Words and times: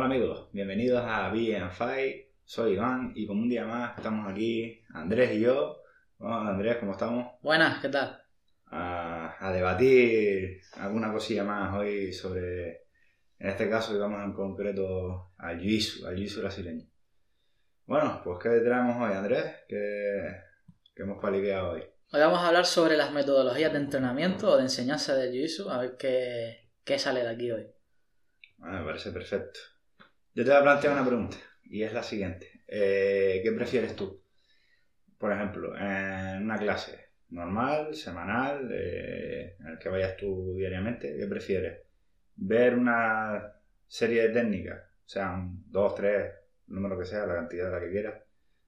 Hola 0.00 0.14
amigos, 0.14 0.48
bienvenidos 0.54 1.04
a 1.04 1.28
Be 1.28 1.54
and 1.58 1.72
Fight. 1.72 2.28
Soy 2.42 2.72
Iván 2.72 3.12
y 3.14 3.26
como 3.26 3.42
un 3.42 3.50
día 3.50 3.66
más 3.66 3.98
estamos 3.98 4.32
aquí 4.32 4.82
Andrés 4.94 5.32
y 5.32 5.40
yo. 5.40 5.82
Hola 6.16 6.48
Andrés, 6.48 6.78
¿cómo 6.78 6.92
estamos? 6.92 7.34
Buenas, 7.42 7.82
¿qué 7.82 7.90
tal? 7.90 8.18
A, 8.68 9.36
a 9.38 9.52
debatir 9.52 10.62
alguna 10.78 11.12
cosilla 11.12 11.44
más 11.44 11.76
hoy 11.76 12.14
sobre, 12.14 12.86
en 13.38 13.50
este 13.50 13.68
caso, 13.68 13.92
digamos 13.92 14.24
en 14.24 14.32
concreto 14.32 15.32
al 15.36 15.60
Jiu-Jitsu, 15.60 16.06
al 16.06 16.16
Jiu-Jitsu 16.16 16.40
brasileño. 16.40 16.86
Bueno, 17.84 18.22
pues 18.24 18.38
¿qué 18.42 18.48
traemos 18.60 18.96
hoy 19.06 19.14
Andrés? 19.14 19.54
¿Qué, 19.68 20.34
qué 20.94 21.02
hemos 21.02 21.20
paliqueado 21.20 21.72
hoy? 21.72 21.80
Hoy 22.10 22.20
vamos 22.20 22.38
a 22.38 22.48
hablar 22.48 22.64
sobre 22.64 22.96
las 22.96 23.12
metodologías 23.12 23.70
de 23.70 23.80
entrenamiento 23.80 24.50
o 24.50 24.56
de 24.56 24.62
enseñanza 24.62 25.14
de 25.14 25.30
Jiu-Jitsu, 25.30 25.70
a 25.70 25.76
ver 25.76 25.98
qué, 25.98 26.70
qué 26.84 26.98
sale 26.98 27.20
de 27.20 27.28
aquí 27.28 27.50
hoy. 27.50 27.66
Bueno, 28.56 28.78
me 28.78 28.86
parece 28.86 29.10
perfecto. 29.10 29.60
Yo 30.32 30.44
te 30.44 30.50
voy 30.50 30.60
a 30.60 30.62
plantear 30.62 30.92
una 30.92 31.06
pregunta 31.06 31.36
y 31.64 31.82
es 31.82 31.92
la 31.92 32.04
siguiente. 32.04 32.62
Eh, 32.68 33.40
¿Qué 33.42 33.50
prefieres 33.50 33.96
tú? 33.96 34.22
Por 35.18 35.32
ejemplo, 35.32 35.76
en 35.76 36.44
una 36.44 36.56
clase 36.56 37.10
normal, 37.30 37.94
semanal, 37.96 38.70
eh, 38.72 39.56
en 39.58 39.66
el 39.66 39.78
que 39.78 39.88
vayas 39.88 40.16
tú 40.16 40.54
diariamente, 40.56 41.16
¿qué 41.16 41.26
prefieres? 41.26 41.80
¿Ver 42.36 42.76
una 42.76 43.54
serie 43.88 44.22
de 44.22 44.28
técnicas, 44.28 44.80
sean 45.04 45.64
dos, 45.66 45.96
tres, 45.96 46.32
el 46.68 46.74
número 46.74 46.96
que 46.96 47.06
sea, 47.06 47.26
la 47.26 47.34
cantidad 47.34 47.66
de 47.66 47.72
la 47.72 47.80
que 47.80 47.90
quieras, 47.90 48.22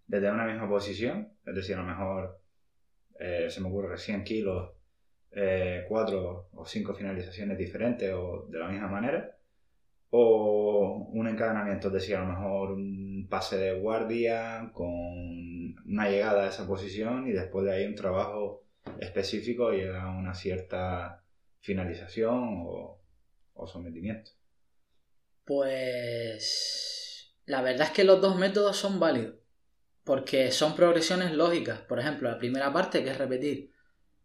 desde 0.07 0.31
una 0.33 0.47
misma 0.47 0.69
posición? 0.69 1.33
Es 1.47 1.55
decir, 1.55 1.77
a 1.77 1.83
lo 1.83 1.87
mejor 1.87 2.41
eh, 3.21 3.47
se 3.49 3.61
me 3.61 3.69
ocurre 3.69 3.97
100 3.99 4.25
kilos, 4.25 4.73
eh, 5.31 5.85
cuatro 5.89 6.49
o 6.53 6.67
cinco 6.67 6.93
finalizaciones 6.93 7.57
diferentes 7.57 8.13
o 8.13 8.47
de 8.51 8.59
la 8.59 8.69
misma 8.69 8.89
manera 8.89 9.37
o 10.15 11.09
un 11.11 11.27
encadenamiento, 11.27 11.89
es 11.89 11.95
decir, 11.95 12.17
a 12.17 12.21
lo 12.21 12.27
mejor 12.27 12.73
un 12.73 13.27
pase 13.31 13.57
de 13.57 13.81
guardia 13.81 14.71
con 14.75 14.93
una 15.87 16.11
llegada 16.11 16.45
a 16.45 16.49
esa 16.49 16.67
posición 16.67 17.27
y 17.27 17.33
después 17.33 17.65
de 17.65 17.73
ahí 17.73 17.87
un 17.87 17.95
trabajo 17.95 18.63
específico 19.01 19.73
y 19.73 19.85
a 19.87 20.09
una 20.09 20.35
cierta 20.35 21.25
finalización 21.61 22.63
o, 22.67 23.01
o 23.55 23.67
sometimiento. 23.67 24.33
Pues 25.47 27.35
la 27.47 27.63
verdad 27.63 27.87
es 27.87 27.93
que 27.95 28.05
los 28.05 28.21
dos 28.21 28.37
métodos 28.37 28.77
son 28.77 29.01
válidos, 29.01 29.37
porque 30.05 30.51
son 30.51 30.77
progresiones 30.77 31.33
lógicas. 31.33 31.81
Por 31.81 31.99
ejemplo, 31.99 32.31
la 32.31 32.39
primera 32.39 32.71
parte, 32.71 33.03
que 33.03 33.13
es 33.13 33.19
repetir 33.19 33.73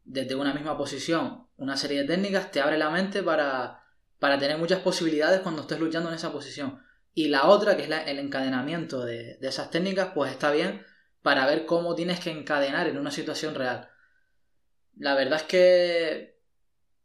desde 0.03 0.35
una 0.35 0.53
misma 0.53 0.77
posición 0.77 1.47
una 1.55 1.77
serie 1.77 2.01
de 2.01 2.07
técnicas, 2.07 2.51
te 2.51 2.59
abre 2.59 2.77
la 2.77 2.89
mente 2.89 3.23
para, 3.23 3.86
para 4.19 4.39
tener 4.39 4.57
muchas 4.57 4.79
posibilidades 4.79 5.41
cuando 5.41 5.61
estés 5.61 5.79
luchando 5.79 6.09
en 6.09 6.15
esa 6.15 6.31
posición. 6.31 6.81
Y 7.13 7.29
la 7.29 7.47
otra, 7.47 7.75
que 7.75 7.83
es 7.83 7.89
el 7.89 8.19
encadenamiento 8.19 9.03
de, 9.03 9.37
de 9.37 9.47
esas 9.47 9.71
técnicas, 9.71 10.11
pues 10.13 10.31
está 10.31 10.51
bien 10.51 10.85
para 11.21 11.45
ver 11.45 11.65
cómo 11.65 11.95
tienes 11.95 12.19
que 12.19 12.31
encadenar 12.31 12.87
en 12.87 12.97
una 12.97 13.11
situación 13.11 13.55
real. 13.55 13.89
La 14.97 15.15
verdad 15.15 15.41
es 15.41 15.43
que 15.43 16.39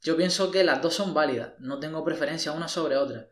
yo 0.03 0.17
pienso 0.17 0.51
que 0.51 0.65
las 0.65 0.83
dos 0.83 0.95
son 0.95 1.15
válidas, 1.15 1.53
no 1.59 1.79
tengo 1.79 2.05
preferencia 2.05 2.53
una 2.53 2.69
sobre 2.69 2.97
otra. 2.97 3.29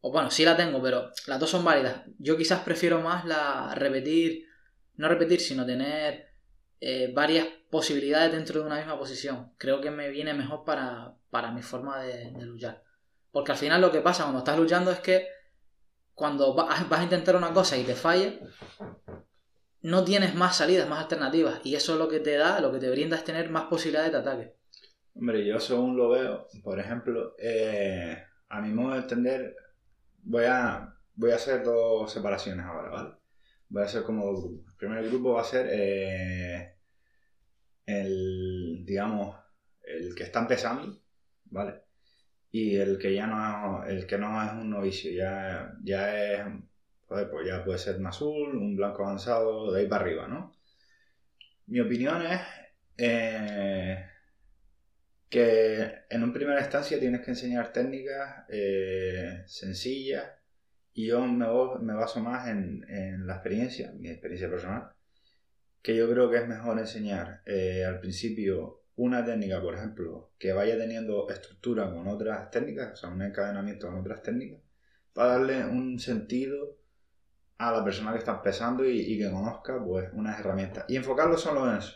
O 0.00 0.12
bueno, 0.12 0.30
sí 0.30 0.44
la 0.44 0.56
tengo, 0.56 0.82
pero 0.82 1.10
las 1.26 1.40
dos 1.40 1.50
son 1.50 1.64
válidas. 1.64 2.02
Yo 2.18 2.36
quizás 2.36 2.60
prefiero 2.60 3.00
más 3.00 3.24
la 3.24 3.74
repetir, 3.74 4.46
no 4.96 5.08
repetir, 5.08 5.40
sino 5.40 5.66
tener 5.66 6.28
eh, 6.80 7.12
varias 7.14 7.46
posibilidades 7.70 8.32
dentro 8.32 8.60
de 8.60 8.66
una 8.66 8.76
misma 8.76 8.98
posición. 8.98 9.52
Creo 9.58 9.80
que 9.80 9.90
me 9.90 10.08
viene 10.08 10.34
mejor 10.34 10.64
para, 10.64 11.14
para 11.30 11.52
mi 11.52 11.62
forma 11.62 12.00
de, 12.02 12.32
de 12.32 12.46
luchar. 12.46 12.82
Porque 13.32 13.52
al 13.52 13.58
final 13.58 13.80
lo 13.80 13.92
que 13.92 14.00
pasa 14.00 14.24
cuando 14.24 14.40
estás 14.40 14.58
luchando 14.58 14.90
es 14.90 15.00
que 15.00 15.26
cuando 16.14 16.54
va- 16.54 16.68
vas 16.90 17.00
a 17.00 17.04
intentar 17.04 17.36
una 17.36 17.52
cosa 17.52 17.76
y 17.76 17.84
te 17.84 17.94
falla, 17.94 18.34
no 19.82 20.04
tienes 20.04 20.34
más 20.34 20.56
salidas, 20.56 20.88
más 20.88 21.00
alternativas. 21.00 21.60
Y 21.64 21.74
eso 21.74 21.96
lo 21.96 22.08
que 22.08 22.20
te 22.20 22.36
da, 22.36 22.60
lo 22.60 22.72
que 22.72 22.78
te 22.78 22.90
brinda 22.90 23.16
es 23.16 23.24
tener 23.24 23.50
más 23.50 23.64
posibilidades 23.64 24.12
de 24.12 24.18
ataque. 24.18 24.54
Hombre, 25.14 25.44
yo 25.44 25.58
según 25.58 25.96
lo 25.96 26.10
veo, 26.10 26.46
por 26.62 26.78
ejemplo, 26.78 27.34
eh, 27.38 28.22
a 28.48 28.60
mi 28.60 28.72
modo 28.72 28.92
de 28.94 29.00
entender, 29.00 29.56
voy 30.22 30.44
a, 30.44 30.94
voy 31.14 31.32
a 31.32 31.36
hacer 31.36 31.64
dos 31.64 32.10
separaciones 32.12 32.64
ahora, 32.64 32.90
¿vale? 32.90 33.14
Voy 33.68 33.82
a 33.82 33.86
hacer 33.86 34.02
como 34.04 34.26
dos 34.26 34.44
grupos. 34.44 34.72
El 34.72 34.76
primer 34.78 35.04
grupo 35.08 35.32
va 35.34 35.42
a 35.42 35.44
ser 35.44 35.68
eh, 35.70 36.74
el, 37.86 38.84
digamos, 38.84 39.36
el 39.82 40.14
que 40.14 40.24
está 40.24 40.40
empezando, 40.40 41.00
¿vale? 41.46 41.82
Y 42.50 42.76
el 42.76 42.98
que 42.98 43.14
ya 43.14 43.26
no, 43.26 43.84
el 43.84 44.06
que 44.06 44.18
no 44.18 44.42
es 44.42 44.52
un 44.52 44.70
novicio, 44.70 45.12
ya, 45.12 45.74
ya 45.82 46.32
es, 46.32 46.46
pues 47.06 47.46
ya 47.46 47.64
puede 47.64 47.78
ser 47.78 47.96
un 47.96 48.06
azul, 48.06 48.56
un 48.56 48.76
blanco 48.76 49.04
avanzado, 49.04 49.72
de 49.72 49.80
ahí 49.80 49.86
para 49.88 50.04
arriba, 50.04 50.28
¿no? 50.28 50.52
Mi 51.66 51.80
opinión 51.80 52.22
es 52.26 52.40
eh, 52.96 54.04
que 55.28 55.92
en 56.08 56.22
un 56.22 56.32
primera 56.32 56.60
instancia 56.60 56.98
tienes 56.98 57.20
que 57.22 57.30
enseñar 57.32 57.72
técnicas 57.72 58.44
eh, 58.48 59.42
sencillas 59.46 60.24
y 60.94 61.06
yo 61.08 61.20
me, 61.26 61.46
me 61.80 61.94
baso 61.94 62.20
más 62.20 62.48
en, 62.48 62.84
en 62.88 63.26
la 63.26 63.34
experiencia, 63.34 63.92
mi 63.92 64.08
experiencia 64.08 64.48
personal, 64.48 64.90
que 65.82 65.96
yo 65.96 66.10
creo 66.10 66.30
que 66.30 66.38
es 66.38 66.48
mejor 66.48 66.78
enseñar 66.78 67.42
eh, 67.46 67.84
al 67.84 68.00
principio 68.00 68.77
una 68.98 69.24
técnica, 69.24 69.62
por 69.62 69.74
ejemplo, 69.74 70.32
que 70.38 70.52
vaya 70.52 70.76
teniendo 70.76 71.28
estructura 71.28 71.90
con 71.90 72.06
otras 72.08 72.50
técnicas, 72.50 72.92
o 72.92 72.96
sea, 72.96 73.08
un 73.10 73.22
encadenamiento 73.22 73.86
con 73.86 74.00
otras 74.00 74.22
técnicas, 74.22 74.60
para 75.12 75.32
darle 75.32 75.64
un 75.64 75.98
sentido 75.98 76.76
a 77.58 77.72
la 77.72 77.84
persona 77.84 78.12
que 78.12 78.18
está 78.18 78.32
empezando 78.32 78.84
y, 78.84 79.18
que 79.18 79.30
conozca 79.30 79.82
pues 79.84 80.10
unas 80.12 80.38
herramientas. 80.40 80.84
Y 80.88 80.96
enfocarlo 80.96 81.38
solo 81.38 81.70
en 81.70 81.78
eso. 81.78 81.94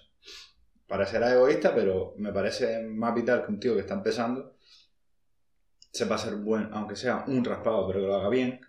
Parecerá 0.86 1.32
egoísta, 1.32 1.74
pero 1.74 2.14
me 2.18 2.32
parece 2.32 2.82
más 2.82 3.14
vital 3.14 3.44
que 3.44 3.52
un 3.52 3.60
tío 3.60 3.74
que 3.74 3.80
está 3.80 3.94
empezando 3.94 4.56
sepa 5.92 6.18
ser 6.18 6.36
buen, 6.36 6.68
aunque 6.72 6.96
sea 6.96 7.24
un 7.26 7.44
raspado, 7.44 7.86
pero 7.86 8.00
que 8.00 8.06
lo 8.06 8.16
haga 8.16 8.28
bien, 8.30 8.60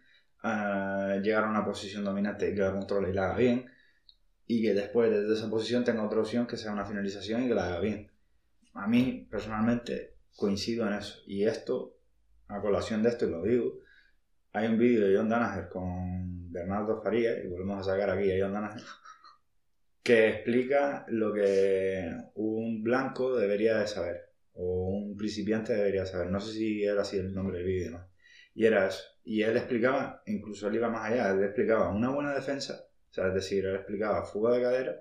eh, 0.43 1.22
llegar 1.23 1.45
a 1.45 1.49
una 1.49 1.66
posición 1.66 2.03
dominante 2.03 2.49
y 2.49 2.53
que 2.53 2.61
la 2.61 2.73
controle 2.73 3.09
y 3.11 3.13
la 3.13 3.25
haga 3.25 3.38
bien, 3.38 3.72
y 4.45 4.61
que 4.61 4.73
después 4.73 5.09
desde 5.09 5.33
esa 5.33 5.49
posición 5.49 5.83
tenga 5.83 6.03
otra 6.03 6.19
opción 6.19 6.45
que 6.47 6.57
sea 6.57 6.73
una 6.73 6.85
finalización 6.85 7.43
y 7.43 7.47
que 7.47 7.55
la 7.55 7.67
haga 7.67 7.79
bien. 7.79 8.12
A 8.73 8.88
mí, 8.88 9.28
personalmente, 9.29 10.16
coincido 10.35 10.88
en 10.88 10.94
eso. 10.94 11.19
Y 11.28 11.45
esto, 11.45 11.97
a 12.47 12.59
colación 12.61 13.03
de 13.03 13.09
esto, 13.09 13.25
y 13.25 13.31
lo 13.31 13.44
digo, 13.44 13.79
hay 14.51 14.67
un 14.67 14.78
vídeo 14.78 15.07
de 15.07 15.16
John 15.16 15.29
Danaher 15.29 15.69
con 15.69 16.51
Bernardo 16.51 17.01
Farías, 17.01 17.44
y 17.44 17.47
volvemos 17.47 17.79
a 17.79 17.91
sacar 17.91 18.09
aquí 18.09 18.31
a 18.31 18.44
John 18.44 18.53
Danaher, 18.53 18.81
que 20.01 20.29
explica 20.29 21.06
lo 21.07 21.34
que 21.34 22.11
un 22.35 22.84
blanco 22.84 23.38
debería 23.38 23.78
de 23.78 23.88
saber, 23.88 24.29
o 24.53 24.90
un 24.90 25.17
principiante 25.17 25.73
debería 25.73 26.05
saber. 26.05 26.29
No 26.29 26.40
sé 26.40 26.53
si 26.53 26.84
era 26.84 27.01
así 27.01 27.17
el 27.17 27.34
nombre 27.34 27.59
del 27.59 27.67
vídeo, 27.67 27.91
¿no? 27.91 28.07
Y 28.55 28.66
era 28.66 28.88
eso. 28.88 29.03
Y 29.23 29.41
él 29.41 29.55
explicaba, 29.55 30.22
incluso 30.25 30.67
él 30.67 30.75
iba 30.75 30.90
más 30.90 31.11
allá, 31.11 31.31
él 31.31 31.44
explicaba 31.44 31.90
una 31.90 32.09
buena 32.09 32.34
defensa, 32.34 32.85
o 33.09 33.13
sea, 33.13 33.28
es 33.28 33.34
decir, 33.34 33.66
él 33.66 33.75
explicaba 33.75 34.25
fuga 34.25 34.53
de 34.53 34.61
cadera, 34.61 34.95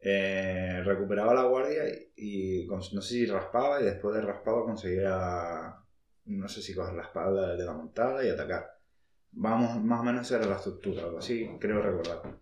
eh, 0.00 0.73
recuperaba 0.84 1.34
la 1.34 1.44
guardia 1.44 1.84
y, 2.16 2.66
no 2.66 2.80
sé 2.80 3.02
si 3.02 3.26
raspaba 3.26 3.80
y 3.80 3.84
después 3.84 4.14
de 4.14 4.22
raspado 4.22 4.64
conseguía, 4.64 5.76
no 6.26 6.48
sé 6.48 6.62
si 6.62 6.74
coger 6.74 6.94
la 6.94 7.02
espalda 7.02 7.56
de 7.56 7.64
la 7.64 7.72
montada 7.72 8.24
y 8.24 8.28
atacar. 8.28 8.66
Vamos, 9.32 9.82
más 9.82 10.00
o 10.00 10.04
menos 10.04 10.30
era 10.30 10.46
la 10.46 10.56
estructura, 10.56 11.02
algo 11.02 11.18
así, 11.18 11.48
creo 11.58 11.82
recordar. 11.82 12.38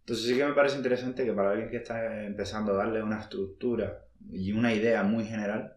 Entonces 0.00 0.26
sí 0.26 0.36
que 0.36 0.44
me 0.44 0.54
parece 0.54 0.76
interesante 0.76 1.24
que 1.24 1.32
para 1.32 1.50
alguien 1.50 1.70
que 1.70 1.78
está 1.78 2.24
empezando 2.24 2.72
a 2.72 2.76
darle 2.76 3.02
una 3.02 3.20
estructura 3.20 4.04
y 4.30 4.52
una 4.52 4.72
idea 4.72 5.02
muy 5.02 5.24
general 5.24 5.76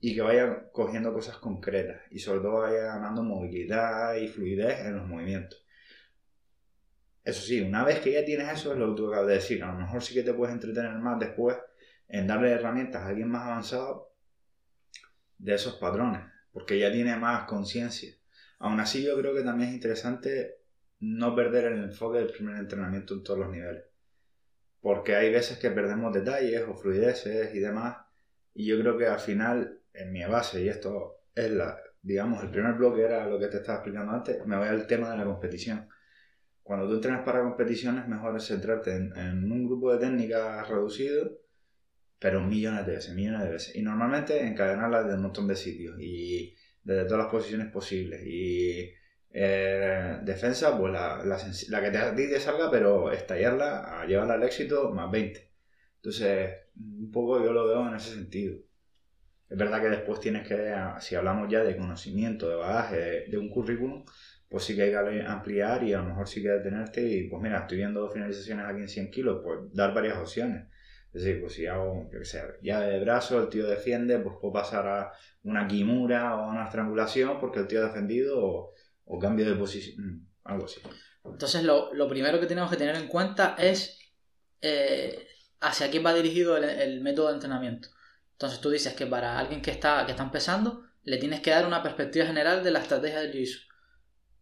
y 0.00 0.14
que 0.14 0.22
vaya 0.22 0.70
cogiendo 0.72 1.12
cosas 1.12 1.38
concretas 1.38 2.00
y 2.10 2.18
sobre 2.20 2.40
todo 2.40 2.60
vaya 2.60 2.94
ganando 2.94 3.22
movilidad 3.22 4.14
y 4.16 4.28
fluidez 4.28 4.80
en 4.80 4.96
los 4.96 5.06
movimientos. 5.06 5.64
Eso 7.28 7.42
sí, 7.42 7.60
una 7.60 7.84
vez 7.84 8.00
que 8.00 8.12
ya 8.12 8.24
tienes 8.24 8.50
eso, 8.50 8.72
es 8.72 8.78
lo 8.78 8.88
que 8.88 9.02
tú 9.02 9.08
acabas 9.08 9.26
de 9.26 9.34
decir. 9.34 9.62
A 9.62 9.70
lo 9.70 9.78
mejor 9.78 10.02
sí 10.02 10.14
que 10.14 10.22
te 10.22 10.32
puedes 10.32 10.54
entretener 10.54 10.92
más 10.92 11.18
después 11.18 11.58
en 12.08 12.26
darle 12.26 12.52
herramientas 12.52 13.02
a 13.02 13.08
alguien 13.08 13.28
más 13.28 13.42
avanzado 13.42 14.14
de 15.36 15.54
esos 15.54 15.74
patrones, 15.74 16.22
porque 16.52 16.78
ya 16.78 16.90
tiene 16.90 17.14
más 17.16 17.44
conciencia. 17.44 18.14
Aún 18.60 18.80
así, 18.80 19.04
yo 19.04 19.14
creo 19.18 19.34
que 19.34 19.42
también 19.42 19.68
es 19.68 19.74
interesante 19.74 20.56
no 21.00 21.36
perder 21.36 21.66
el 21.66 21.84
enfoque 21.84 22.16
del 22.16 22.32
primer 22.32 22.56
entrenamiento 22.56 23.12
en 23.12 23.22
todos 23.22 23.40
los 23.40 23.50
niveles. 23.50 23.84
Porque 24.80 25.14
hay 25.14 25.30
veces 25.30 25.58
que 25.58 25.70
perdemos 25.70 26.14
detalles 26.14 26.62
o 26.66 26.74
fluideces 26.76 27.54
y 27.54 27.58
demás. 27.58 28.06
Y 28.54 28.64
yo 28.64 28.80
creo 28.80 28.96
que 28.96 29.06
al 29.06 29.20
final, 29.20 29.82
en 29.92 30.12
mi 30.12 30.24
base, 30.24 30.62
y 30.62 30.70
esto 30.70 31.24
es 31.34 31.50
la, 31.50 31.78
digamos, 32.00 32.42
el 32.42 32.50
primer 32.50 32.72
bloque 32.72 33.02
era 33.02 33.26
lo 33.26 33.38
que 33.38 33.48
te 33.48 33.58
estaba 33.58 33.80
explicando 33.80 34.12
antes, 34.12 34.46
me 34.46 34.56
voy 34.56 34.68
al 34.68 34.86
tema 34.86 35.10
de 35.10 35.18
la 35.18 35.24
competición. 35.26 35.90
Cuando 36.68 36.86
tú 36.86 36.96
entrenas 36.96 37.24
para 37.24 37.40
competiciones, 37.40 38.06
mejor 38.08 38.36
es 38.36 38.44
centrarte 38.44 38.94
en, 38.94 39.50
un 39.50 39.64
grupo 39.64 39.90
de 39.90 40.00
técnicas 40.00 40.68
reducido, 40.68 41.38
pero 42.18 42.42
millones 42.42 42.84
de 42.84 42.92
veces, 42.92 43.14
millones 43.14 43.42
de 43.44 43.50
veces. 43.50 43.74
Y 43.74 43.80
normalmente 43.80 44.46
encadenarlas 44.46 45.08
de 45.08 45.14
un 45.14 45.22
montón 45.22 45.48
de 45.48 45.56
sitios 45.56 45.98
y 45.98 46.54
desde 46.84 47.04
todas 47.04 47.20
las 47.24 47.32
posiciones 47.32 47.72
posibles. 47.72 48.22
Y 48.26 48.92
Eh, 49.30 50.18
defensa, 50.22 50.76
pues 50.78 50.92
la, 50.92 51.22
la, 51.24 51.80
que 51.82 51.90
te, 51.90 51.98
a 51.98 52.14
ti 52.14 52.28
te 52.28 52.40
salga, 52.40 52.70
pero 52.70 53.12
estallarla, 53.12 54.04
llevarla 54.06 54.34
al 54.34 54.42
éxito, 54.42 54.90
más 54.92 55.10
20. 55.10 55.50
Entonces, 55.96 56.50
un 56.76 57.10
poco 57.10 57.42
yo 57.44 57.52
lo 57.52 57.66
veo 57.66 57.88
en 57.88 57.94
ese 57.94 58.14
sentido. 58.14 58.56
Es 59.48 59.56
verdad 59.58 59.80
que 59.80 59.88
después 59.90 60.20
tienes 60.20 60.46
que, 60.46 60.74
si 61.00 61.14
hablamos 61.14 61.48
ya 61.50 61.62
de 61.64 61.76
conocimiento, 61.76 62.48
de 62.48 62.56
bagaje, 62.56 63.26
de, 63.28 63.38
un 63.38 63.48
currículum, 63.50 64.04
pues 64.48 64.64
sí 64.64 64.74
que 64.74 64.82
hay 64.82 64.90
que 64.90 65.22
ampliar 65.26 65.82
y 65.84 65.92
a 65.92 65.98
lo 65.98 66.04
mejor 66.04 66.26
sí 66.26 66.42
que 66.42 66.48
detenerte 66.48 67.02
y 67.02 67.28
pues 67.28 67.42
mira, 67.42 67.60
estoy 67.60 67.78
viendo 67.78 68.00
dos 68.00 68.12
finalizaciones 68.12 68.66
aquí 68.66 68.80
en 68.80 68.88
100 68.88 69.10
kilos, 69.10 69.40
pues 69.44 69.60
dar 69.72 69.92
varias 69.92 70.16
opciones. 70.16 70.66
Es 71.12 71.22
decir, 71.22 71.40
pues 71.40 71.54
si 71.54 71.66
hago, 71.66 72.08
yo 72.12 72.18
que 72.18 72.24
sé, 72.24 72.42
llave 72.62 72.86
de 72.86 73.00
brazo, 73.00 73.40
el 73.42 73.48
tío 73.48 73.66
defiende, 73.66 74.18
pues 74.18 74.36
puedo 74.40 74.52
pasar 74.52 74.86
a 74.86 75.12
una 75.42 75.66
kimura 75.66 76.36
o 76.36 76.44
a 76.44 76.50
una 76.50 76.64
estrangulación 76.64 77.40
porque 77.40 77.60
el 77.60 77.66
tío 77.66 77.82
ha 77.82 77.88
defendido 77.88 78.38
o, 78.40 79.18
cambio 79.18 79.48
de 79.48 79.56
posición, 79.56 80.06
mm, 80.06 80.26
algo 80.44 80.64
así. 80.64 80.80
Entonces 81.24 81.62
lo, 81.64 82.08
primero 82.08 82.40
que 82.40 82.46
tenemos 82.46 82.70
que 82.70 82.76
tener 82.76 82.96
en 82.96 83.08
cuenta 83.08 83.54
es 83.58 83.98
eh, 84.62 85.26
hacia 85.60 85.90
quién 85.90 86.04
va 86.04 86.14
dirigido 86.14 86.56
el, 86.56 87.00
método 87.02 87.28
de 87.28 87.34
entrenamiento. 87.34 87.88
Entonces 88.32 88.60
tú 88.60 88.70
dices 88.70 88.94
que 88.94 89.06
para 89.06 89.38
alguien 89.38 89.60
que 89.60 89.70
está, 89.70 90.04
que 90.06 90.12
está 90.12 90.22
empezando, 90.22 90.84
le 91.02 91.18
tienes 91.18 91.40
que 91.40 91.50
dar 91.50 91.66
una 91.66 91.82
perspectiva 91.82 92.26
general 92.26 92.62
de 92.62 92.70
la 92.70 92.80
estrategia 92.80 93.20
del 93.20 93.32
jiu 93.32 93.67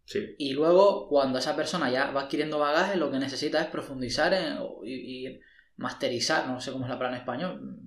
Sí. 0.07 0.35
Y 0.39 0.55
luego, 0.55 1.09
cuando 1.09 1.39
esa 1.39 1.55
persona 1.55 1.91
ya 1.91 2.11
va 2.13 2.23
adquiriendo 2.23 2.59
bagaje, 2.59 2.97
lo 2.97 3.11
que 3.11 3.19
necesita 3.19 3.61
es 3.61 3.67
profundizar 3.67 4.33
en, 4.33 4.59
y 4.85 5.39
masterizar, 5.77 6.47
no 6.47 6.61
sé 6.61 6.73
cómo 6.73 6.85
es 6.85 6.91
la 6.91 6.97
palabra 6.97 7.19
en 7.19 7.23
español, 7.23 7.79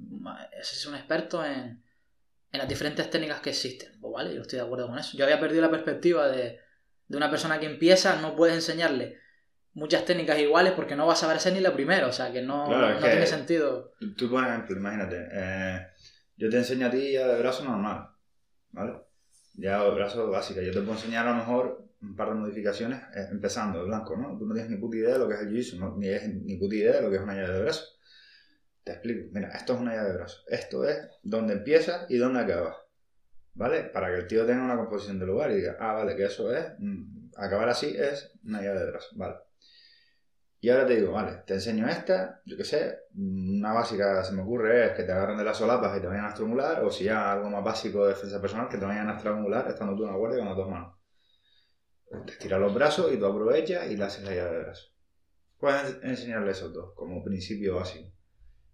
es 0.61 0.85
un 0.85 0.95
experto 0.95 1.43
en, 1.43 1.81
en 2.51 2.59
las 2.59 2.67
diferentes 2.67 3.09
técnicas 3.09 3.39
que 3.39 3.49
existen. 3.49 3.99
Pues 3.99 4.13
vale, 4.13 4.35
yo 4.35 4.41
estoy 4.41 4.59
de 4.59 4.65
acuerdo 4.65 4.87
con 4.87 4.99
eso. 4.99 5.17
Yo 5.17 5.25
había 5.25 5.39
perdido 5.39 5.61
la 5.61 5.71
perspectiva 5.71 6.27
de, 6.27 6.59
de 7.07 7.17
una 7.17 7.29
persona 7.29 7.59
que 7.59 7.65
empieza, 7.65 8.21
no 8.21 8.35
puedes 8.35 8.55
enseñarle 8.55 9.17
muchas 9.73 10.05
técnicas 10.05 10.39
iguales 10.39 10.73
porque 10.73 10.95
no 10.95 11.07
vas 11.07 11.23
a 11.23 11.27
saber 11.27 11.53
ni 11.53 11.59
la 11.61 11.73
primera, 11.73 12.07
o 12.07 12.11
sea 12.11 12.31
que 12.31 12.41
no, 12.41 12.67
tiene 12.99 13.25
sentido. 13.25 13.93
Tú, 14.17 14.29
por 14.29 14.43
ejemplo, 14.43 14.75
imagínate, 14.75 15.27
eh, 15.31 15.87
yo 16.37 16.49
te 16.49 16.57
enseño 16.57 16.87
a 16.87 16.91
ti 16.91 17.13
ya 17.13 17.27
de 17.27 17.39
brazo 17.39 17.63
normal, 17.63 18.09
¿vale? 18.71 18.93
Ya 19.53 19.83
de 19.83 19.91
brazo 19.91 20.29
básica, 20.29 20.61
yo 20.61 20.71
te 20.71 20.79
puedo 20.81 20.93
enseñar 20.93 21.27
a 21.27 21.31
lo 21.31 21.37
mejor 21.37 21.88
un 22.01 22.15
par 22.15 22.29
de 22.29 22.35
modificaciones, 22.35 23.01
eh, 23.15 23.27
empezando 23.31 23.79
de 23.79 23.85
blanco, 23.85 24.15
¿no? 24.15 24.37
Tú 24.37 24.45
no 24.45 24.53
tienes 24.53 24.71
ni 24.71 24.77
puta 24.77 24.97
idea 24.97 25.13
de 25.13 25.19
lo 25.19 25.27
que 25.27 25.35
es 25.35 25.41
el 25.41 25.49
jiu 25.49 25.95
ni 25.97 26.07
tienes 26.07 26.35
ni 26.35 26.57
puta 26.57 26.75
idea 26.75 26.93
de 26.93 27.01
lo 27.01 27.09
que 27.09 27.15
es 27.17 27.21
una 27.21 27.35
llave 27.35 27.53
de 27.53 27.61
brazo. 27.63 27.85
Te 28.83 28.91
explico, 28.93 29.29
mira, 29.33 29.49
esto 29.49 29.73
es 29.73 29.79
una 29.79 29.95
llave 29.95 30.09
de 30.09 30.17
brazo. 30.17 30.43
Esto 30.47 30.87
es 30.87 31.09
donde 31.23 31.53
empieza 31.53 32.05
y 32.09 32.17
dónde 32.17 32.39
acaba. 32.39 32.77
¿Vale? 33.53 33.83
Para 33.83 34.09
que 34.09 34.19
el 34.19 34.27
tío 34.27 34.45
tenga 34.45 34.63
una 34.63 34.77
composición 34.77 35.19
de 35.19 35.25
lugar 35.25 35.51
y 35.51 35.55
diga, 35.55 35.75
ah, 35.79 35.93
vale, 35.93 36.15
que 36.15 36.25
eso 36.25 36.53
es, 36.55 36.65
mm, 36.79 37.31
acabar 37.35 37.67
así 37.69 37.95
es 37.97 38.31
una 38.43 38.61
llave 38.61 38.79
de 38.79 38.91
brazo, 38.91 39.09
¿vale? 39.15 39.35
Y 40.61 40.69
ahora 40.69 40.85
te 40.85 40.95
digo, 40.97 41.13
vale, 41.13 41.43
te 41.45 41.53
enseño 41.53 41.87
esta, 41.87 42.41
yo 42.45 42.57
qué 42.57 42.65
sé, 42.65 42.99
una 43.15 43.71
básica 43.73 44.23
se 44.23 44.33
me 44.33 44.41
ocurre 44.41 44.87
es 44.87 44.91
que 44.91 45.03
te 45.03 45.11
agarren 45.11 45.37
de 45.37 45.43
las 45.45 45.57
solapas 45.57 45.97
y 45.97 46.01
te 46.01 46.07
vayan 46.07 46.25
a 46.25 46.29
estrangular, 46.29 46.83
o 46.83 46.91
si 46.91 47.05
ya 47.05 47.31
algo 47.31 47.49
más 47.49 47.63
básico 47.63 48.03
de 48.05 48.13
defensa 48.13 48.41
personal, 48.41 48.67
que 48.67 48.77
te 48.77 48.85
vayan 48.85 49.09
a 49.09 49.15
estrangular 49.15 49.67
estando 49.69 49.95
tú 49.95 50.03
en 50.03 50.11
la 50.11 50.17
guardia 50.17 50.39
con 50.39 50.47
las 50.49 50.57
dos 50.57 50.69
manos. 50.69 50.98
Te 52.09 52.31
estiras 52.31 52.59
los 52.59 52.73
brazos 52.73 53.13
y 53.13 53.17
tú 53.17 53.25
aprovechas 53.25 53.89
y 53.89 53.95
le 53.95 54.03
haces 54.03 54.23
la 54.23 54.33
llave 54.33 54.57
de 54.57 54.63
brazo. 54.63 54.87
Puedes 55.59 55.97
enseñarle 56.01 56.51
esos 56.51 56.73
dos 56.73 56.93
como 56.95 57.23
principio 57.23 57.75
básico. 57.75 58.11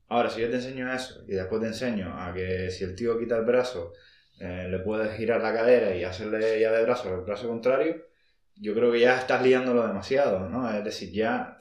Ahora, 0.07 0.29
si 0.29 0.41
yo 0.41 0.49
te 0.49 0.55
enseño 0.55 0.93
eso 0.93 1.23
y 1.27 1.33
después 1.33 1.61
te 1.61 1.67
enseño 1.67 2.13
a 2.17 2.33
que 2.33 2.69
si 2.71 2.83
el 2.83 2.95
tío 2.95 3.19
quita 3.19 3.37
el 3.37 3.43
brazo, 3.43 3.91
eh, 4.39 4.67
le 4.69 4.79
puedes 4.79 5.17
girar 5.17 5.41
la 5.41 5.53
cadera 5.53 5.95
y 5.95 6.03
hacerle 6.03 6.59
llave 6.59 6.77
de 6.77 6.83
brazo 6.83 7.09
al 7.09 7.21
brazo 7.21 7.47
contrario, 7.47 8.05
yo 8.55 8.73
creo 8.73 8.91
que 8.91 9.01
ya 9.01 9.17
estás 9.17 9.41
liándolo 9.41 9.85
demasiado, 9.85 10.47
¿no? 10.47 10.69
Es 10.71 10.83
decir, 10.83 11.11
ya 11.11 11.57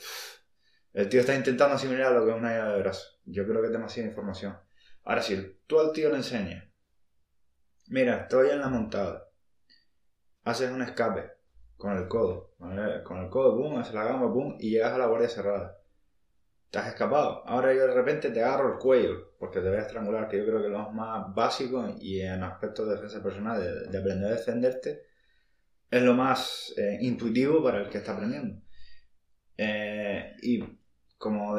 el 0.93 1.09
tío 1.09 1.21
está 1.21 1.35
intentando 1.35 1.75
asimilar 1.75 2.13
lo 2.13 2.25
que 2.25 2.31
es 2.31 2.37
una 2.37 2.57
llave 2.57 2.75
de 2.75 2.79
brazo. 2.81 3.19
Yo 3.25 3.47
creo 3.47 3.61
que 3.61 3.67
es 3.67 3.73
demasiada 3.73 4.09
información. 4.09 4.57
Ahora, 5.03 5.23
si 5.23 5.59
tú 5.67 5.81
al 5.81 5.93
tío 5.93 6.11
le 6.11 6.17
enseñas, 6.17 6.65
mira, 7.89 8.23
estoy 8.23 8.51
en 8.51 8.61
la 8.61 8.69
montada, 8.69 9.29
haces 10.45 10.71
un 10.71 10.83
escape 10.83 11.34
con 11.77 11.97
el 11.97 12.09
codo, 12.09 12.55
con 12.59 13.19
el 13.19 13.31
codo, 13.31 13.57
boom, 13.57 13.79
haces 13.79 13.95
la 13.95 14.05
gamba, 14.05 14.27
boom, 14.27 14.57
y 14.59 14.71
llegas 14.71 14.93
a 14.93 14.99
la 14.99 15.07
guardia 15.07 15.29
cerrada. 15.29 15.79
Te 16.71 16.79
has 16.79 16.89
escapado. 16.89 17.43
Ahora 17.47 17.73
yo 17.73 17.87
de 17.87 17.95
repente 17.95 18.31
te 18.31 18.43
agarro 18.43 18.73
el 18.73 18.79
cuello, 18.79 19.35
porque 19.39 19.61
te 19.61 19.69
voy 19.69 19.79
a 19.79 19.83
estrangular, 19.83 20.29
que 20.29 20.39
yo 20.39 20.47
creo 20.47 20.63
que 20.63 20.69
lo 20.69 20.91
más 20.91 21.35
básico 21.35 21.85
y 22.01 22.21
en 22.21 22.43
aspectos 22.43 22.89
de 22.89 22.95
defensa 22.95 23.23
personal, 23.23 23.91
de 23.91 23.99
aprender 23.99 24.33
a 24.33 24.37
defenderte, 24.37 25.03
es 25.91 26.03
lo 26.03 26.15
más 26.15 26.75
eh, 26.77 26.99
intuitivo 27.03 27.63
para 27.63 27.83
el 27.83 27.89
que 27.89 27.99
está 27.99 28.13
aprendiendo. 28.15 28.61
Eh, 29.57 30.35
y 30.43 30.61
como 31.19 31.57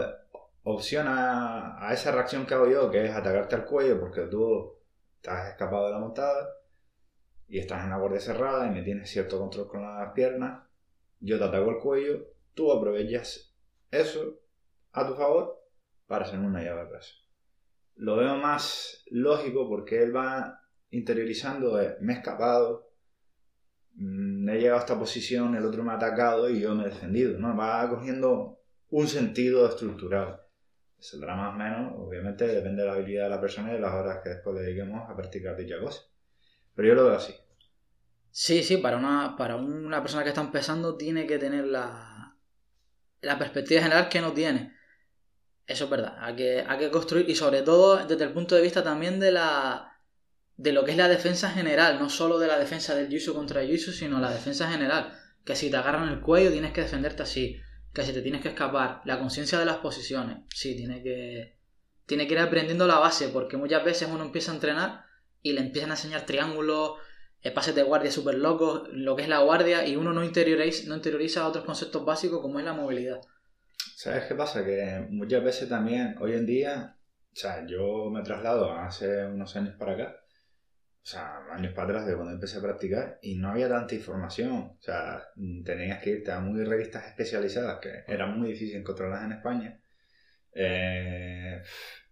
opción 0.63 1.07
a, 1.07 1.89
esa 1.94 2.12
reacción 2.12 2.45
que 2.45 2.53
hago 2.53 2.67
yo, 2.67 2.91
que 2.91 3.06
es 3.06 3.12
atacarte 3.12 3.56
al 3.56 3.65
cuello 3.65 4.00
porque 4.00 4.23
tú 4.23 4.73
te 5.21 5.29
has 5.29 5.50
escapado 5.50 5.85
de 5.85 5.94
la 5.94 6.00
montada 6.00 6.55
y 7.47 7.59
estás 7.59 7.83
en 7.83 7.92
la 7.92 7.97
guardia 7.97 8.19
cerrada 8.19 8.68
y 8.68 8.71
me 8.71 8.83
tienes 8.83 9.09
cierto 9.09 9.39
control 9.39 9.68
con 9.68 9.81
las 9.81 10.13
piernas, 10.13 10.63
yo 11.19 11.38
te 11.38 11.44
ataco 11.45 11.69
el 11.71 11.80
cuello, 11.80 12.27
tú 12.53 12.71
aprovechas 12.71 13.53
eso 13.92 14.39
a 14.92 15.07
tu 15.07 15.13
favor 15.15 15.62
para 16.07 16.25
hacer 16.25 16.39
una 16.39 16.63
llave 16.63 16.86
de. 16.86 17.00
Lo 17.95 18.18
veo 18.18 18.36
más 18.36 19.03
lógico 19.09 19.68
porque 19.69 20.03
él 20.03 20.15
va 20.15 20.62
interiorizando, 20.89 21.80
me 22.01 22.13
he 22.13 22.18
escapado, 22.18 22.86
Mm, 23.98 24.50
he 24.50 24.59
llegado 24.59 24.77
a 24.77 24.81
esta 24.81 25.00
posición, 25.00 25.56
el 25.56 25.65
otro 25.65 25.83
me 25.83 25.91
ha 25.91 25.95
atacado 25.95 26.50
y 26.50 26.59
yo 26.59 26.75
me 26.75 26.83
he 26.83 26.89
defendido, 26.89 27.39
¿no? 27.39 27.56
Va 27.56 27.89
cogiendo 27.89 28.59
un 28.89 29.07
sentido 29.07 29.68
estructurado. 29.68 30.41
Saldrá 31.00 31.36
más 31.36 31.53
o 31.56 31.57
menos, 31.57 31.94
obviamente 31.98 32.48
depende 32.48 32.81
de 32.83 32.88
la 32.88 32.95
habilidad 32.95 33.24
de 33.25 33.30
la 33.30 33.41
persona 33.41 33.71
y 33.71 33.75
de 33.75 33.80
las 33.80 33.94
horas 33.94 34.21
que 34.24 34.30
después 34.30 34.57
dediquemos 34.57 35.09
a 35.09 35.15
practicar 35.15 35.56
dicha 35.56 35.80
cosa. 35.80 36.01
Pero 36.75 36.89
yo 36.89 36.95
lo 36.95 37.06
veo 37.06 37.16
así. 37.16 37.33
Sí, 38.31 38.63
sí, 38.63 38.77
para 38.77 38.98
una, 38.98 39.36
para 39.38 39.56
una 39.56 40.01
persona 40.01 40.24
que 40.24 40.30
está 40.30 40.42
empezando 40.42 40.98
tiene 40.98 41.25
que 41.25 41.38
tener 41.38 41.66
la, 41.66 42.36
la 43.22 43.39
perspectiva 43.39 43.81
general 43.81 44.10
que 44.10 44.22
no 44.22 44.33
tiene. 44.33 44.75
Eso 45.66 45.86
es 45.86 45.89
verdad, 45.89 46.18
hay 46.19 46.36
que, 46.36 46.66
hay 46.68 46.77
que 46.77 46.92
construir 46.92 47.30
y 47.30 47.36
sobre 47.36 47.62
todo 47.63 48.06
desde 48.06 48.24
el 48.24 48.33
punto 48.33 48.56
de 48.56 48.62
vista 48.62 48.83
también 48.83 49.19
de 49.19 49.31
la, 49.31 50.00
de 50.57 50.74
lo 50.74 50.83
que 50.83 50.92
es 50.92 50.98
la 50.98 51.07
defensa 51.07 51.50
general, 51.50 51.98
no 51.98 52.10
solo 52.10 52.38
de 52.38 52.48
la 52.48 52.60
defensa 52.60 52.94
del 52.94 53.10
Yusu 53.10 53.34
contra 53.34 53.62
el 53.62 53.70
Yusu, 53.70 53.91
sino 53.91 54.20
la 54.20 54.32
defensa 54.32 54.70
general. 54.70 55.17
Que 55.44 55.55
si 55.55 55.72
te 55.72 55.77
agarran 55.77 56.10
el 56.10 56.22
cuello 56.22 56.51
tienes 56.51 56.72
que 56.72 56.82
defenderte 56.82 57.24
así, 57.24 57.60
que 57.94 58.03
si 58.03 58.13
te 58.13 58.22
tienes 58.22 58.41
que 58.41 58.50
escapar, 58.50 59.01
la 59.05 59.17
conciencia 59.17 59.58
de 59.58 59.65
las 59.65 59.77
posiciones, 59.77 60.39
sí, 60.53 60.75
tiene 60.75 61.01
que, 61.01 61.58
tiene 62.05 62.27
que 62.27 62.34
ir 62.34 62.39
aprendiendo 62.39 62.86
la 62.86 63.00
base, 63.00 63.29
porque 63.29 63.58
muchas 63.58 63.84
veces 63.84 64.10
uno 64.12 64.24
empieza 64.24 64.51
a 64.51 64.55
entrenar 64.55 65.04
y 65.46 65.54
le 65.54 65.62
empiezan 65.62 65.92
a 65.92 65.94
enseñar 65.94 66.25
triángulos, 66.25 66.94
eh, 67.44 67.52
pases 67.52 67.75
de 67.75 67.84
guardia 67.84 68.12
súper 68.12 68.34
locos, 68.34 68.90
lo 68.92 69.16
que 69.16 69.22
es 69.22 69.30
la 69.30 69.42
guardia, 69.42 69.86
y 69.86 69.96
uno 69.96 70.12
no 70.12 70.24
interioriza, 70.24 70.88
no 70.88 70.96
interioriza 70.96 71.48
otros 71.48 71.66
conceptos 71.66 72.04
básicos 72.04 72.42
como 72.42 72.58
es 72.58 72.66
la 72.66 72.74
movilidad. 72.74 73.22
¿Sabes 73.96 74.24
qué 74.24 74.34
pasa? 74.34 74.66
Que 74.66 75.06
muchas 75.12 75.44
veces 75.44 75.70
también, 75.70 76.16
hoy 76.20 76.34
en 76.34 76.48
día, 76.48 76.98
o 77.32 77.36
sea, 77.36 77.64
yo 77.68 78.10
me 78.10 78.24
traslado 78.24 78.72
hace 78.72 79.24
unos 79.28 79.56
años 79.56 79.75
para 79.78 79.94
acá, 79.94 80.16
o 80.18 81.06
sea, 81.08 81.42
años 81.52 81.75
para 81.75 81.90
atrás 81.90 82.08
de 82.08 82.16
cuando 82.16 82.34
empecé 82.34 82.58
a 82.58 82.64
practicar 82.64 83.20
y 83.22 83.36
no 83.36 83.52
había 83.52 83.70
tanta 83.70 83.94
información. 83.94 84.52
O 84.52 84.82
sea, 84.82 85.25
tenías 85.64 86.02
que 86.02 86.10
irte 86.10 86.32
a 86.32 86.40
muy 86.40 86.64
revistas 86.64 87.06
especializadas 87.06 87.78
que 87.80 88.04
era 88.08 88.25
muy 88.25 88.48
difícil 88.48 88.78
encontrarlas 88.78 89.25
en 89.25 89.32
España. 89.34 89.80
Eh, 90.54 91.62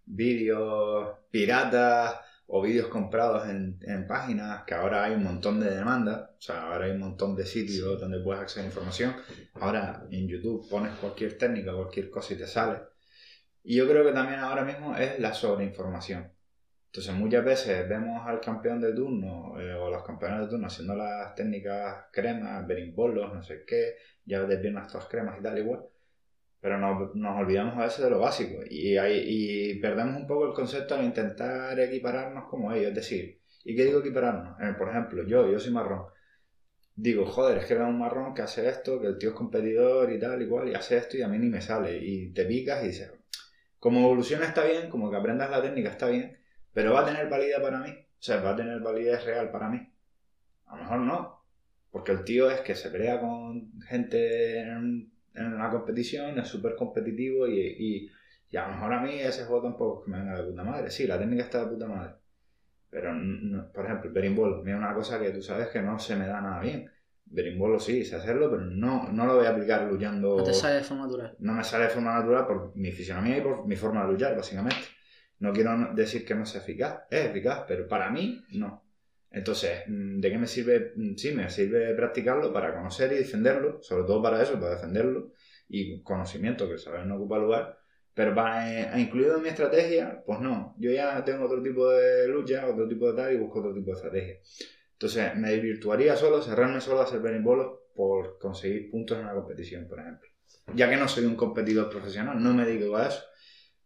vídeos 0.06 1.18
piratas 1.32 2.20
o 2.48 2.62
vídeos 2.62 2.88
comprados 2.88 3.48
en, 3.50 3.80
en, 3.82 4.06
páginas 4.08 4.64
que 4.66 4.74
ahora 4.74 5.04
hay 5.04 5.14
un 5.14 5.24
montón 5.24 5.60
de 5.60 5.70
demanda. 5.70 6.32
O 6.38 6.42
sea, 6.42 6.72
ahora 6.72 6.86
hay 6.86 6.92
un 6.92 7.00
montón 7.00 7.36
de 7.36 7.46
sitios 7.46 8.00
donde 8.00 8.20
puedes 8.20 8.42
acceder 8.42 8.66
a 8.66 8.70
información. 8.70 9.16
Ahora 9.54 10.06
en 10.12 10.28
YouTube 10.28 10.68
pones 10.70 10.94
cualquier 10.96 11.38
técnica, 11.38 11.74
cualquier 11.74 12.10
cosa 12.10 12.34
y 12.34 12.38
te 12.38 12.48
sale. 12.48 12.80
Y 13.64 13.78
yo 13.78 13.88
creo 13.88 14.06
que 14.06 14.12
también 14.12 14.40
ahora 14.40 14.64
mismo 14.64 14.96
es 14.98 15.20
la 15.20 15.34
sobreinformación. 15.34 16.32
Entonces 16.94 17.16
muchas 17.16 17.44
veces 17.44 17.90
vemos 17.90 18.22
al 18.28 18.40
campeón 18.40 18.80
de 18.80 18.94
turno 18.94 19.60
eh, 19.60 19.74
o 19.74 19.90
los 19.90 20.04
campeones 20.04 20.42
de 20.42 20.48
turno 20.48 20.68
haciendo 20.68 20.96
las 20.96 21.34
técnicas 21.34 22.06
cremas, 22.12 22.68
berimbolos, 22.68 23.34
no 23.34 23.42
sé 23.42 23.64
qué, 23.66 23.96
llaves 24.26 24.50
de 24.50 24.58
piernas 24.58 24.92
todas 24.92 25.08
cremas 25.08 25.40
y 25.40 25.42
tal 25.42 25.58
igual, 25.58 25.84
pero 26.64 26.78
nos, 26.78 27.14
nos 27.14 27.38
olvidamos 27.38 27.78
a 27.78 27.84
veces 27.84 28.06
de 28.06 28.10
lo 28.10 28.20
básico 28.20 28.64
y, 28.70 28.96
hay, 28.96 29.22
y 29.28 29.80
perdemos 29.82 30.16
un 30.16 30.26
poco 30.26 30.48
el 30.48 30.54
concepto 30.54 30.96
al 30.96 31.04
intentar 31.04 31.78
equipararnos 31.78 32.46
como 32.46 32.72
ellos. 32.72 32.88
Es 32.88 32.96
decir, 32.96 33.42
¿y 33.66 33.76
qué 33.76 33.84
digo 33.84 34.00
equipararnos? 34.00 34.58
Eh, 34.62 34.74
por 34.78 34.88
ejemplo, 34.88 35.24
yo, 35.28 35.52
yo 35.52 35.60
soy 35.60 35.74
marrón. 35.74 36.06
Digo, 36.96 37.26
joder, 37.26 37.58
es 37.58 37.66
que 37.66 37.76
veo 37.76 37.86
un 37.86 38.00
marrón 38.00 38.34
que 38.34 38.44
hace 38.44 38.70
esto, 38.70 39.02
que 39.02 39.08
el 39.08 39.18
tío 39.18 39.32
es 39.32 39.36
competidor 39.36 40.10
y 40.14 40.20
tal, 40.20 40.42
igual, 40.42 40.70
y 40.70 40.74
hace 40.74 40.96
esto 40.96 41.18
y 41.18 41.22
a 41.22 41.28
mí 41.28 41.38
ni 41.38 41.50
me 41.50 41.60
sale. 41.60 41.98
Y 41.98 42.32
te 42.32 42.46
picas 42.46 42.82
y 42.86 42.88
dices, 42.88 43.12
como 43.78 44.00
evolución 44.00 44.42
está 44.42 44.64
bien, 44.64 44.90
como 44.90 45.12
que 45.12 45.18
aprendas 45.18 45.50
la 45.52 45.62
técnica 45.62 45.90
está 45.90 46.08
bien, 46.08 46.38
pero 46.72 46.94
va 46.94 47.02
a 47.02 47.06
tener 47.06 47.28
validez 47.28 47.60
para 47.60 47.80
mí. 47.80 47.90
O 47.90 48.24
sea, 48.24 48.40
va 48.40 48.52
a 48.52 48.56
tener 48.56 48.80
validez 48.80 49.26
real 49.26 49.52
para 49.52 49.68
mí. 49.68 49.86
A 50.68 50.78
lo 50.78 50.84
mejor 50.84 51.00
no. 51.00 51.44
Porque 51.92 52.14
el 52.14 52.24
tío 52.24 52.50
es 52.50 52.62
que 52.62 52.74
se 52.74 52.90
pelea 52.90 53.20
con 53.20 53.82
gente 53.82 54.62
en, 54.62 55.13
en 55.34 55.54
una 55.54 55.70
competición, 55.70 56.38
es 56.40 56.48
súper 56.48 56.76
competitivo 56.76 57.48
y, 57.48 57.60
y, 57.60 58.12
y, 58.50 58.58
a 58.58 58.68
lo 58.68 58.74
mejor 58.74 58.94
a 58.94 59.02
mí 59.02 59.20
ese 59.20 59.46
juego 59.46 59.64
tampoco 59.64 60.00
es 60.00 60.06
que 60.06 60.12
me 60.12 60.20
venga 60.20 60.38
de 60.38 60.50
puta 60.50 60.64
madre. 60.64 60.92
Sí, 60.92 61.08
la 61.08 61.18
técnica 61.18 61.44
está 61.44 61.66
de 61.66 61.72
puta 61.72 61.88
madre. 61.88 62.14
Pero, 62.90 63.12
por 63.74 63.86
ejemplo, 63.86 64.08
el 64.10 64.14
berimbolo, 64.14 64.64
es 64.64 64.76
una 64.76 64.94
cosa 64.94 65.20
que 65.20 65.32
tú 65.32 65.42
sabes 65.42 65.70
que 65.70 65.82
no 65.82 65.98
se 65.98 66.16
me 66.16 66.28
da 66.28 66.40
nada 66.40 66.60
bien. 66.60 66.90
Berimbolo 67.26 67.80
sí, 67.80 68.06
sé 68.06 68.18
hacerlo, 68.18 68.52
pero 68.52 68.66
no, 68.66 69.12
no 69.12 69.26
lo 69.26 69.38
voy 69.38 69.48
a 69.48 69.50
aplicar 69.50 69.92
luchando. 69.92 70.38
No 70.38 70.44
te 70.44 70.54
sale 70.54 70.76
de 70.76 70.84
forma 70.84 71.06
natural. 71.06 71.36
No 71.40 71.54
me 71.54 71.64
sale 71.64 71.86
de 71.86 71.90
forma 71.90 72.14
natural 72.14 72.46
por 72.46 72.76
mi 72.76 72.92
fisionomía 72.92 73.38
y 73.40 73.42
por 73.42 73.66
mi 73.66 73.76
forma 73.76 74.06
de 74.06 74.12
luchar, 74.12 74.36
básicamente. 74.36 74.86
No 75.40 75.52
quiero 75.52 75.94
decir 75.96 76.24
que 76.24 76.36
no 76.36 76.46
sea 76.46 76.62
eficaz, 76.62 77.02
es 77.10 77.26
eficaz, 77.26 77.66
pero 77.68 77.88
para 77.88 78.12
mí 78.12 78.46
no. 78.52 78.84
Entonces, 79.34 79.82
mm, 79.88 80.20
¿de 80.20 80.30
qué 80.30 80.38
me 80.38 80.48
sirve? 80.48 80.94
Mm, 80.96 81.16
sí, 81.16 81.32
me 81.32 81.50
sirve 81.50 81.96
practicarlo 81.96 82.54
para 82.54 82.74
conocer 82.74 83.12
y 83.12 83.16
defenderlo, 83.16 83.82
sobre 83.82 84.06
todo 84.06 84.22
para 84.22 84.42
eso, 84.42 84.60
para 84.60 84.76
defenderlo, 84.76 85.32
y 85.68 86.02
conocimiento, 86.04 86.70
que 86.70 86.78
saber 86.78 87.06
no 87.08 87.16
ocupa 87.16 87.40
lugar, 87.40 87.80
pero 88.14 88.36
para 88.36 88.96
eh, 88.96 89.02
incluido 89.02 89.38
en 89.38 89.44
mi 89.44 89.50
estrategia, 89.50 90.22
pues 90.24 90.40
no, 90.40 90.76
yo 90.78 90.92
ya 90.92 91.26
tengo 91.26 91.46
otro 91.46 91.64
tipo 91.64 91.90
de 91.90 92.28
lucha, 92.28 92.68
otro 92.68 92.88
tipo 92.88 93.12
de 93.12 93.14
tal 93.22 93.34
y 93.34 93.38
busco 93.38 93.60
otro 93.60 93.74
tipo 93.74 93.88
de 93.88 93.94
estrategia. 93.94 94.36
Entonces, 94.92 95.36
me 95.36 95.50
desvirtuaría 95.50 96.16
solo, 96.16 96.40
cerrarme 96.42 96.80
solo 96.80 97.02
a 97.02 97.06
hacer 97.06 97.20
bolos 97.20 97.80
por 97.96 98.38
conseguir 98.38 98.92
puntos 98.92 99.18
en 99.18 99.24
una 99.24 99.34
competición, 99.34 99.88
por 99.88 100.00
ejemplo. 100.00 100.30
Ya 100.76 100.88
que 100.90 100.96
no 100.96 101.08
soy 101.08 101.26
un 101.26 101.36
competidor 101.36 101.90
profesional, 101.90 102.42
no 102.42 102.54
me 102.54 102.66
dedico 102.66 102.96
a 102.96 103.08
eso. 103.08 103.24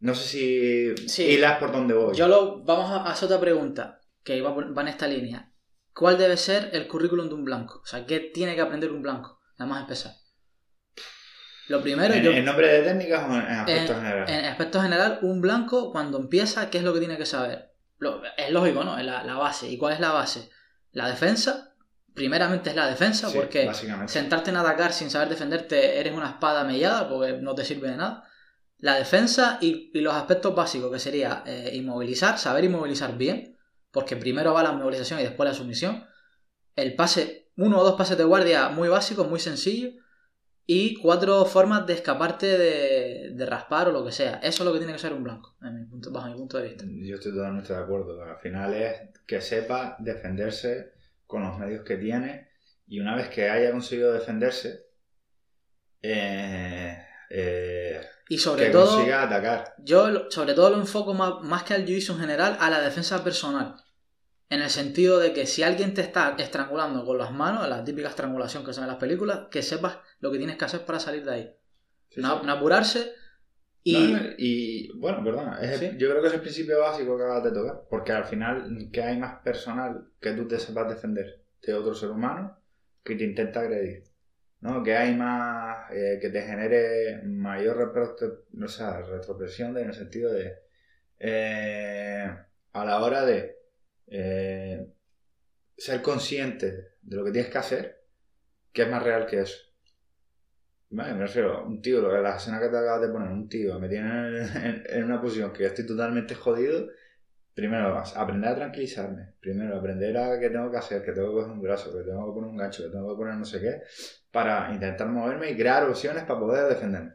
No 0.02 0.14
sé 0.14 0.28
si 0.28 1.08
sí. 1.08 1.24
hilas 1.24 1.58
por 1.58 1.72
dónde 1.72 1.94
voy. 1.94 2.16
Yo 2.16 2.28
lo, 2.28 2.64
vamos 2.64 2.92
a 2.92 3.10
hacer 3.10 3.26
otra 3.26 3.40
pregunta 3.40 4.00
que 4.28 4.42
va, 4.42 4.82
en 4.82 4.88
esta 4.90 5.08
línea. 5.08 5.54
¿Cuál 5.94 6.18
debe 6.18 6.36
ser 6.36 6.72
el 6.74 6.86
currículum 6.90 7.30
de 7.30 7.34
un 7.34 7.46
blanco? 7.46 7.80
O 7.82 7.86
sea, 7.86 8.06
¿qué 8.06 8.20
tiene 8.20 8.56
que 8.56 8.62
aprender 8.62 8.92
un 8.92 9.02
blanco? 9.02 9.40
Nada 9.58 9.72
más 9.72 9.82
empezar. 9.82 10.12
Lo 11.70 11.82
primero. 11.82 12.14
¿En, 12.14 12.26
¿En 12.26 12.44
nombre 12.44 12.68
de 12.68 12.82
técnicas 12.82 13.24
o 13.24 13.34
en 13.34 13.42
aspectos 13.42 13.96
general? 13.96 14.30
En 14.30 14.46
aspectos 14.46 14.84
general, 14.84 15.20
un 15.22 15.40
blanco 15.40 15.94
cuando 15.94 16.20
empieza, 16.20 16.70
¿qué 16.70 16.80
es 16.80 16.84
lo 16.84 16.94
que 16.94 17.00
tiene 17.00 17.18
que 17.18 17.26
saber? 17.26 17.72
es 18.38 18.52
lógico, 18.52 18.84
¿no? 18.84 19.02
La, 19.02 19.24
la 19.24 19.36
base. 19.36 19.70
¿Y 19.70 19.78
cuál 19.78 19.94
es 19.94 20.02
la 20.02 20.12
base? 20.12 20.50
La 20.92 21.08
defensa. 21.08 21.74
Primeramente 22.14 22.72
es 22.72 22.76
la 22.76 22.88
defensa, 22.88 23.30
porque 23.34 23.72
sentarte 24.08 24.50
en 24.50 24.58
atacar 24.58 24.92
sin 24.92 25.10
saber 25.10 25.30
defenderte 25.30 26.00
eres 26.00 26.14
una 26.14 26.32
espada 26.32 26.64
mellada, 26.64 27.08
porque 27.08 27.34
no 27.34 27.56
te 27.56 27.64
sirve 27.64 27.92
de 27.92 27.98
nada. 27.98 28.24
La 28.80 28.96
defensa 28.96 29.58
y, 29.62 29.92
los 30.02 30.14
aspectos 30.14 30.54
básicos, 30.54 30.92
que 30.92 31.00
sería 31.00 31.44
eh, 31.46 31.72
inmovilizar, 31.74 32.40
saber 32.40 32.66
inmovilizar 32.66 33.16
bien 33.18 33.57
porque 33.92 34.16
primero 34.16 34.54
va 34.54 34.64
la 34.64 34.72
movilización 34.72 35.20
y 35.20 35.24
después 35.24 35.50
la 35.50 35.56
sumisión. 35.56 36.06
El 36.76 36.96
pase, 36.96 37.52
uno 37.58 37.80
o 37.80 37.84
dos 37.84 37.96
pases 37.96 38.18
de 38.18 38.24
guardia 38.24 38.70
muy 38.70 38.90
básicos, 38.90 39.28
muy 39.30 39.40
sencillos. 39.40 39.94
Y 40.70 40.96
cuatro 40.96 41.46
formas 41.46 41.88
de 41.88 41.94
escaparte 41.94 42.58
de, 42.58 43.46
raspar 43.46 43.88
o 43.88 43.92
lo 43.94 44.04
que 44.04 44.12
sea. 44.12 44.36
Eso 44.44 44.64
es 44.64 44.66
lo 44.66 44.74
que 44.74 44.80
tiene 44.80 44.92
que 44.92 45.00
ser 45.00 45.14
un 45.14 45.24
blanco, 45.24 45.56
bajo 45.62 46.28
mi 46.28 46.36
punto 46.36 46.58
de 46.58 46.68
vista. 46.68 46.84
Yo 46.86 47.16
estoy 47.16 47.32
totalmente 47.32 47.72
de 47.72 47.80
acuerdo. 47.80 48.22
Al 48.22 48.38
final 48.40 48.74
es 48.74 49.00
que 49.26 49.40
sepa 49.40 49.96
defenderse 50.00 50.92
con 51.26 51.44
los 51.44 51.58
medios 51.58 51.86
que 51.86 51.96
tiene. 51.96 52.50
Y 52.86 53.00
una 53.00 53.16
vez 53.16 53.30
que 53.30 53.50
haya 53.50 53.72
conseguido 53.72 54.12
defenderse, 54.12 54.88
eh, 56.02 57.07
eh, 57.30 58.02
y 58.30 58.38
sobre 58.38 58.70
todo, 58.70 59.02
atacar. 59.14 59.76
Yo 59.80 60.30
sobre 60.30 60.54
todo 60.54 60.70
lo 60.70 60.78
enfoco 60.78 61.14
más, 61.14 61.42
más 61.42 61.64
que 61.64 61.74
al 61.74 61.86
jiu 61.86 61.98
en 62.14 62.20
general 62.20 62.58
a 62.60 62.70
la 62.70 62.82
defensa 62.82 63.24
personal. 63.24 63.76
En 64.50 64.62
el 64.62 64.70
sentido 64.70 65.20
de 65.20 65.34
que 65.34 65.46
si 65.46 65.64
alguien 65.64 65.94
te 65.94 66.02
está 66.02 66.36
estrangulando 66.38 67.06
con 67.06 67.18
las 67.18 67.32
manos, 67.32 67.68
la 67.68 67.84
típica 67.84 68.08
estrangulación 68.08 68.64
que 68.64 68.74
se 68.74 68.80
ve 68.80 68.86
en 68.86 68.92
las 68.92 69.00
películas, 69.00 69.48
que 69.52 69.62
sepas 69.62 70.00
lo 70.20 70.32
que 70.32 70.38
tienes 70.38 70.56
que 70.56 70.66
hacer 70.66 70.86
para 70.86 71.00
salir 71.00 71.26
de 71.26 71.34
ahí. 71.34 71.56
no, 72.16 72.42
apurarse 72.50 73.14
y... 73.84 74.16
y 74.38 75.00
bueno, 75.00 75.24
perdona, 75.24 75.62
yo 75.98 76.10
creo 76.10 76.22
que 76.22 76.28
es 76.28 76.34
el 76.34 76.42
principio 76.42 76.80
básico 76.80 77.18
que 77.18 77.24
acabas 77.24 77.44
de 77.46 77.52
tocar. 77.52 77.84
Porque 77.90 78.12
al 78.12 78.26
final, 78.26 78.90
¿qué 78.92 79.02
hay 79.02 79.18
más 79.18 79.42
personal 79.42 80.10
que 80.20 80.32
tú 80.32 80.48
te 80.48 80.60
sepas 80.60 80.90
defender 80.90 81.42
de 81.62 81.74
otro 81.74 81.94
ser 81.94 82.10
humano 82.10 82.58
que 83.04 83.16
te 83.16 83.24
intenta 83.24 83.62
agredir? 83.62 84.04
¿No? 84.62 84.84
Que 84.84 84.96
hay 84.96 85.16
más, 85.16 85.92
eh, 85.92 86.18
que 86.22 86.30
te 86.30 86.42
genere 86.42 87.22
mayor 87.24 87.94
no 88.54 88.68
sea, 88.68 89.02
retropresión 89.02 89.78
en 89.78 89.88
el 89.90 89.94
sentido 89.94 90.34
de, 90.34 90.56
eh, 91.20 92.36
a 92.74 92.86
la 92.86 93.02
hora 93.02 93.26
de 93.26 93.58
eh, 94.08 94.88
ser 95.78 96.02
consciente 96.02 96.96
de 97.02 97.16
lo 97.16 97.24
que 97.26 97.32
tienes 97.32 97.52
que 97.52 97.58
hacer, 97.58 98.04
que 98.72 98.84
es 98.84 98.90
más 98.90 99.04
real 99.04 99.26
que 99.26 99.42
eso. 99.42 99.58
me 100.90 101.14
refiero, 101.14 101.66
un 101.66 101.82
tío, 101.82 102.02
lo 102.02 102.10
que 102.12 102.22
la 102.22 102.38
escena 102.38 102.60
que 102.60 102.70
te 102.70 102.78
acabas 102.78 103.02
de 103.02 103.10
poner, 103.10 103.30
un 103.30 103.50
tío 103.50 103.80
me 103.80 103.90
tiene 103.90 104.40
en, 104.90 105.04
una 105.04 105.22
posición 105.22 105.54
que 105.54 105.64
yo 105.64 105.70
estoy 105.70 105.86
totalmente 105.86 106.36
jodido. 106.36 106.88
Primero, 107.58 107.98
aprender 107.98 108.52
a 108.52 108.56
tranquilizarme. 108.56 109.34
Primero, 109.40 109.80
aprender 109.80 110.16
a 110.16 110.40
qué 110.40 110.52
tengo 110.52 110.70
que 110.70 110.78
hacer, 110.78 111.04
que 111.04 111.12
tengo 111.12 111.30
que 111.30 111.34
coger 111.38 111.52
un 111.54 111.60
brazo, 111.60 111.92
que 111.92 112.04
tengo 112.04 112.28
que 112.28 112.36
poner 112.36 112.52
un 112.52 112.56
gancho, 112.56 112.84
que 112.84 112.90
tengo 112.90 113.10
que 113.10 113.18
poner 113.18 113.34
no 113.34 113.46
sé 113.46 113.60
qué, 113.60 113.82
para 114.30 114.72
intentar 114.72 115.08
moverme 115.08 115.50
y 115.50 115.58
crear 115.58 115.84
opciones 115.90 116.24
para 116.26 116.40
poder 116.40 116.70
defenderme. 116.70 117.14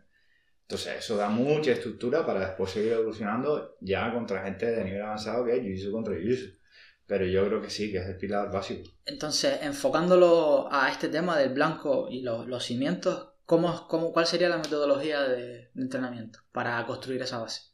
Entonces, 0.62 0.96
eso 0.98 1.16
da 1.16 1.28
mucha 1.28 1.70
estructura 1.70 2.26
para 2.26 2.40
después 2.40 2.72
seguir 2.72 2.94
evolucionando 2.94 3.76
ya 3.80 4.12
contra 4.12 4.42
gente 4.42 4.66
de 4.66 4.82
nivel 4.82 5.02
avanzado 5.02 5.44
que 5.44 5.58
es 5.58 5.62
Jiu-Jitsu 5.62 5.92
contra 5.92 6.14
Jiu-Jitsu. 6.14 6.58
Pero 7.06 7.24
yo 7.24 7.46
creo 7.46 7.62
que 7.62 7.70
sí, 7.70 7.92
que 7.92 7.98
es 7.98 8.06
el 8.08 8.16
pilar 8.16 8.50
básico. 8.50 8.90
Entonces, 9.04 9.60
enfocándolo 9.62 10.66
a 10.72 10.90
este 10.90 11.08
tema 11.08 11.38
del 11.38 11.54
blanco 11.54 12.08
y 12.10 12.22
los, 12.22 12.64
cimientos, 12.64 13.34
¿cómo, 13.46 13.86
cómo, 13.86 14.12
cuál 14.12 14.26
sería 14.26 14.48
la 14.48 14.58
metodología 14.58 15.22
de, 15.22 15.70
entrenamiento 15.76 16.40
para 16.50 16.84
construir 16.84 17.22
esa 17.22 17.38
base? 17.38 17.71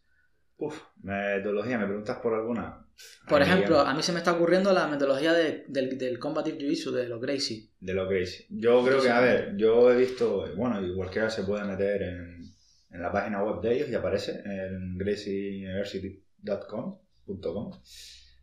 Uf, 0.58 0.78
metodología, 1.02 1.78
¿me 1.78 1.86
preguntas 1.86 2.18
por 2.18 2.34
alguna? 2.34 2.84
Por 3.28 3.42
ejemplo, 3.42 3.78
a 3.78 3.94
mí 3.94 4.02
se 4.02 4.10
me 4.12 4.18
está 4.18 4.32
ocurriendo 4.32 4.72
la 4.72 4.88
metodología 4.88 5.32
del, 5.32 5.62
del 5.68 6.18
Combative 6.18 6.58
Jiu-Jitsu, 6.58 6.90
de 6.90 7.08
los 7.08 7.20
Gracie. 7.20 7.68
De 7.78 7.94
los 7.94 8.08
Gracie. 8.08 8.46
Yo 8.50 8.84
creo 8.84 9.00
que, 9.00 9.08
a 9.08 9.20
ver, 9.20 9.56
yo 9.56 9.92
he 9.92 9.96
visto, 9.96 10.52
bueno, 10.56 10.84
y 10.84 10.96
cualquiera 10.96 11.30
se 11.30 11.44
puede 11.44 11.62
meter 11.62 12.02
en, 12.02 12.42
en 12.90 13.02
la 13.02 13.12
página 13.12 13.44
web 13.44 13.60
de 13.60 13.76
ellos 13.76 13.88
y 13.88 13.94
aparece 13.94 14.42
en 14.44 14.98
gracieuniversity.com 14.98 16.98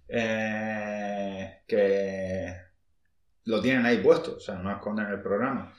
eh, 0.08 1.64
que 1.68 2.56
lo 3.44 3.62
tienen 3.62 3.86
ahí 3.86 3.98
puesto, 3.98 4.38
o 4.38 4.40
sea, 4.40 4.56
no 4.56 4.72
esconden 4.72 5.08
el 5.08 5.22
programa. 5.22 5.74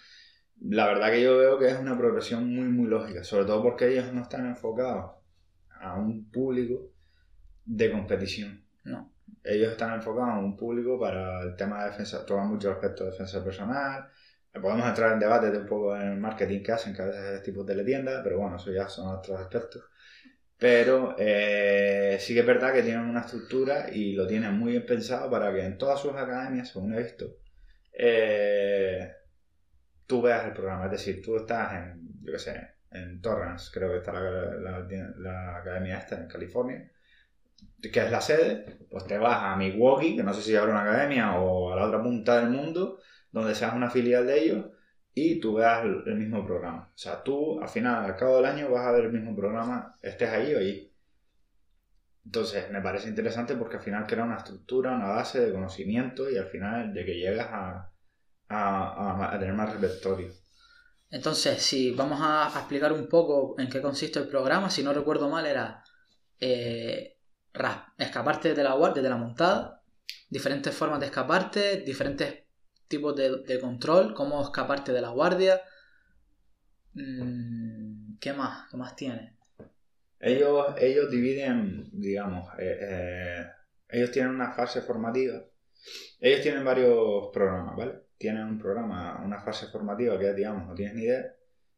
La 0.61 0.87
verdad 0.87 1.11
que 1.11 1.23
yo 1.23 1.38
veo 1.38 1.59
que 1.59 1.69
es 1.69 1.78
una 1.78 1.97
progresión 1.97 2.55
muy, 2.55 2.66
muy 2.66 2.88
lógica, 2.88 3.25
sobre 3.25 3.47
todo 3.47 3.62
porque 3.62 3.88
ellos 3.88 4.12
no 4.12 4.21
están 4.23 4.47
enfocados 4.47 5.15
a 5.80 5.95
un 5.95 6.30
público 6.30 6.92
de 7.64 7.90
competición. 7.90 8.64
No. 8.85 9.12
Ellos 9.42 9.73
están 9.73 9.95
enfocados 9.95 10.30
a 10.30 10.38
un 10.38 10.56
público 10.56 10.99
para 10.99 11.42
el 11.42 11.56
tema 11.56 11.85
de 11.85 11.90
defensa, 11.90 12.25
toman 12.25 12.49
mucho 12.49 12.71
aspectos 12.71 13.06
de 13.06 13.12
defensa 13.12 13.45
personal. 13.45 14.09
Podemos 14.52 14.88
entrar 14.88 15.12
en 15.12 15.21
debate 15.21 15.50
de 15.50 15.59
un 15.59 15.66
poco 15.66 15.95
en 15.97 16.12
el 16.12 16.18
marketing 16.18 16.62
que 16.62 16.73
hacen, 16.73 16.95
que 16.95 17.02
a 17.02 17.06
veces 17.06 17.25
es 17.25 17.42
tipo 17.42 17.64
teletienda, 17.64 18.23
pero 18.23 18.38
bueno, 18.38 18.56
eso 18.56 18.73
ya 18.73 18.88
son 18.88 19.09
otros 19.09 19.38
aspectos. 19.38 19.85
Pero 20.59 21.14
eh, 21.18 22.16
sí 22.18 22.33
que 22.33 22.40
es 22.40 22.47
verdad 22.47 22.73
que 22.73 22.83
tienen 22.83 23.04
una 23.04 23.21
estructura 23.21 23.90
y 23.92 24.12
lo 24.14 24.26
tienen 24.26 24.59
muy 24.59 24.73
bien 24.73 24.87
pensado 24.87 25.30
para 25.30 25.52
que 25.52 25.62
en 25.64 25.76
todas 25.76 26.00
sus 26.00 26.14
academias, 26.14 26.68
según 26.68 26.95
he 26.95 27.02
visto, 27.02 27.26
eh, 27.92 29.12
tú 30.06 30.23
veas 30.23 30.47
el 30.47 30.52
programa. 30.52 30.87
Es 30.87 30.92
decir, 30.92 31.21
tú 31.23 31.37
estás 31.37 31.75
en, 31.75 32.00
yo 32.23 32.33
qué 32.33 32.38
sé, 32.38 32.75
en 33.02 33.20
Torrance, 33.20 33.70
creo 33.72 33.90
que 33.90 33.98
está 33.98 34.12
la, 34.12 35.56
academia 35.56 35.98
esta 35.98 36.16
en 36.20 36.28
California, 36.28 36.90
que 37.80 38.00
es 38.00 38.10
la 38.10 38.20
sede, 38.20 38.78
pues 38.90 39.06
te 39.06 39.18
vas 39.18 39.42
a 39.42 39.56
Milwaukee, 39.56 40.16
que 40.16 40.22
no 40.22 40.34
sé 40.34 40.42
si 40.42 40.56
habrá 40.56 40.72
una 40.72 40.82
academia, 40.82 41.38
o 41.38 41.72
a 41.72 41.76
la 41.76 41.86
otra 41.86 42.02
punta 42.02 42.40
del 42.40 42.50
mundo, 42.50 43.00
donde 43.30 43.54
seas 43.54 43.74
una 43.74 43.90
filial 43.90 44.26
de 44.26 44.38
ellos, 44.42 44.66
y 45.14 45.40
tú 45.40 45.54
veas 45.54 45.84
el, 45.84 46.16
mismo 46.16 46.44
programa. 46.46 46.90
O 46.94 46.98
sea, 46.98 47.22
tú 47.22 47.60
al 47.60 47.68
final, 47.68 48.04
al 48.04 48.16
cabo 48.16 48.36
del 48.36 48.46
año, 48.46 48.70
vas 48.70 48.86
a 48.86 48.92
ver 48.92 49.06
el 49.06 49.12
mismo 49.12 49.34
programa, 49.34 49.94
estés 50.02 50.28
ahí 50.30 50.54
o 50.54 50.58
allí. 50.58 50.92
Entonces, 52.26 52.70
me 52.70 52.82
parece 52.82 53.08
interesante 53.08 53.54
porque 53.54 53.76
al 53.76 53.82
final 53.82 54.06
crea 54.06 54.24
una 54.24 54.36
estructura, 54.36 54.94
una 54.94 55.08
base 55.08 55.40
de 55.40 55.52
conocimiento 55.52 56.28
y 56.28 56.36
al 56.36 56.48
final 56.48 56.92
de 56.92 57.04
que 57.04 57.14
llegas 57.14 57.48
a, 57.50 57.92
a, 58.48 59.36
tener 59.38 59.54
más 59.54 59.72
repertorio. 59.72 60.28
Entonces, 61.10 61.62
si 61.62 61.92
vamos 61.92 62.18
a, 62.22 62.50
explicar 62.54 62.92
un 62.92 63.08
poco 63.08 63.54
en 63.58 63.68
qué 63.68 63.80
consiste 63.80 64.18
el 64.18 64.28
programa, 64.28 64.70
si 64.70 64.82
no 64.82 64.92
recuerdo 64.92 65.28
mal, 65.28 65.46
era 65.46 65.84
eh, 66.40 67.16
escaparte 67.98 68.54
de 68.54 68.64
la 68.64 68.75
guardia, 68.75 69.02
de 69.02 69.08
la 69.08 69.16
montada, 69.16 69.82
diferentes 70.28 70.75
formas 70.75 71.00
de 71.00 71.06
escaparte, 71.06 71.80
diferentes 71.82 72.44
tipos 72.88 73.14
de, 73.16 73.58
control, 73.60 74.14
cómo 74.14 74.42
escaparte 74.42 74.92
de 74.92 75.00
la 75.00 75.10
guardia. 75.10 75.60
Mm, 76.94 78.18
¿Qué 78.18 78.32
más? 78.32 78.68
¿Qué 78.70 78.76
más 78.76 78.96
tiene? 78.96 79.36
Ellos, 80.18 80.75
ellos 80.78 81.10
dividen, 81.10 81.88
digamos, 81.92 82.48
eh, 82.58 82.78
eh, 82.80 83.46
ellos 83.88 84.10
tienen 84.10 84.32
una 84.34 84.52
fase 84.52 84.80
formativa. 84.82 85.40
Ellos 86.18 86.40
tienen 86.40 86.64
varios 86.64 87.28
programas, 87.32 87.76
¿vale? 87.76 88.05
Tienen 88.18 88.44
un 88.44 88.58
programa, 88.58 89.23
una 89.25 89.40
fase 89.40 89.66
formativa 89.66 90.18
que 90.18 90.35
digamos, 90.35 90.66
no 90.66 90.75
tienes 90.75 90.94
ni 90.94 91.02
idea, 91.02 91.35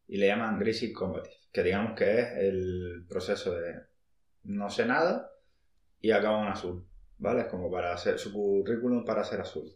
y 0.06 0.16
le 0.18 0.26
llaman 0.26 0.58
Gracie 0.58 0.92
Combative, 0.92 1.36
que 1.52 1.62
digamos 1.62 1.94
que 1.96 2.20
es 2.20 2.28
el 2.38 3.04
proceso 3.08 3.54
de 3.54 3.74
no 4.44 4.70
sé 4.70 4.86
nada 4.86 5.30
y 6.00 6.10
acabo 6.10 6.42
en 6.42 6.48
azul, 6.48 6.86
¿vale? 7.18 7.42
Es 7.42 7.46
como 7.48 7.70
para 7.70 7.92
hacer 7.92 8.18
su 8.18 8.32
currículum 8.32 9.04
para 9.04 9.24
ser 9.24 9.40
azul. 9.40 9.70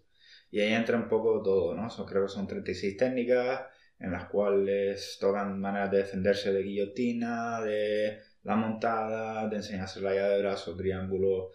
Y 0.50 0.61
ahí 0.61 0.73
entra 0.73 0.97
un 0.97 1.09
poco 1.09 1.42
todo, 1.42 1.75
¿no? 1.75 1.88
Creo 2.07 2.23
que 2.25 2.28
son 2.28 2.47
36 2.47 2.97
técnicas 2.97 3.62
en 3.99 4.12
las 4.12 4.26
cuales 4.28 5.16
tocan 5.21 5.61
maneras 5.61 5.90
de 5.90 5.99
defenderse 5.99 6.52
de 6.52 6.62
guillotina, 6.62 7.61
de 7.61 8.19
la 8.42 8.57
montada, 8.57 9.49
de 9.49 9.57
enseñarse 9.57 10.00
la 10.00 10.14
llave 10.14 10.35
de 10.35 10.42
brazo, 10.42 10.76
triángulo, 10.76 11.52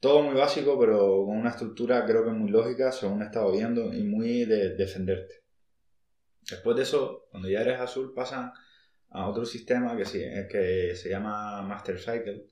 todo 0.00 0.22
muy 0.22 0.34
básico, 0.34 0.78
pero 0.80 1.24
con 1.26 1.36
una 1.36 1.50
estructura 1.50 2.04
creo 2.06 2.24
que 2.24 2.30
muy 2.30 2.50
lógica, 2.50 2.90
según 2.90 3.22
he 3.22 3.26
estado 3.26 3.52
viendo, 3.52 3.92
y 3.92 4.02
muy 4.02 4.46
de 4.46 4.74
defenderte. 4.74 5.42
Después 6.50 6.76
de 6.76 6.82
eso, 6.82 7.26
cuando 7.30 7.48
ya 7.48 7.60
eres 7.60 7.78
azul, 7.78 8.12
pasan 8.14 8.50
a 9.10 9.28
otro 9.28 9.44
sistema 9.44 9.96
que, 9.96 10.04
se 10.04 11.08
llama 11.08 11.62
Master 11.62 11.98
Cycle, 11.98 12.46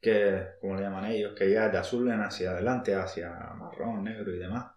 que, 0.00 0.46
como 0.60 0.76
le 0.76 0.82
llaman 0.82 1.04
ellos, 1.06 1.34
que 1.36 1.50
ya 1.50 1.68
de 1.68 1.78
azul 1.78 2.10
en 2.10 2.20
hacia 2.20 2.52
adelante, 2.52 2.94
hacia 2.94 3.30
marrón, 3.30 4.04
negro 4.04 4.34
y 4.34 4.38
demás. 4.38 4.72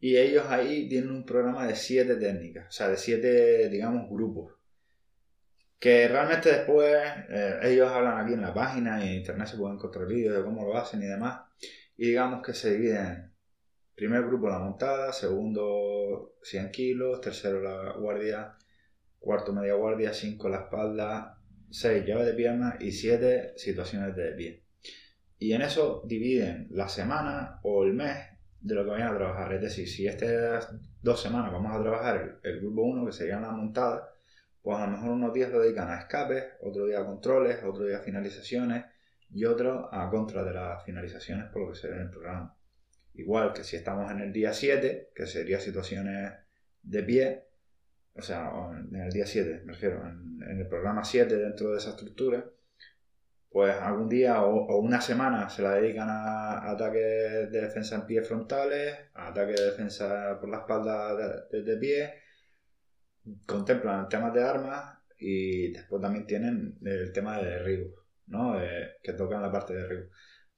Y 0.00 0.16
ellos 0.16 0.46
ahí 0.48 0.88
tienen 0.88 1.10
un 1.10 1.26
programa 1.26 1.66
de 1.66 1.76
siete 1.76 2.16
técnicas, 2.16 2.68
o 2.68 2.72
sea, 2.72 2.88
de 2.88 2.96
siete, 2.96 3.68
digamos, 3.68 4.08
grupos. 4.08 4.54
Que 5.80 6.06
realmente 6.06 6.50
después 6.50 6.94
eh, 7.30 7.58
ellos 7.62 7.90
hablan 7.90 8.18
aquí 8.18 8.34
en 8.34 8.42
la 8.42 8.54
página 8.54 9.04
y 9.04 9.08
en 9.08 9.14
internet 9.14 9.48
se 9.48 9.56
pueden 9.56 9.76
encontrar 9.76 10.06
vídeos 10.06 10.36
de 10.36 10.44
cómo 10.44 10.64
lo 10.64 10.76
hacen 10.76 11.02
y 11.02 11.06
demás. 11.06 11.40
Y 11.96 12.08
digamos 12.08 12.42
que 12.42 12.54
se 12.54 12.74
dividen. 12.74 13.32
Primer 13.96 14.24
grupo 14.26 14.48
la 14.48 14.58
montada, 14.58 15.12
segundo 15.12 16.36
100 16.42 16.70
kilos, 16.70 17.20
tercero 17.20 17.60
la 17.60 17.92
guardia, 17.98 18.56
cuarto 19.18 19.52
media 19.52 19.74
guardia, 19.74 20.12
cinco 20.14 20.48
la 20.48 20.60
espalda, 20.60 21.38
seis 21.70 22.04
llaves 22.06 22.26
de 22.26 22.34
pierna 22.34 22.76
y 22.80 22.92
siete 22.92 23.52
situaciones 23.56 24.16
de 24.16 24.32
pie. 24.32 24.64
Y 25.38 25.52
en 25.52 25.62
eso 25.62 26.02
dividen 26.06 26.68
la 26.70 26.88
semana 26.88 27.60
o 27.62 27.84
el 27.84 27.94
mes 27.94 28.16
de 28.60 28.74
lo 28.74 28.84
que 28.84 28.90
vayan 28.90 29.14
a 29.14 29.16
trabajar. 29.16 29.54
Es 29.54 29.62
decir, 29.62 29.88
si 29.88 30.06
estas 30.06 30.68
dos 31.02 31.20
semanas 31.20 31.52
vamos 31.52 31.74
a 31.74 31.80
trabajar 31.82 32.40
el, 32.42 32.60
grupo 32.60 32.82
1, 32.82 33.06
que 33.06 33.12
sería 33.12 33.40
la 33.40 33.50
montada, 33.50 34.09
pues 34.62 34.78
a 34.78 34.86
lo 34.86 34.92
mejor 34.92 35.10
unos 35.10 35.32
días 35.32 35.50
lo 35.50 35.60
dedican 35.60 35.90
a 35.90 35.98
escapes, 35.98 36.44
otro 36.60 36.86
día 36.86 37.00
a 37.00 37.06
controles, 37.06 37.62
otro 37.64 37.86
día 37.86 37.98
a 37.98 38.02
finalizaciones 38.02 38.84
y 39.30 39.44
otro 39.44 39.92
a 39.92 40.10
contra 40.10 40.44
de 40.44 40.52
las 40.52 40.84
finalizaciones 40.84 41.46
por 41.46 41.62
lo 41.62 41.72
que 41.72 41.78
se 41.78 41.88
ve 41.88 41.96
en 41.96 42.02
el 42.02 42.10
programa. 42.10 42.56
Igual 43.14 43.52
que 43.52 43.64
si 43.64 43.76
estamos 43.76 44.10
en 44.10 44.20
el 44.20 44.32
día 44.32 44.52
7, 44.52 45.12
que 45.14 45.26
sería 45.26 45.60
situaciones 45.60 46.32
de 46.82 47.02
pie, 47.02 47.44
o 48.14 48.22
sea, 48.22 48.50
en 48.70 48.96
el 48.96 49.10
día 49.10 49.26
7, 49.26 49.62
me 49.64 49.72
refiero, 49.72 50.06
en, 50.06 50.40
el 50.42 50.66
programa 50.68 51.04
7 51.04 51.36
dentro 51.36 51.70
de 51.72 51.78
esa 51.78 51.90
estructura, 51.90 52.44
pues 53.50 53.74
algún 53.74 54.08
día 54.08 54.42
o, 54.42 54.78
una 54.78 55.00
semana 55.00 55.48
se 55.50 55.62
la 55.62 55.74
dedican 55.74 56.08
a, 56.08 56.70
ataques 56.70 57.50
de 57.50 57.60
defensa 57.60 57.96
en 57.96 58.06
pie 58.06 58.22
frontales, 58.22 58.96
a 59.14 59.28
ataques 59.28 59.56
de 59.60 59.66
defensa 59.66 60.38
por 60.40 60.48
la 60.48 60.58
espalda 60.58 61.46
desde 61.50 61.76
pie, 61.76 62.14
contemplan 63.46 64.08
temas 64.08 64.32
de 64.34 64.42
armas 64.42 64.98
y 65.18 65.72
después 65.72 66.00
también 66.00 66.26
tienen 66.26 66.78
el 66.84 67.12
tema 67.12 67.38
de 67.38 67.50
derribo, 67.50 67.90
¿no? 68.26 68.56
que 69.02 69.12
tocan 69.12 69.42
la 69.42 69.52
parte 69.52 69.74
de 69.74 69.82
derribo. 69.82 70.10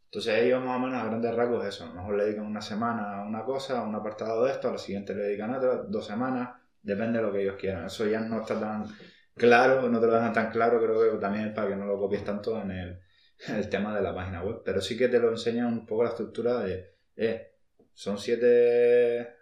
Entonces 0.05 0.43
ellos 0.43 0.62
más 0.62 0.76
o 0.76 0.79
menos 0.79 1.02
a 1.02 1.07
grandes 1.07 1.35
rasgos 1.35 1.67
eso, 1.67 1.85
a 1.85 1.88
lo 1.88 1.95
mejor 1.95 2.17
le 2.17 2.25
dedican 2.25 2.45
una 2.45 2.61
semana 2.61 3.23
a 3.23 3.26
una 3.26 3.45
cosa, 3.45 3.81
a 3.81 3.83
un 3.83 3.95
apartado 3.95 4.45
de 4.45 4.52
esto, 4.52 4.69
a 4.69 4.73
la 4.73 4.79
siguiente 4.79 5.14
le 5.14 5.23
dedican 5.23 5.55
otra, 5.55 5.85
dos 5.88 6.07
semanas, 6.07 6.50
depende 6.83 7.18
de 7.18 7.25
lo 7.25 7.33
que 7.33 7.42
ellos 7.42 7.57
quieran. 7.59 7.87
Eso 7.87 8.07
ya 8.07 8.20
no 8.20 8.42
está 8.42 8.61
tan 8.61 8.85
claro, 9.35 9.88
no 9.88 10.01
te 10.01 10.07
lo 10.07 10.12
dejan 10.12 10.33
tan 10.35 10.51
claro, 10.51 10.83
creo 10.83 11.12
que 11.12 11.18
también 11.18 11.55
para 11.55 11.68
que 11.68 11.77
no 11.77 11.87
lo 11.87 11.99
copies 11.99 12.25
tanto 12.25 12.61
en 12.61 12.70
el, 12.73 13.01
el 13.49 13.68
tema 13.70 13.97
de 13.97 14.03
la 14.03 14.14
página 14.14 14.42
web, 14.42 14.61
pero 14.64 14.81
sí 14.83 14.97
que 14.99 15.09
te 15.09 15.18
lo 15.18 15.31
enseñan 15.31 15.66
un 15.66 15.87
poco 15.87 16.05
la 16.05 16.11
estructura 16.11 16.61
de, 16.61 16.94
eh, 17.16 17.55
son 17.94 18.18
siete 18.18 19.35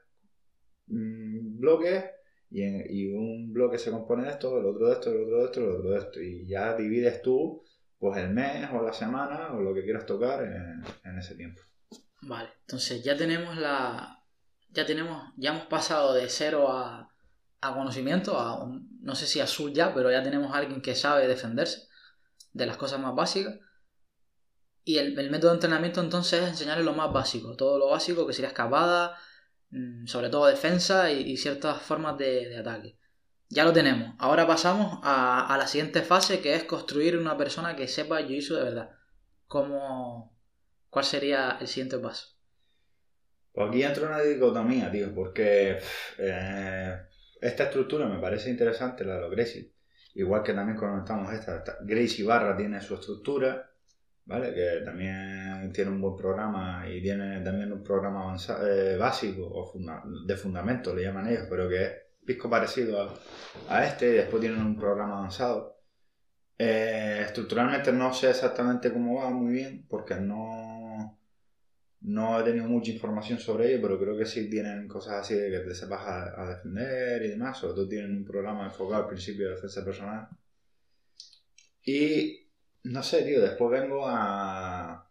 mm, 0.86 1.58
bloques 1.58 2.04
y, 2.50 2.62
y, 2.64 3.12
un 3.14 3.52
bloque 3.52 3.78
se 3.78 3.90
compone 3.90 4.24
de 4.24 4.30
esto, 4.30 4.58
el 4.58 4.66
otro 4.66 4.88
de 4.88 4.92
esto, 4.94 5.10
el 5.12 5.22
otro 5.22 5.38
de 5.38 5.44
esto, 5.44 5.60
el 5.60 5.76
otro 5.76 5.90
de 5.90 5.98
esto, 5.98 6.20
y 6.20 6.46
ya 6.46 6.76
divides 6.76 7.22
tú 7.22 7.62
pues 7.98 8.16
el 8.16 8.30
mes 8.30 8.68
o 8.72 8.82
la 8.82 8.92
semana 8.92 9.52
o 9.52 9.60
lo 9.60 9.74
que 9.74 9.84
quieras 9.84 10.06
tocar 10.06 10.42
en, 10.42 11.18
ese 11.18 11.34
tiempo. 11.34 11.60
Vale, 12.22 12.48
entonces 12.62 13.04
ya 13.04 13.16
tenemos 13.16 13.56
la. 13.56 14.22
Ya 14.70 14.86
tenemos. 14.86 15.32
Ya 15.36 15.50
hemos 15.50 15.66
pasado 15.66 16.14
de 16.14 16.28
cero 16.28 16.72
a, 16.72 17.12
a 17.60 17.74
conocimiento, 17.74 18.38
a 18.38 18.66
no 19.02 19.14
sé 19.14 19.26
si 19.26 19.40
azul 19.40 19.72
ya, 19.72 19.92
pero 19.92 20.10
ya 20.10 20.22
tenemos 20.22 20.54
a 20.54 20.58
alguien 20.58 20.80
que 20.80 20.94
sabe 20.94 21.28
defenderse 21.28 21.88
de 22.52 22.66
las 22.66 22.78
cosas 22.78 23.00
más 23.00 23.14
básicas. 23.14 23.58
Y 24.82 24.96
el, 24.98 25.14
método 25.30 25.50
de 25.50 25.56
entrenamiento 25.56 26.00
entonces 26.00 26.42
es 26.42 26.48
enseñarle 26.48 26.84
lo 26.84 26.94
más 26.94 27.12
básico, 27.12 27.54
todo 27.54 27.78
lo 27.78 27.90
básico 27.90 28.26
que 28.26 28.32
sería 28.32 28.48
escapada, 28.48 29.16
sobre 30.06 30.28
todo 30.28 30.46
defensa 30.46 31.10
y, 31.10 31.36
ciertas 31.36 31.80
formas 31.82 32.18
de, 32.18 32.48
de 32.48 32.58
ataque. 32.58 32.98
Ya 33.52 33.64
lo 33.64 33.72
tenemos. 33.72 34.14
Ahora 34.18 34.46
pasamos 34.46 35.00
a, 35.02 35.56
la 35.58 35.66
siguiente 35.66 36.02
fase 36.02 36.40
que 36.40 36.54
es 36.54 36.62
construir 36.62 37.18
una 37.18 37.36
persona 37.36 37.74
que 37.74 37.88
sepa 37.88 38.20
Jiu-Jitsu 38.20 38.54
de 38.56 38.62
verdad. 38.62 38.90
¿Cómo, 39.46 40.38
¿Cuál 40.88 41.04
sería 41.04 41.58
el 41.60 41.66
siguiente 41.66 41.98
paso? 41.98 42.36
Pues 43.52 43.68
aquí 43.68 43.82
entra 43.82 44.06
una 44.06 44.20
dicotomía, 44.20 44.92
tío, 44.92 45.12
porque 45.12 45.78
eh, 46.18 46.96
esta 47.40 47.64
estructura 47.64 48.06
me 48.06 48.20
parece 48.20 48.50
interesante, 48.50 49.04
la 49.04 49.16
de 49.16 49.20
los 49.22 49.30
Gracie. 49.32 49.72
Igual 50.14 50.44
que 50.44 50.52
también 50.52 50.78
comentamos 50.78 51.32
esta, 51.32 51.56
esta 51.56 51.78
Gracie 51.82 52.24
Barra 52.24 52.56
tiene 52.56 52.80
su 52.80 52.94
estructura, 52.94 53.69
¿vale? 54.26 54.54
Que 54.54 54.84
también 54.84 55.72
tiene 55.72 55.90
un 55.90 56.00
buen 56.00 56.16
programa 56.16 56.84
y 56.88 57.02
tiene 57.02 57.40
también 57.40 57.72
un 57.72 57.82
programa 57.82 58.22
avanzado, 58.22 58.66
eh, 58.66 58.96
básico 58.96 59.46
o 59.46 59.72
de 60.26 60.36
fundamento, 60.36 60.94
le 60.94 61.02
llaman 61.02 61.28
ellos, 61.28 61.46
pero 61.48 61.68
que 61.68 61.82
es 61.82 61.92
pisco 62.24 62.48
parecido 62.48 63.14
a, 63.68 63.84
este 63.84 64.10
y 64.10 64.12
después 64.14 64.40
tienen 64.40 64.60
un 64.60 64.76
programa 64.76 65.18
avanzado. 65.18 65.76
Eh, 66.58 67.22
estructuralmente 67.24 67.90
no 67.92 68.12
sé 68.12 68.30
exactamente 68.30 68.92
cómo 68.92 69.20
va 69.20 69.30
muy 69.30 69.52
bien 69.54 69.86
porque 69.88 70.16
no, 70.16 71.18
no 72.02 72.40
he 72.40 72.44
tenido 72.44 72.66
mucha 72.66 72.90
información 72.90 73.38
sobre 73.38 73.68
ello, 73.68 73.82
pero 73.82 73.98
creo 73.98 74.16
que 74.16 74.26
sí 74.26 74.48
tienen 74.48 74.88
cosas 74.88 75.14
así 75.14 75.34
de 75.34 75.50
que 75.50 75.58
te 75.60 75.74
sepas 75.74 76.00
a, 76.06 76.48
defender 76.48 77.22
y 77.24 77.28
demás. 77.28 77.58
Sobre 77.58 77.74
todo 77.74 77.88
tienen 77.88 78.16
un 78.16 78.24
programa 78.24 78.66
enfocado 78.66 79.02
al 79.02 79.08
principio 79.08 79.48
de 79.48 79.54
defensa 79.54 79.84
personal. 79.84 80.28
Y 81.84 82.39
no 82.84 83.02
sé, 83.02 83.22
tío, 83.22 83.40
después 83.40 83.70
vengo 83.80 84.06
a, 84.06 85.08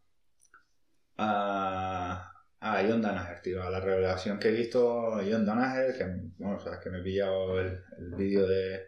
a 1.17 2.29
a 2.61 2.83
John 2.85 3.01
Danaher, 3.01 3.41
tío, 3.41 3.63
a 3.63 3.69
la 3.69 3.79
revelación 3.79 4.37
que 4.37 4.49
he 4.49 4.51
visto 4.51 5.13
John 5.29 5.45
Danaher, 5.45 5.97
que, 5.97 6.05
bueno, 6.37 6.59
sabes 6.59 6.79
que 6.79 6.89
me 6.89 6.99
he 6.99 7.03
pillado 7.03 7.59
el, 7.59 7.81
vídeo 8.17 8.45
de, 8.45 8.87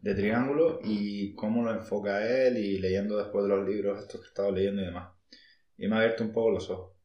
de, 0.00 0.14
Triángulo 0.14 0.80
y 0.82 1.34
cómo 1.34 1.64
lo 1.64 1.72
enfoca 1.72 2.26
él 2.26 2.58
y 2.58 2.78
leyendo 2.78 3.16
después 3.16 3.44
de 3.44 3.50
los 3.50 3.68
libros 3.68 4.00
estos 4.00 4.20
que 4.20 4.26
he 4.26 4.28
estado 4.28 4.50
leyendo 4.50 4.82
y 4.82 4.86
demás. 4.86 5.12
Y 5.78 5.86
me 5.86 5.96
ha 5.96 5.98
abierto 6.00 6.24
un 6.24 6.32
poco 6.32 6.50
los 6.50 6.68
ojos. 6.70 6.96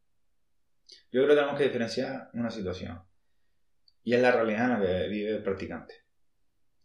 Yo 1.12 1.22
creo 1.22 1.28
que 1.28 1.36
tenemos 1.36 1.58
que 1.58 1.66
diferenciar 1.66 2.30
una 2.34 2.50
situación. 2.50 3.02
Y 4.04 4.13
es 4.13 4.22
la 4.22 4.32
realidad 4.32 4.66
en 4.66 4.70
la 4.70 4.88
que 4.88 5.08
vive 5.10 5.36
el 5.36 5.44
practicante. 5.44 5.94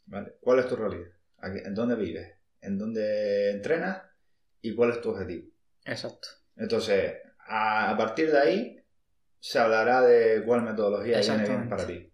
¿Vale? 0.06 0.34
¿Cuál 0.40 0.58
es 0.58 0.68
tu 0.68 0.76
realidad? 0.76 1.08
¿En 1.42 1.74
dónde 1.74 1.94
vives? 1.94 2.36
¿En 2.60 2.78
dónde 2.78 3.52
entrenas? 3.52 4.02
¿Y 4.62 4.74
cuál 4.74 4.90
es 4.90 5.00
tu 5.00 5.10
objetivo? 5.10 5.48
Exacto. 5.84 6.28
Entonces, 6.56 7.14
a 7.46 7.94
partir 7.98 8.30
de 8.30 8.38
ahí, 8.38 8.82
se 9.38 9.58
hablará 9.58 10.02
de 10.02 10.42
cuál 10.44 10.62
metodología 10.62 11.18
viene 11.18 11.44
bien 11.44 11.68
para 11.68 11.86
ti. 11.86 12.08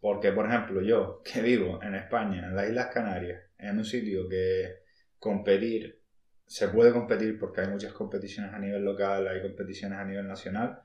Porque, 0.00 0.32
por 0.32 0.46
ejemplo, 0.46 0.80
yo 0.80 1.20
que 1.22 1.42
vivo 1.42 1.78
en 1.82 1.94
España, 1.94 2.46
en 2.48 2.56
las 2.56 2.68
Islas 2.68 2.86
Canarias, 2.86 3.42
en 3.58 3.76
un 3.76 3.84
sitio 3.84 4.26
que 4.28 4.78
competir, 5.18 6.00
se 6.46 6.68
puede 6.68 6.90
competir 6.90 7.38
porque 7.38 7.60
hay 7.60 7.68
muchas 7.68 7.92
competiciones 7.92 8.54
a 8.54 8.58
nivel 8.58 8.82
local, 8.82 9.28
hay 9.28 9.42
competiciones 9.42 9.98
a 9.98 10.04
nivel 10.04 10.26
nacional, 10.26 10.80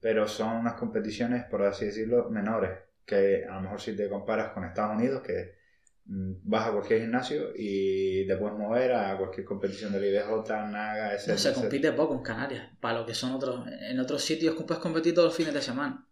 pero 0.00 0.26
son 0.26 0.56
unas 0.56 0.74
competiciones, 0.74 1.44
por 1.44 1.62
así 1.62 1.84
decirlo, 1.84 2.30
menores, 2.30 2.70
que 3.04 3.44
a 3.44 3.54
lo 3.56 3.60
mejor 3.60 3.80
si 3.82 3.94
te 3.94 4.08
comparas 4.08 4.52
con 4.52 4.64
Estados 4.64 4.96
Unidos, 4.96 5.22
que 5.22 5.56
vas 6.06 6.68
a 6.68 6.72
cualquier 6.72 7.00
gimnasio 7.00 7.50
y 7.54 8.26
te 8.26 8.36
puedes 8.36 8.58
mover 8.58 8.92
a 8.92 9.16
cualquier 9.16 9.46
competición 9.46 9.92
de 9.92 10.10
IBJ, 10.10 10.48
NAGA, 10.48 11.14
etc. 11.14 11.28
No 11.28 11.38
se 11.38 11.52
compite 11.52 11.92
poco 11.92 12.14
en 12.14 12.22
Canarias, 12.22 12.68
para 12.80 13.00
lo 13.00 13.06
que 13.06 13.14
son 13.14 13.32
otros. 13.32 13.66
En 13.66 13.98
otros 13.98 14.22
sitios 14.22 14.54
puedes 14.54 14.82
competir 14.82 15.14
todos 15.14 15.28
los 15.28 15.36
fines 15.36 15.54
de 15.54 15.62
semana. 15.62 16.06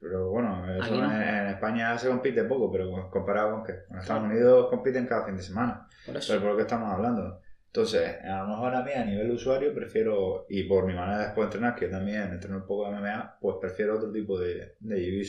Pero 0.00 0.30
bueno, 0.30 0.64
en, 0.68 1.46
España 1.48 1.96
se 1.96 2.08
compite 2.08 2.44
poco, 2.44 2.70
pero 2.70 3.08
comparado 3.10 3.52
con 3.52 3.64
que 3.64 3.72
en 3.90 3.98
Estados 3.98 4.24
Unidos 4.24 4.68
compiten 4.68 5.06
cada 5.06 5.24
fin 5.24 5.36
de 5.36 5.42
semana. 5.42 5.88
Por 6.04 6.16
eso. 6.16 6.32
Pero 6.32 6.42
por 6.42 6.50
lo 6.50 6.56
que 6.56 6.62
estamos 6.62 6.92
hablando. 6.92 7.40
Entonces, 7.66 8.22
a 8.22 8.42
lo 8.42 8.48
mejor 8.48 8.74
a 8.74 8.82
mí 8.82 8.92
a 8.92 9.04
nivel 9.04 9.30
usuario 9.30 9.74
prefiero, 9.74 10.44
y 10.50 10.64
por 10.64 10.86
mi 10.86 10.92
manera 10.92 11.18
de 11.18 11.24
después 11.24 11.46
entrenar, 11.46 11.74
que 11.74 11.86
también 11.86 12.30
entreno 12.30 12.58
un 12.58 12.66
poco 12.66 12.84
de 12.84 12.98
MMA, 12.98 13.38
pues 13.40 13.56
prefiero 13.62 13.96
otro 13.96 14.12
tipo 14.12 14.38
de, 14.38 14.76
de 14.80 15.26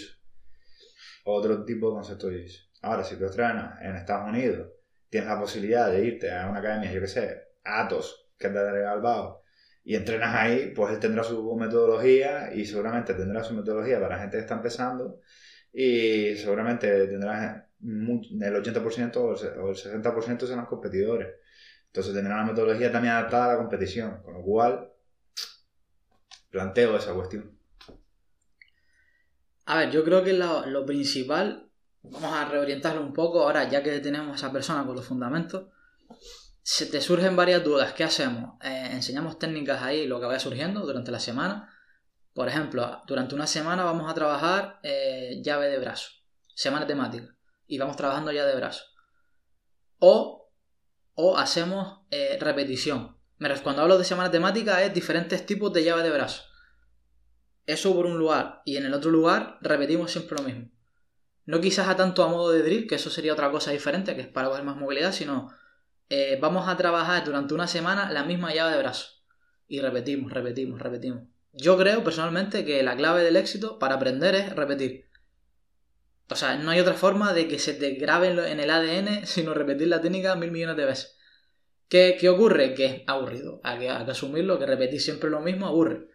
otro 1.24 1.64
tipo 1.64 1.88
de 1.88 1.94
concepto 1.94 2.28
de 2.28 2.44
jiu-jitsu. 2.44 2.73
Ahora, 2.84 3.04
si 3.04 3.16
tú 3.16 3.26
entrenas 3.26 3.82
en 3.82 3.96
Estados 3.96 4.30
Unidos, 4.30 4.70
tienes 5.10 5.30
la 5.30 5.40
posibilidad 5.40 5.90
de 5.90 6.06
irte 6.06 6.32
a 6.32 6.50
una 6.50 6.60
academia, 6.60 6.92
yo 6.92 7.02
que 7.02 7.08
sé, 7.08 7.48
Atos, 7.64 8.30
que 8.38 8.48
es 8.48 8.54
de 8.54 8.82
Galbao, 8.82 9.42
y 9.84 9.96
entrenas 9.96 10.36
ahí, 10.36 10.72
pues 10.76 10.94
él 10.94 11.00
tendrá 11.00 11.24
su 11.24 11.56
metodología 11.56 12.54
y 12.54 12.66
seguramente 12.66 13.14
tendrá 13.14 13.44
su 13.44 13.54
metodología 13.54 14.00
para 14.00 14.20
gente 14.20 14.38
que 14.38 14.42
está 14.42 14.56
empezando 14.56 15.20
y 15.74 16.36
seguramente 16.36 17.08
tendrás 17.08 17.64
el 17.82 18.56
80% 18.64 19.16
o 19.18 19.32
el 19.70 19.76
60% 19.76 20.48
serán 20.48 20.66
competidores. 20.66 21.30
Entonces 21.88 22.14
tendrán 22.14 22.40
una 22.40 22.52
metodología 22.52 22.92
también 22.92 23.14
adaptada 23.14 23.46
a 23.46 23.54
la 23.54 23.58
competición, 23.58 24.22
con 24.24 24.36
lo 24.36 24.42
cual 24.42 24.92
planteo 26.50 26.98
esa 26.98 27.14
cuestión. 27.14 27.58
A 29.66 29.78
ver, 29.78 29.92
yo 29.92 30.04
creo 30.04 30.24
que 30.24 30.34
lo, 30.34 30.86
principal, 30.86 31.70
vamos 32.04 32.34
a 32.34 32.46
reorientarlo 32.46 33.02
un 33.02 33.14
poco, 33.14 33.42
ahora 33.42 33.70
ya 33.70 33.82
que 33.82 34.00
tenemos 34.00 34.34
a 34.34 34.36
esa 34.36 34.52
persona 34.52 34.86
con 34.86 34.96
los 34.96 35.06
fundamentos, 35.06 35.68
se 36.62 36.86
te 36.86 37.02
surgen 37.02 37.36
varias 37.36 37.64
dudas. 37.64 37.94
¿Qué 37.94 38.04
hacemos? 38.04 38.56
Eh, 38.62 38.90
enseñamos 38.92 39.40
técnicas 39.40 39.82
ahí, 39.82 40.08
lo 40.08 40.20
que 40.20 40.26
vaya 40.26 40.40
surgiendo 40.40 40.82
durante 40.86 41.12
la 41.12 41.20
semana. 41.20 41.70
Por 42.34 42.48
ejemplo, 42.48 43.02
durante 43.06 43.36
una 43.36 43.48
semana 43.48 43.84
vamos 43.84 44.10
a 44.10 44.14
trabajar 44.14 44.80
eh, 44.84 45.42
llave 45.44 45.68
de 45.68 45.80
brazo, 45.80 46.10
semana 46.56 46.88
temática, 46.88 47.36
y 47.68 47.78
vamos 47.78 47.96
trabajando 47.96 48.32
ya 48.32 48.46
de 48.46 48.56
brazo. 48.56 48.86
O, 50.00 50.52
o 51.14 51.38
hacemos 51.38 52.02
eh, 52.10 52.38
repetición. 52.40 53.18
Cuando 53.62 53.82
hablo 53.82 53.98
de 53.98 54.06
semana 54.06 54.32
temática 54.32 54.82
es 54.84 54.94
diferentes 54.94 55.46
tipos 55.46 55.74
de 55.74 55.84
llave 55.84 56.02
de 56.04 56.12
brazo. 56.12 56.44
Eso 57.66 57.94
por 57.94 58.06
un 58.06 58.18
lugar. 58.18 58.62
Y 58.64 58.78
en 58.78 58.86
el 58.86 58.94
otro 58.94 59.12
lugar 59.12 59.58
repetimos 59.62 60.12
siempre 60.12 60.38
lo 60.38 60.44
mismo. 60.44 60.72
No 61.46 61.60
quizás 61.60 61.88
a 61.88 61.96
tanto 61.96 62.24
a 62.24 62.30
modo 62.30 62.52
de 62.52 62.64
drill, 62.64 62.88
que 62.88 62.96
eso 62.96 63.10
sería 63.10 63.34
otra 63.34 63.52
cosa 63.52 63.72
diferente, 63.72 64.16
que 64.16 64.22
es 64.22 64.28
para 64.28 64.48
coger 64.48 64.64
más 64.64 64.78
movilidad, 64.78 65.12
sino 65.12 65.52
eh, 66.10 66.38
vamos 66.40 66.68
a 66.68 66.78
trabajar 66.78 67.26
durante 67.26 67.54
una 67.54 67.68
semana 67.68 68.12
la 68.12 68.24
misma 68.24 68.54
llave 68.54 68.72
de 68.72 68.78
brazo. 68.78 69.08
Y 69.68 69.82
repetimos, 69.82 70.32
repetimos, 70.32 70.82
repetimos. 70.82 71.24
Yo 71.52 71.78
creo 71.78 72.04
personalmente 72.04 72.66
que 72.66 72.82
la 72.84 72.96
clave 72.96 73.24
del 73.24 73.36
éxito 73.36 73.78
para 73.78 73.96
aprender 73.96 74.36
es 74.36 74.56
repetir. 74.56 75.08
O 76.30 76.36
sea, 76.36 76.56
no 76.56 76.72
hay 76.72 76.80
otra 76.80 76.94
forma 76.94 77.34
de 77.34 77.48
que 77.48 77.60
se 77.60 77.74
te 77.74 77.92
grabe 77.92 78.30
en 78.30 78.60
el 78.60 78.70
ADN 78.70 79.26
sino 79.26 79.54
repetir 79.54 79.88
la 79.88 80.02
técnica 80.02 80.36
mil 80.36 80.52
millones 80.52 80.78
de 80.78 80.86
veces. 80.86 81.18
¿Qué, 81.90 82.28
ocurre? 82.28 82.74
Que 82.74 82.86
es 82.86 83.04
aburrido. 83.06 83.62
Hay 83.64 83.80
que, 83.80 83.90
hay 83.90 84.04
que 84.04 84.12
asumirlo, 84.12 84.58
que 84.58 84.66
repetir 84.66 85.00
siempre 85.00 85.30
lo 85.30 85.42
mismo 85.42 85.68
aburre. 85.68 86.08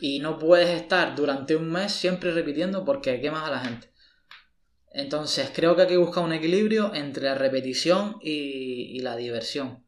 Y 0.00 0.18
no 0.18 0.38
puedes 0.38 0.70
estar 0.70 1.14
durante 1.14 1.54
un 1.54 1.70
mes 1.70 1.92
siempre 1.92 2.32
repitiendo 2.32 2.84
porque 2.84 3.20
quemas 3.20 3.44
a 3.44 3.50
la 3.50 3.60
gente. 3.60 3.92
Entonces 4.92 5.50
creo 5.54 5.76
que 5.76 5.82
hay 5.82 5.88
que 5.88 5.96
buscar 5.96 6.24
un 6.24 6.32
equilibrio 6.32 6.94
entre 6.94 7.24
la 7.24 7.34
repetición 7.34 8.16
y, 8.20 9.00
la 9.00 9.16
diversión. 9.16 9.84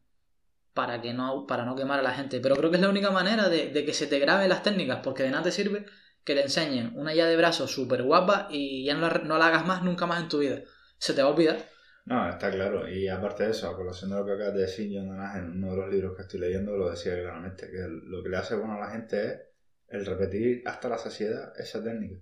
Para, 0.73 1.01
que 1.01 1.13
no, 1.13 1.45
para 1.47 1.65
no 1.65 1.75
quemar 1.75 1.99
a 1.99 2.03
la 2.03 2.13
gente. 2.13 2.39
Pero 2.39 2.55
creo 2.55 2.69
que 2.69 2.77
es 2.77 2.81
la 2.81 2.89
única 2.89 3.11
manera 3.11 3.49
de, 3.49 3.71
que 3.85 3.93
se 3.93 4.07
te 4.07 4.19
graben 4.19 4.49
las 4.49 4.63
técnicas. 4.63 4.99
Porque 5.03 5.23
de 5.23 5.31
nada 5.31 5.43
te 5.43 5.51
sirve 5.51 5.85
que 6.23 6.35
te 6.35 6.43
enseñen 6.43 6.93
una 6.95 7.13
ya 7.13 7.25
de 7.25 7.35
brazos 7.35 7.71
súper 7.71 8.03
guapa 8.03 8.47
y 8.49 8.85
ya 8.85 8.93
no 8.93 9.01
la, 9.01 9.09
no 9.25 9.37
la 9.37 9.47
hagas 9.47 9.65
más 9.65 9.83
nunca 9.83 10.05
más 10.05 10.21
en 10.21 10.29
tu 10.29 10.39
vida. 10.39 10.61
Se 10.97 11.13
te 11.13 11.21
va 11.21 11.29
a 11.29 11.31
olvidar. 11.31 11.57
No, 12.05 12.29
está 12.29 12.49
claro. 12.49 12.87
Y 12.89 13.07
aparte 13.07 13.43
de 13.43 13.51
eso, 13.51 13.69
a 13.69 13.75
colación 13.75 14.11
de 14.11 14.17
lo 14.17 14.25
que 14.25 14.33
acabas 14.33 14.53
de 14.55 14.61
decir, 14.61 14.89
yo 14.91 15.01
en 15.01 15.09
uno 15.09 15.71
de 15.71 15.77
los 15.77 15.89
libros 15.89 16.15
que 16.15 16.23
estoy 16.23 16.39
leyendo 16.39 16.75
lo 16.75 16.89
decía 16.89 17.13
claramente, 17.13 17.69
que 17.69 17.85
lo 17.87 18.23
que 18.23 18.29
le 18.29 18.37
hace 18.37 18.55
bueno 18.55 18.75
a 18.75 18.79
la 18.79 18.91
gente 18.91 19.31
es 19.31 19.39
el 19.87 20.05
repetir 20.05 20.63
hasta 20.65 20.89
la 20.89 20.97
saciedad 20.97 21.53
esa 21.59 21.83
técnica. 21.83 22.21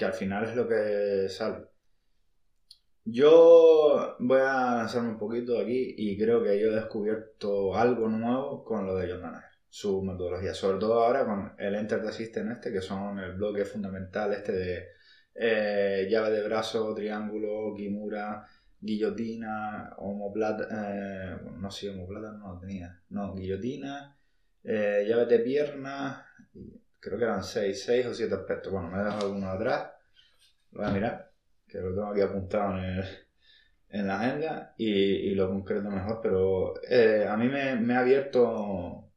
Que 0.00 0.06
al 0.06 0.14
final 0.14 0.44
es 0.44 0.56
lo 0.56 0.66
que 0.66 1.28
sale. 1.28 1.66
Yo 3.04 4.16
voy 4.18 4.40
a 4.40 4.76
lanzarme 4.76 5.10
un 5.10 5.18
poquito 5.18 5.60
aquí 5.60 5.94
y 5.94 6.16
creo 6.16 6.42
que 6.42 6.58
yo 6.58 6.68
he 6.68 6.74
descubierto 6.74 7.76
algo 7.76 8.08
nuevo 8.08 8.64
con 8.64 8.86
lo 8.86 8.96
de 8.96 9.10
John 9.10 9.20
Danaher, 9.20 9.50
su 9.68 10.02
metodología, 10.02 10.54
sobre 10.54 10.78
todo 10.78 11.04
ahora 11.04 11.26
con 11.26 11.52
el 11.58 11.74
Enter 11.74 12.02
the 12.02 12.12
System 12.12 12.50
este, 12.50 12.72
que 12.72 12.80
son 12.80 13.18
el 13.18 13.32
bloque 13.32 13.66
fundamental 13.66 14.32
este 14.32 14.52
de 14.52 14.88
eh, 15.34 16.08
llave 16.10 16.30
de 16.30 16.44
brazo, 16.44 16.94
triángulo, 16.94 17.74
kimura, 17.76 18.46
guillotina, 18.80 19.92
homoplata, 19.98 20.66
eh, 20.70 21.36
no 21.58 21.70
sé, 21.70 21.90
homoplata 21.90 22.32
no 22.32 22.54
lo 22.54 22.58
tenía, 22.58 23.02
no, 23.10 23.34
guillotina, 23.34 24.16
eh, 24.64 25.04
llave 25.06 25.26
de 25.26 25.40
pierna, 25.40 26.26
creo 27.00 27.18
que 27.18 27.24
eran 27.24 27.42
6, 27.42 27.82
6 27.84 28.06
o 28.06 28.14
7 28.14 28.34
aspectos, 28.34 28.72
bueno, 28.72 28.90
me 28.90 29.00
he 29.00 29.04
dejado 29.04 29.26
alguno 29.26 29.50
atrás, 29.50 29.90
lo 30.72 30.80
voy 30.80 30.90
a 30.90 30.92
mirar, 30.92 31.32
que 31.66 31.78
lo 31.78 31.94
tengo 31.94 32.06
aquí 32.08 32.20
apuntado 32.20 32.78
en, 32.78 33.04
en 33.88 34.06
la 34.06 34.20
agenda 34.20 34.74
y, 34.76 35.34
lo 35.34 35.48
concreto 35.48 35.90
mejor, 35.90 36.20
pero 36.22 36.74
eh, 36.88 37.26
a 37.28 37.36
mí 37.36 37.48
me, 37.48 37.76
me 37.76 37.94
ha 37.94 38.00
abierto 38.00 39.10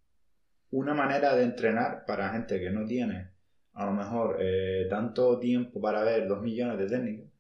una 0.72 0.94
manera 0.94 1.36
de 1.36 1.44
entrenar 1.44 2.06
para 2.06 2.30
gente 2.30 2.60
que 2.60 2.72
no 2.72 2.86
tiene 2.86 3.32
a 3.74 3.86
lo 3.86 3.92
mejor 3.94 4.38
eh, 4.40 4.88
tanto 4.90 5.40
tiempo 5.40 5.82
para 5.82 6.04
ver 6.04 6.28
dos 6.28 6.42
millones 6.42 6.78
de 6.78 6.88
técnicas 6.88 7.34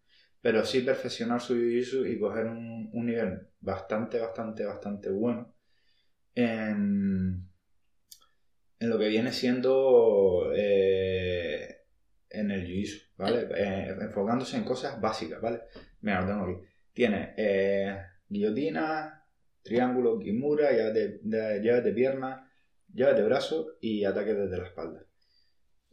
pero 0.44 0.66
sí 0.66 0.82
perfeccionar 0.82 1.40
su 1.40 1.56
jiu 1.56 2.06
y 2.06 2.20
coger 2.20 2.48
un, 2.48 2.90
nivel 2.94 3.48
bastante, 3.62 4.20
bastante, 4.20 4.66
bastante 4.66 5.10
bueno 5.10 5.56
en, 6.36 7.50
en 8.84 8.90
lo 8.90 9.00
que 9.00 9.08
viene 9.08 9.32
siendo 9.32 10.52
eh, 10.54 11.84
en 12.30 12.52
el 12.52 12.66
jiu 12.66 13.00
¿vale? 13.16 13.48
Eh, 13.56 13.96
enfocándose 14.02 14.58
en 14.58 14.66
cosas 14.66 15.00
básicas, 15.00 15.40
¿vale? 15.42 15.62
Mira, 16.02 16.22
lo 16.22 16.28
tengo 16.28 16.44
aquí. 16.44 16.68
Tiene 16.92 17.34
eh, 17.38 17.98
guillotina, 18.28 19.26
triángulo, 19.62 20.20
kimura, 20.20 20.72
llaves 20.74 20.94
de, 21.24 21.62
llaves 21.64 21.84
de 21.86 21.94
pierna, 21.94 22.52
llaves 22.94 23.16
de 23.16 23.24
brazo 23.24 23.78
y 23.80 24.04
ataques 24.04 24.36
desde 24.36 24.58
la 24.58 24.66
espalda. 24.66 25.06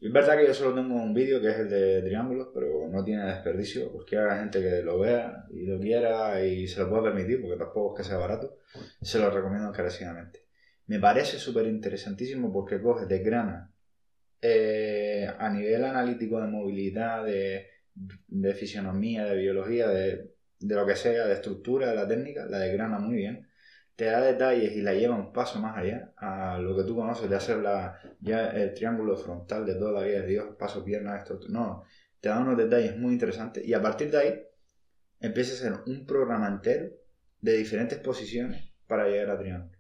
Es 0.00 0.12
verdad 0.12 0.38
que 0.38 0.46
yo 0.46 0.55
solo 0.55 0.74
tengo 0.74 0.94
un 0.94 1.14
vídeo 1.14 1.40
que 1.40 1.50
es 1.50 1.59
el 1.59 1.68
de 1.68 2.03
triángulos, 2.03 2.48
pero 2.53 2.88
no 2.88 3.05
tiene 3.05 3.26
desperdicio, 3.26 3.92
pues 3.92 4.07
que 4.07 4.16
gente 4.16 4.61
que 4.61 4.83
lo 4.83 4.98
vea 4.98 5.44
y 5.50 5.66
lo 5.66 5.79
quiera 5.79 6.42
y 6.44 6.66
se 6.66 6.81
lo 6.81 6.88
pueda 6.88 7.05
permitir, 7.05 7.40
porque 7.40 7.59
tampoco 7.59 7.94
es 7.94 7.98
que 8.03 8.09
sea 8.09 8.18
barato, 8.18 8.57
se 9.00 9.18
lo 9.20 9.31
recomiendo 9.31 9.68
encarecidamente. 9.68 10.49
Me 10.90 10.98
parece 10.98 11.38
súper 11.38 11.66
interesantísimo 11.66 12.53
porque 12.53 12.83
coge, 12.83 13.07
de 13.07 13.20
grana 13.20 13.70
eh, 14.42 15.24
a 15.38 15.48
nivel 15.48 15.85
analítico 15.85 16.40
de 16.40 16.48
movilidad, 16.48 17.24
de, 17.24 17.68
de 17.94 18.55
fisionomía, 18.55 19.24
de 19.24 19.37
biología, 19.37 19.87
de, 19.87 20.33
de, 20.59 20.74
lo 20.74 20.85
que 20.85 20.96
sea, 20.96 21.26
de 21.29 21.35
estructura 21.35 21.90
de 21.90 21.94
la 21.94 22.09
técnica, 22.09 22.44
la 22.46 22.59
desgrana 22.59 22.98
muy 22.98 23.14
bien 23.18 23.46
te 23.94 24.07
da 24.07 24.20
detalles 24.20 24.72
y 24.72 24.83
la 24.83 24.94
lleva 24.94 25.14
un 25.14 25.33
paso 25.33 25.61
más 25.61 25.76
allá 25.76 26.12
a 26.16 26.59
lo 26.59 26.74
que 26.76 26.85
tú 26.85 26.96
conoces 26.96 27.31
de 27.31 27.37
hacer 27.37 27.59
la, 27.59 28.00
ya 28.18 28.48
el 28.48 28.74
triángulo 28.74 29.16
frontal 29.16 29.64
de 29.66 29.74
toda 29.74 29.92
la 30.00 30.07
vida 30.07 30.22
de 30.22 30.26
Dios, 30.26 30.57
paso, 30.59 30.83
pierna, 30.83 31.18
esto, 31.18 31.38
no, 31.50 31.85
te 32.20 32.31
da 32.31 32.40
unos 32.40 32.57
detalles 32.57 32.96
muy 32.96 33.12
interesantes 33.12 33.64
y 33.64 33.74
a 33.74 33.83
partir 33.83 34.11
de 34.11 34.18
ahí 34.18 34.42
empieza 35.20 35.53
a 35.53 35.57
hacer 35.57 35.83
un 35.87 36.05
programa 36.07 36.48
entero 36.48 36.88
de 37.42 37.59
diferentes 37.59 37.98
posiciones 37.98 38.72
para 38.88 39.07
llegar 39.07 39.31
a 39.31 39.38
triángulo. 39.38 39.79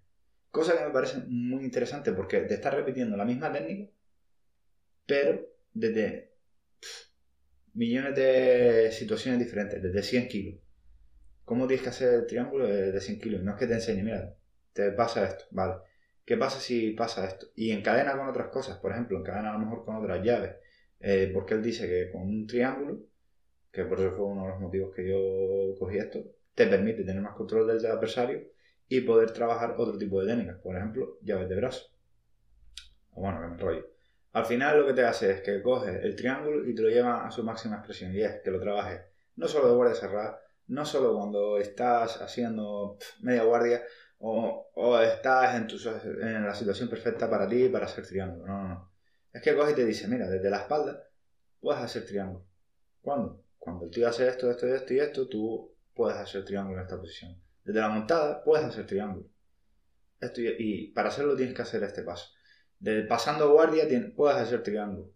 Cosa 0.50 0.76
que 0.76 0.84
me 0.84 0.90
parece 0.90 1.18
muy 1.28 1.64
interesante 1.64 2.12
porque 2.12 2.40
te 2.40 2.54
estás 2.54 2.74
repitiendo 2.74 3.16
la 3.16 3.24
misma 3.24 3.52
técnica, 3.52 3.90
pero 5.06 5.46
desde 5.72 6.32
millones 7.74 8.16
de 8.16 8.90
situaciones 8.92 9.38
diferentes, 9.38 9.82
desde 9.82 10.02
100 10.02 10.28
kilos. 10.28 10.60
¿Cómo 11.44 11.66
tienes 11.66 11.82
que 11.82 11.90
hacer 11.90 12.14
el 12.14 12.26
triángulo 12.26 12.66
de, 12.66 13.00
100 13.00 13.20
kilos? 13.20 13.42
No 13.42 13.52
es 13.52 13.58
que 13.58 13.66
te 13.66 13.74
enseñe, 13.74 14.02
mira, 14.02 14.34
te 14.72 14.90
pasa 14.92 15.24
esto, 15.26 15.44
vale. 15.50 15.74
¿Qué 16.24 16.36
pasa 16.36 16.60
si 16.60 16.92
pasa 16.92 17.26
esto? 17.26 17.48
Y 17.56 17.72
encadena 17.72 18.16
con 18.16 18.28
otras 18.28 18.48
cosas, 18.48 18.78
por 18.78 18.92
ejemplo, 18.92 19.18
encadena 19.18 19.50
a 19.50 19.52
lo 19.54 19.60
mejor 19.60 19.84
con 19.84 19.96
otras 19.96 20.22
llaves. 20.22 20.56
Eh, 21.00 21.30
porque 21.32 21.54
él 21.54 21.62
dice 21.62 21.88
que 21.88 22.10
con 22.12 22.22
un 22.22 22.46
triángulo, 22.46 23.00
que 23.72 23.84
por 23.84 23.98
eso 24.00 24.12
fue 24.12 24.26
uno 24.26 24.44
de 24.44 24.48
los 24.50 24.60
motivos 24.60 24.94
que 24.94 25.08
yo 25.08 25.74
cogí 25.78 25.98
esto, 25.98 26.24
te 26.54 26.66
permite 26.66 27.04
tener 27.04 27.22
más 27.22 27.34
control 27.34 27.66
del 27.66 27.86
adversario 27.86 28.42
y 28.90 29.02
poder 29.02 29.30
trabajar 29.30 29.76
otro 29.78 29.96
tipo 29.96 30.20
de 30.20 30.26
técnicas, 30.26 30.58
por 30.58 30.76
ejemplo, 30.76 31.16
llaves 31.22 31.48
de 31.48 31.54
brazo. 31.54 31.86
O 33.12 33.20
bueno, 33.22 33.40
que 33.40 33.46
me 33.46 33.52
enrollo. 33.54 33.86
Al 34.32 34.44
final 34.44 34.80
lo 34.80 34.86
que 34.86 34.94
te 34.94 35.04
hace 35.04 35.30
es 35.30 35.40
que 35.42 35.62
coges 35.62 36.04
el 36.04 36.16
triángulo 36.16 36.68
y 36.68 36.74
te 36.74 36.82
lo 36.82 36.88
lleva 36.88 37.24
a 37.24 37.30
su 37.30 37.44
máxima 37.44 37.76
expresión 37.76 38.12
y 38.12 38.20
es 38.20 38.40
que 38.42 38.50
lo 38.50 38.60
trabajes 38.60 39.02
no 39.36 39.46
solo 39.46 39.68
de 39.68 39.76
guardia 39.76 39.94
cerrada, 39.94 40.40
no 40.66 40.84
solo 40.84 41.14
cuando 41.16 41.58
estás 41.58 42.20
haciendo 42.20 42.98
media 43.20 43.44
guardia 43.44 43.80
o, 44.18 44.98
estás 45.00 45.54
en, 45.54 45.68
tu, 45.68 45.76
en 46.20 46.44
la 46.44 46.54
situación 46.54 46.88
perfecta 46.88 47.30
para 47.30 47.48
ti 47.48 47.68
para 47.68 47.86
hacer 47.86 48.04
triángulo. 48.04 48.44
No, 48.44 48.62
no, 48.62 48.68
no. 48.68 48.92
Es 49.32 49.40
que 49.40 49.54
coge 49.54 49.70
y 49.70 49.76
te 49.76 49.86
dice, 49.86 50.08
mira, 50.08 50.28
desde 50.28 50.50
la 50.50 50.62
espalda 50.62 51.00
puedes 51.60 51.80
hacer 51.80 52.04
triángulo. 52.06 52.44
¿Cuándo? 53.00 53.44
Cuando 53.56 53.84
el 53.84 53.92
tío 53.92 54.08
hace 54.08 54.26
esto, 54.26 54.50
esto, 54.50 54.66
esto 54.66 54.94
y 54.94 54.98
esto, 54.98 55.28
tú 55.28 55.76
puedes 55.94 56.18
hacer 56.18 56.44
triángulo 56.44 56.78
en 56.78 56.82
esta 56.82 56.98
posición. 56.98 57.40
Desde 57.64 57.80
la 57.80 57.88
montada 57.88 58.42
puedes 58.42 58.64
hacer 58.64 58.86
triángulo. 58.86 59.26
Y, 60.36 60.88
para 60.92 61.08
hacerlo 61.08 61.36
tienes 61.36 61.54
que 61.54 61.62
hacer 61.62 61.82
este 61.82 62.02
paso. 62.02 62.30
De, 62.78 63.02
pasando 63.02 63.52
guardia 63.52 63.84
puedes 64.14 64.38
hacer 64.38 64.62
triángulo. 64.62 65.12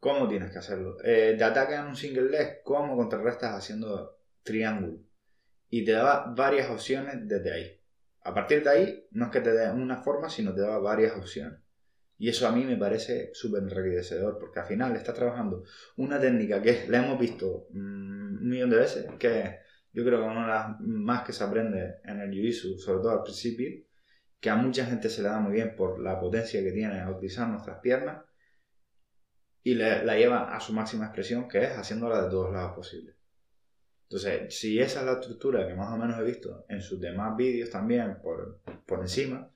¿Cómo 0.00 0.28
tienes 0.28 0.52
que 0.52 0.58
hacerlo? 0.58 0.96
Eh, 1.02 1.34
te 1.36 1.44
atacan 1.44 1.88
un 1.88 1.96
single 1.96 2.30
leg, 2.30 2.62
¿cómo 2.62 2.96
contrarrestas 2.96 3.54
haciendo 3.54 4.16
triángulo? 4.42 5.00
Y 5.70 5.84
te 5.84 5.92
daba 5.92 6.32
varias 6.36 6.70
opciones 6.70 7.16
desde 7.26 7.52
ahí. 7.52 7.80
A 8.22 8.32
partir 8.32 8.62
de 8.62 8.70
ahí, 8.70 9.06
no 9.10 9.26
es 9.26 9.30
que 9.30 9.40
te 9.40 9.52
dé 9.52 9.70
una 9.70 10.02
forma, 10.02 10.30
sino 10.30 10.54
te 10.54 10.60
daba 10.60 10.78
varias 10.78 11.16
opciones. 11.16 11.58
Y 12.18 12.28
eso 12.28 12.48
a 12.48 12.52
mí 12.52 12.64
me 12.64 12.76
parece 12.76 13.30
súper 13.32 13.62
enriquecedor, 13.62 14.38
porque 14.38 14.60
al 14.60 14.66
final 14.66 14.96
estás 14.96 15.14
trabajando 15.14 15.64
una 15.96 16.20
técnica 16.20 16.60
que 16.60 16.86
la 16.88 16.98
hemos 16.98 17.18
visto 17.18 17.68
mm, 17.70 18.42
un 18.42 18.48
millón 18.48 18.70
de 18.70 18.76
veces, 18.76 19.06
que 19.18 19.60
yo 19.92 20.04
creo 20.04 20.20
que 20.20 20.26
una 20.26 20.42
de 20.42 20.48
las 20.48 20.80
más 20.80 21.22
que 21.24 21.32
se 21.32 21.44
aprende 21.44 21.96
en 22.04 22.20
el 22.20 22.30
Jiu-Jitsu, 22.30 22.78
sobre 22.78 23.00
todo 23.00 23.12
al 23.12 23.22
principio, 23.22 23.84
que 24.40 24.50
a 24.50 24.56
mucha 24.56 24.86
gente 24.86 25.08
se 25.08 25.22
le 25.22 25.28
da 25.28 25.40
muy 25.40 25.52
bien 25.52 25.74
por 25.74 26.00
la 26.00 26.20
potencia 26.20 26.62
que 26.62 26.72
tiene 26.72 27.00
a 27.00 27.10
utilizar 27.10 27.48
nuestras 27.48 27.80
piernas, 27.80 28.24
y 29.62 29.74
la 29.74 30.16
lleva 30.16 30.54
a 30.56 30.60
su 30.60 30.72
máxima 30.72 31.06
expresión, 31.06 31.46
que 31.48 31.64
es 31.64 31.70
haciéndola 31.70 32.22
de 32.22 32.30
todos 32.30 32.52
lados 32.52 32.74
posibles. 32.74 33.16
Entonces, 34.04 34.58
si 34.58 34.80
esa 34.80 35.00
es 35.00 35.06
la 35.06 35.12
estructura 35.12 35.66
que 35.68 35.74
más 35.74 35.92
o 35.92 35.98
menos 35.98 36.18
he 36.18 36.24
visto 36.24 36.64
en 36.68 36.80
sus 36.80 36.98
demás 36.98 37.36
vídeos 37.36 37.68
también 37.68 38.18
por, 38.22 38.60
por 38.86 39.00
encima, 39.00 39.50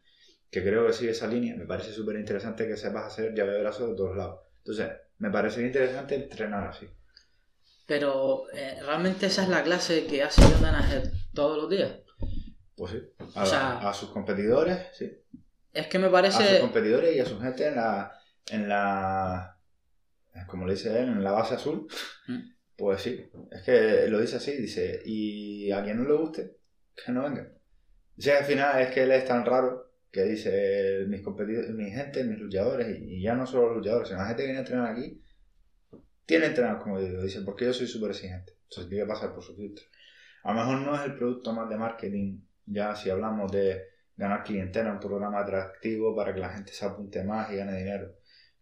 que 0.50 0.62
creo 0.62 0.86
que 0.86 0.92
sigue 0.92 1.12
esa 1.12 1.26
línea, 1.26 1.56
me 1.56 1.64
parece 1.64 1.92
súper 1.92 2.16
interesante 2.16 2.68
que 2.68 2.76
sepas 2.76 3.06
hacer 3.06 3.32
llave 3.34 3.52
de 3.52 3.60
brazo 3.60 3.88
de 3.88 3.96
todos 3.96 4.14
lados. 4.14 4.40
Entonces, 4.58 4.90
me 5.16 5.30
parece 5.30 5.62
interesante 5.62 6.16
entrenar 6.16 6.68
así. 6.68 6.86
Pero, 7.92 8.44
eh, 8.54 8.78
¿realmente 8.86 9.26
esa 9.26 9.42
es 9.42 9.50
la 9.50 9.62
clase 9.62 10.06
que 10.06 10.22
hace 10.22 10.40
John 10.40 10.62
Danaher 10.62 11.12
todos 11.34 11.58
los 11.58 11.68
días? 11.68 11.92
Pues 12.74 12.92
sí. 12.92 13.02
A, 13.34 13.90
a 13.90 13.92
sus 13.92 14.08
competidores, 14.08 14.78
sí. 14.94 15.12
Es 15.74 15.88
que 15.88 15.98
me 15.98 16.08
parece... 16.08 16.42
A 16.42 16.48
sus 16.52 16.60
competidores 16.60 17.14
y 17.14 17.20
a 17.20 17.26
su 17.26 17.38
gente 17.38 17.66
en 17.66 17.76
la... 17.76 18.10
En 18.50 18.66
la 18.66 19.58
como 20.46 20.64
le 20.64 20.72
dice 20.72 20.88
él, 21.02 21.10
en 21.10 21.22
la 21.22 21.32
base 21.32 21.56
azul. 21.56 21.86
Mm. 22.28 22.38
Pues 22.78 23.02
sí, 23.02 23.30
es 23.50 23.60
que 23.60 24.06
lo 24.08 24.20
dice 24.22 24.36
así, 24.36 24.52
dice, 24.52 25.02
y 25.04 25.70
a 25.70 25.84
quien 25.84 26.02
no 26.02 26.08
le 26.08 26.16
guste, 26.16 26.56
que 26.96 27.12
no 27.12 27.24
venga. 27.24 27.52
O 27.52 28.30
al 28.38 28.44
final 28.46 28.80
es 28.80 28.90
que 28.90 29.02
él 29.02 29.12
es 29.12 29.26
tan 29.26 29.44
raro 29.44 29.92
que 30.10 30.22
dice, 30.22 31.04
mis 31.08 31.20
competidores, 31.20 31.68
mi 31.72 31.90
gente, 31.90 32.24
mis 32.24 32.38
luchadores, 32.38 32.98
y, 33.02 33.20
ya 33.20 33.34
no 33.34 33.46
solo 33.46 33.66
los 33.66 33.76
luchadores, 33.76 34.08
sino 34.08 34.20
la 34.20 34.28
gente 34.28 34.44
que 34.44 34.46
viene 34.46 34.60
a 34.60 34.62
entrenar 34.62 34.92
aquí, 34.92 35.22
tiene 36.26 36.46
entrenar 36.46 36.78
como 36.78 36.98
yo 36.98 37.06
digo, 37.06 37.22
dicen, 37.22 37.44
porque 37.44 37.64
yo 37.64 37.72
soy 37.72 37.86
súper 37.86 38.10
exigente, 38.10 38.52
entonces 38.64 38.88
tiene 38.88 39.04
que 39.04 39.08
pasar 39.08 39.34
por 39.34 39.42
su 39.42 39.54
filtro. 39.54 39.84
A 40.44 40.52
lo 40.52 40.60
mejor 40.60 40.80
no 40.80 40.94
es 40.94 41.02
el 41.02 41.14
producto 41.14 41.52
más 41.52 41.68
de 41.68 41.76
marketing, 41.76 42.40
ya 42.66 42.94
si 42.94 43.10
hablamos 43.10 43.50
de 43.52 43.82
ganar 44.16 44.44
clientela, 44.44 44.92
un 44.92 45.00
programa 45.00 45.40
atractivo 45.40 46.14
para 46.14 46.34
que 46.34 46.40
la 46.40 46.50
gente 46.50 46.72
se 46.72 46.84
apunte 46.84 47.24
más 47.24 47.50
y 47.50 47.56
gane 47.56 47.76
dinero. 47.76 48.14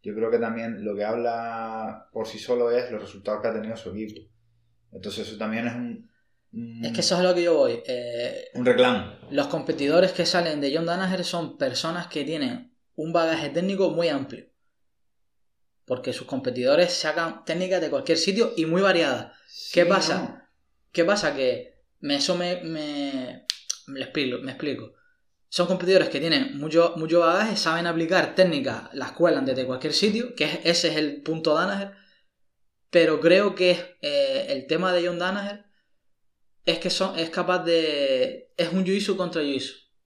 Yo 0.03 0.15
creo 0.15 0.31
que 0.31 0.39
también 0.39 0.85
lo 0.85 0.97
que 0.97 1.05
habla 1.05 2.09
por 2.13 2.27
sí 2.27 2.39
solo 2.39 2.71
es 2.71 2.91
los 2.91 3.03
resultados 3.03 3.43
que 3.43 3.49
ha 3.49 3.53
tenido 3.53 3.77
su 3.77 3.91
equipo. 3.91 4.21
Entonces 4.93 5.29
eso 5.29 5.39
también 5.39 5.67
es 5.67 5.75
un, 5.75 6.11
es 6.53 6.93
que 6.93 7.01
eso 7.01 7.15
es 7.15 7.21
a 7.21 7.23
lo 7.23 7.35
que 7.35 7.45
yo 7.45 7.57
voy. 7.57 7.81
Eh, 7.87 8.51
un 8.55 8.67
reclamo. 8.67 9.13
Los 9.31 9.47
competidores 9.47 10.13
que 10.13 10.27
salen 10.27 10.61
de 10.61 10.75
John 10.75 10.87
Danaher 10.87 11.25
son 11.25 11.57
personas 11.57 12.09
que 12.09 12.25
tienen 12.25 12.75
un 12.97 13.13
bagaje 13.13 13.51
técnico 13.51 13.91
muy 13.91 14.09
amplio. 14.09 14.47
Porque 15.91 16.13
sus 16.13 16.29
competidores 16.29 16.93
sacan 16.93 17.45
técnicas 17.45 17.81
de 17.81 17.91
cualquier 17.91 18.17
sitio 18.17 18.53
y 18.57 18.65
muy 18.65 18.81
variadas. 18.81 19.33
¿Qué 19.73 19.85
pasa? 19.85 20.49
¿Qué 20.93 21.05
pasa? 21.05 21.35
Que 21.35 21.81
eso 22.01 22.37
me, 22.37 22.63
me, 22.63 23.45
me, 23.89 24.01
explico, 24.01 24.39
me 24.39 24.53
explico. 24.53 24.93
Son 25.49 25.67
competidores 25.67 26.09
que 26.09 26.21
tienen 26.21 26.57
mucho, 26.59 26.95
mucho 26.97 27.19
bagaje, 27.19 27.57
saben 27.57 27.89
aplicar 27.89 28.37
técnicas, 28.37 28.85
las 28.93 29.11
cuelan 29.11 29.45
desde 29.45 29.67
cualquier 29.67 29.93
sitio, 29.93 30.33
que 30.37 30.61
ese 30.63 30.91
es 30.91 30.97
el 30.97 31.23
punto 31.23 31.55
Danaher. 31.55 31.97
Pero 32.91 33.19
creo 33.19 33.57
que 33.57 33.99
eh, 34.01 34.47
el 34.51 34.69
tema 34.69 34.93
de 34.93 35.09
John 35.09 35.19
Danaher 35.19 35.65
es 36.67 36.79
que 36.79 36.91
son, 36.91 37.19
es 37.19 37.31
capaz 37.31 37.65
de. 37.65 38.53
Es 38.57 38.73
un 38.73 38.85
jiu 38.85 39.17
contra 39.17 39.43
jiu 39.43 39.59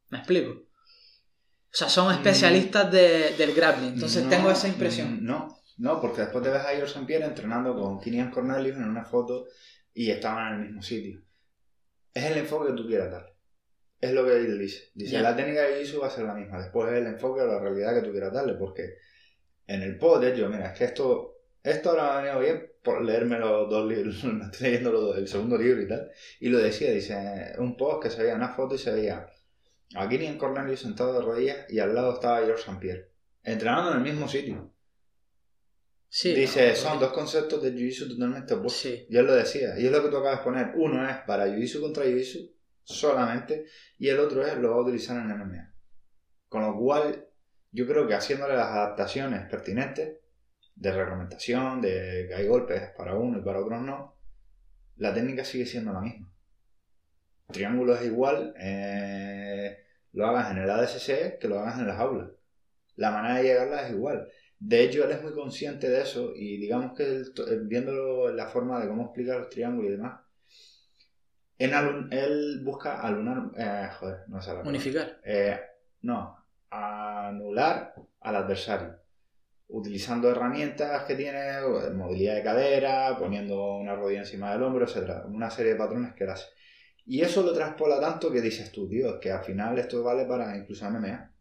¿Me 0.08 0.16
explico? 0.16 0.50
O 0.50 1.76
sea, 1.76 1.90
son 1.90 2.10
especialistas 2.10 2.90
del 2.90 3.52
grappling. 3.52 3.92
Entonces 3.92 4.26
tengo 4.30 4.50
esa 4.50 4.66
impresión. 4.66 5.22
No, 5.22 5.60
no, 5.76 6.00
porque 6.00 6.22
después 6.22 6.42
te 6.44 6.50
ves 6.50 6.60
a 6.60 6.68
George 6.68 6.92
St. 6.92 7.06
Pierre 7.06 7.24
entrenando 7.24 7.74
con 7.74 8.00
Kinian 8.00 8.30
Cornelius 8.30 8.76
en 8.76 8.88
una 8.88 9.04
foto 9.04 9.46
y 9.92 10.10
estaban 10.10 10.54
en 10.54 10.60
el 10.60 10.66
mismo 10.66 10.82
sitio. 10.82 11.22
Es 12.12 12.24
el 12.24 12.38
enfoque 12.38 12.70
que 12.70 12.76
tú 12.76 12.86
quieras 12.86 13.10
dar. 13.10 13.34
Es 14.00 14.12
lo 14.12 14.24
que 14.24 14.36
él 14.36 14.58
dice. 14.58 14.90
Dice, 14.94 15.20
la 15.20 15.34
técnica 15.34 15.62
de 15.62 15.84
jiu 15.84 16.00
va 16.00 16.08
a 16.08 16.10
ser 16.10 16.24
la 16.24 16.34
misma. 16.34 16.60
Después 16.60 16.92
es 16.92 17.00
el 17.00 17.06
enfoque 17.06 17.40
o 17.40 17.46
la 17.46 17.58
realidad 17.58 17.94
que 17.94 18.06
tú 18.06 18.12
quieras 18.12 18.32
darle. 18.32 18.54
Porque 18.54 18.98
en 19.66 19.82
el 19.82 19.98
pod, 19.98 20.20
de 20.20 20.32
hecho, 20.32 20.48
mira, 20.48 20.72
es 20.72 20.78
que 20.78 20.84
esto 20.84 21.34
esto 21.64 21.90
ahora 21.90 22.20
me 22.20 22.28
ha 22.28 22.36
venido 22.36 22.40
bien 22.40 22.72
por 22.82 23.02
leerme 23.02 23.38
los 23.38 23.70
dos 23.70 23.88
libros, 23.88 24.22
me 24.24 24.44
estoy 24.44 24.68
leyendo 24.68 25.14
el 25.14 25.26
segundo 25.26 25.56
libro 25.56 25.80
y 25.80 25.88
tal. 25.88 26.10
Y 26.38 26.50
lo 26.50 26.58
decía, 26.58 26.90
dice, 26.90 27.54
un 27.58 27.76
post 27.76 28.02
que 28.02 28.10
se 28.10 28.22
veía 28.22 28.34
una 28.34 28.50
foto 28.50 28.74
y 28.74 28.78
se 28.78 28.92
veía 28.92 29.26
a 29.94 30.04
en 30.12 30.38
Cornelius 30.38 30.80
sentado 30.80 31.14
de 31.14 31.24
rodillas 31.24 31.66
y 31.70 31.78
al 31.78 31.94
lado 31.94 32.14
estaba 32.14 32.44
George 32.44 32.62
St. 32.62 32.78
Pierre, 32.78 33.10
entrenando 33.42 33.92
en 33.92 33.96
el 33.96 34.02
mismo 34.02 34.28
sitio. 34.28 34.73
Sí, 36.16 36.32
dice, 36.32 36.76
son 36.76 37.00
dos 37.00 37.12
conceptos 37.12 37.60
de 37.60 37.72
Jiu-Jitsu 37.74 38.08
totalmente 38.10 38.54
opuestos. 38.54 38.82
Sí. 38.82 39.04
Y 39.10 39.16
él 39.16 39.26
lo 39.26 39.34
decía, 39.34 39.76
y 39.76 39.86
es 39.86 39.90
lo 39.90 40.00
que 40.00 40.10
tú 40.10 40.18
acabas 40.18 40.38
de 40.38 40.44
poner. 40.44 40.72
Uno 40.76 41.10
es 41.10 41.16
para 41.26 41.48
Jiu-Jitsu 41.48 41.80
contra 41.80 42.04
Jiu-Jitsu 42.04 42.52
solamente, 42.84 43.66
y 43.98 44.10
el 44.10 44.20
otro 44.20 44.46
es 44.46 44.56
lo 44.58 44.70
va 44.70 44.76
a 44.76 44.82
utilizar 44.82 45.16
en 45.16 45.36
MMA. 45.36 45.74
Con 46.48 46.62
lo 46.62 46.78
cual, 46.78 47.26
yo 47.72 47.84
creo 47.88 48.06
que 48.06 48.14
haciéndole 48.14 48.54
las 48.54 48.68
adaptaciones 48.68 49.48
pertinentes, 49.50 50.18
de 50.76 50.92
reglamentación, 50.92 51.80
de 51.80 52.26
que 52.28 52.34
hay 52.36 52.46
golpes 52.46 52.92
para 52.96 53.16
uno 53.16 53.40
y 53.40 53.42
para 53.42 53.58
otros 53.58 53.82
no, 53.82 54.16
la 54.98 55.12
técnica 55.12 55.44
sigue 55.44 55.66
siendo 55.66 55.92
la 55.92 56.00
misma. 56.00 56.32
triángulo 57.48 57.96
es 57.96 58.04
igual, 58.04 58.54
eh, 58.60 59.78
lo 60.12 60.28
hagas 60.28 60.52
en 60.52 60.58
el 60.58 60.70
ADSC 60.70 61.40
que 61.40 61.48
lo 61.48 61.58
hagas 61.58 61.80
en 61.80 61.88
las 61.88 61.98
aulas. 61.98 62.30
La 62.94 63.10
manera 63.10 63.38
de 63.38 63.42
llegarla 63.42 63.84
es 63.84 63.90
igual. 63.90 64.28
De 64.58 64.82
hecho, 64.82 65.04
él 65.04 65.10
es 65.10 65.22
muy 65.22 65.32
consciente 65.32 65.88
de 65.88 66.00
eso 66.00 66.32
y 66.34 66.56
digamos 66.56 66.96
que 66.96 67.04
él, 67.04 67.32
viéndolo 67.64 68.30
en 68.30 68.36
la 68.36 68.48
forma 68.48 68.80
de 68.80 68.88
cómo 68.88 69.04
explicar 69.04 69.38
los 69.38 69.50
triángulos 69.50 69.90
y 69.90 69.96
demás, 69.96 70.20
él 71.58 72.60
busca 72.64 73.00
alunar, 73.00 73.50
eh, 73.56 73.88
joder, 73.98 74.18
no 74.28 74.40
sé 74.40 74.52
Unificar. 74.64 75.20
Eh, 75.24 75.60
no, 76.02 76.36
anular 76.70 77.94
al 78.20 78.36
adversario 78.36 79.04
utilizando 79.68 80.30
herramientas 80.30 81.04
que 81.04 81.14
tiene, 81.16 81.60
movilidad 81.94 82.36
de 82.36 82.42
cadera, 82.42 83.16
poniendo 83.18 83.76
una 83.76 83.94
rodilla 83.94 84.20
encima 84.20 84.52
del 84.52 84.62
hombro, 84.62 84.84
etc. 84.84 85.24
Una 85.26 85.50
serie 85.50 85.72
de 85.72 85.78
patrones 85.78 86.14
que 86.14 86.24
él 86.24 86.30
hace. 86.30 86.46
Y 87.06 87.20
eso 87.20 87.42
lo 87.42 87.52
traspola 87.52 88.00
tanto 88.00 88.30
que 88.32 88.40
dices 88.40 88.72
tú, 88.72 88.88
tío, 88.88 89.20
que 89.20 89.30
al 89.30 89.44
final 89.44 89.78
esto 89.78 90.02
vale 90.02 90.24
para 90.26 90.56
incluso 90.56 90.88
MMA. 90.88 91.33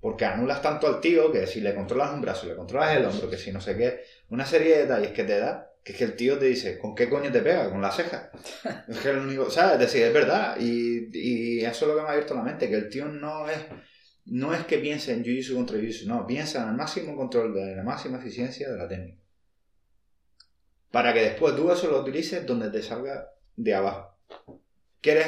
Porque 0.00 0.24
anulas 0.24 0.62
tanto 0.62 0.86
al 0.86 1.00
tío 1.00 1.32
que 1.32 1.46
si 1.46 1.60
le 1.60 1.74
controlas 1.74 2.12
un 2.12 2.20
brazo, 2.20 2.46
le 2.46 2.54
controlas 2.54 2.96
el 2.96 3.04
hombro, 3.04 3.28
que 3.28 3.36
si 3.36 3.50
no 3.50 3.60
sé 3.60 3.76
qué, 3.76 4.02
una 4.30 4.46
serie 4.46 4.76
de 4.76 4.82
detalles 4.82 5.10
que 5.10 5.24
te 5.24 5.38
da, 5.38 5.72
que 5.82 5.92
es 5.92 5.98
que 5.98 6.04
el 6.04 6.14
tío 6.14 6.38
te 6.38 6.46
dice, 6.46 6.78
¿con 6.78 6.94
qué 6.94 7.08
coño 7.08 7.32
te 7.32 7.40
pega? 7.40 7.68
Con 7.70 7.82
la 7.82 7.90
ceja. 7.90 8.30
es 8.88 8.98
que 8.98 9.10
el 9.10 9.18
único, 9.18 9.50
¿sabes? 9.50 9.74
Es 9.74 9.80
decir, 9.80 10.02
es 10.04 10.12
verdad. 10.12 10.56
Y, 10.60 11.10
y 11.12 11.64
eso 11.64 11.84
es 11.84 11.88
lo 11.88 11.96
que 11.96 12.02
me 12.02 12.08
ha 12.08 12.12
abierto 12.12 12.34
la 12.34 12.42
mente, 12.42 12.68
que 12.68 12.76
el 12.76 12.88
tío 12.88 13.06
no 13.06 13.48
es 13.48 13.58
no 14.30 14.52
es 14.52 14.64
que 14.66 14.78
piense 14.78 15.12
en 15.12 15.24
jiu 15.24 15.54
contra 15.54 15.78
jiu 15.78 16.06
no, 16.06 16.26
piensa 16.26 16.62
en 16.62 16.68
el 16.68 16.74
máximo 16.76 17.16
control 17.16 17.54
de 17.54 17.76
la 17.76 17.82
máxima 17.82 18.18
eficiencia 18.18 18.70
de 18.70 18.76
la 18.76 18.86
técnica. 18.86 19.22
Para 20.90 21.12
que 21.12 21.22
después 21.22 21.56
tú 21.56 21.70
eso 21.70 21.90
lo 21.90 22.00
utilices 22.00 22.46
donde 22.46 22.70
te 22.70 22.82
salga 22.82 23.30
de 23.56 23.74
abajo. 23.74 24.18
¿Quieres 25.00 25.26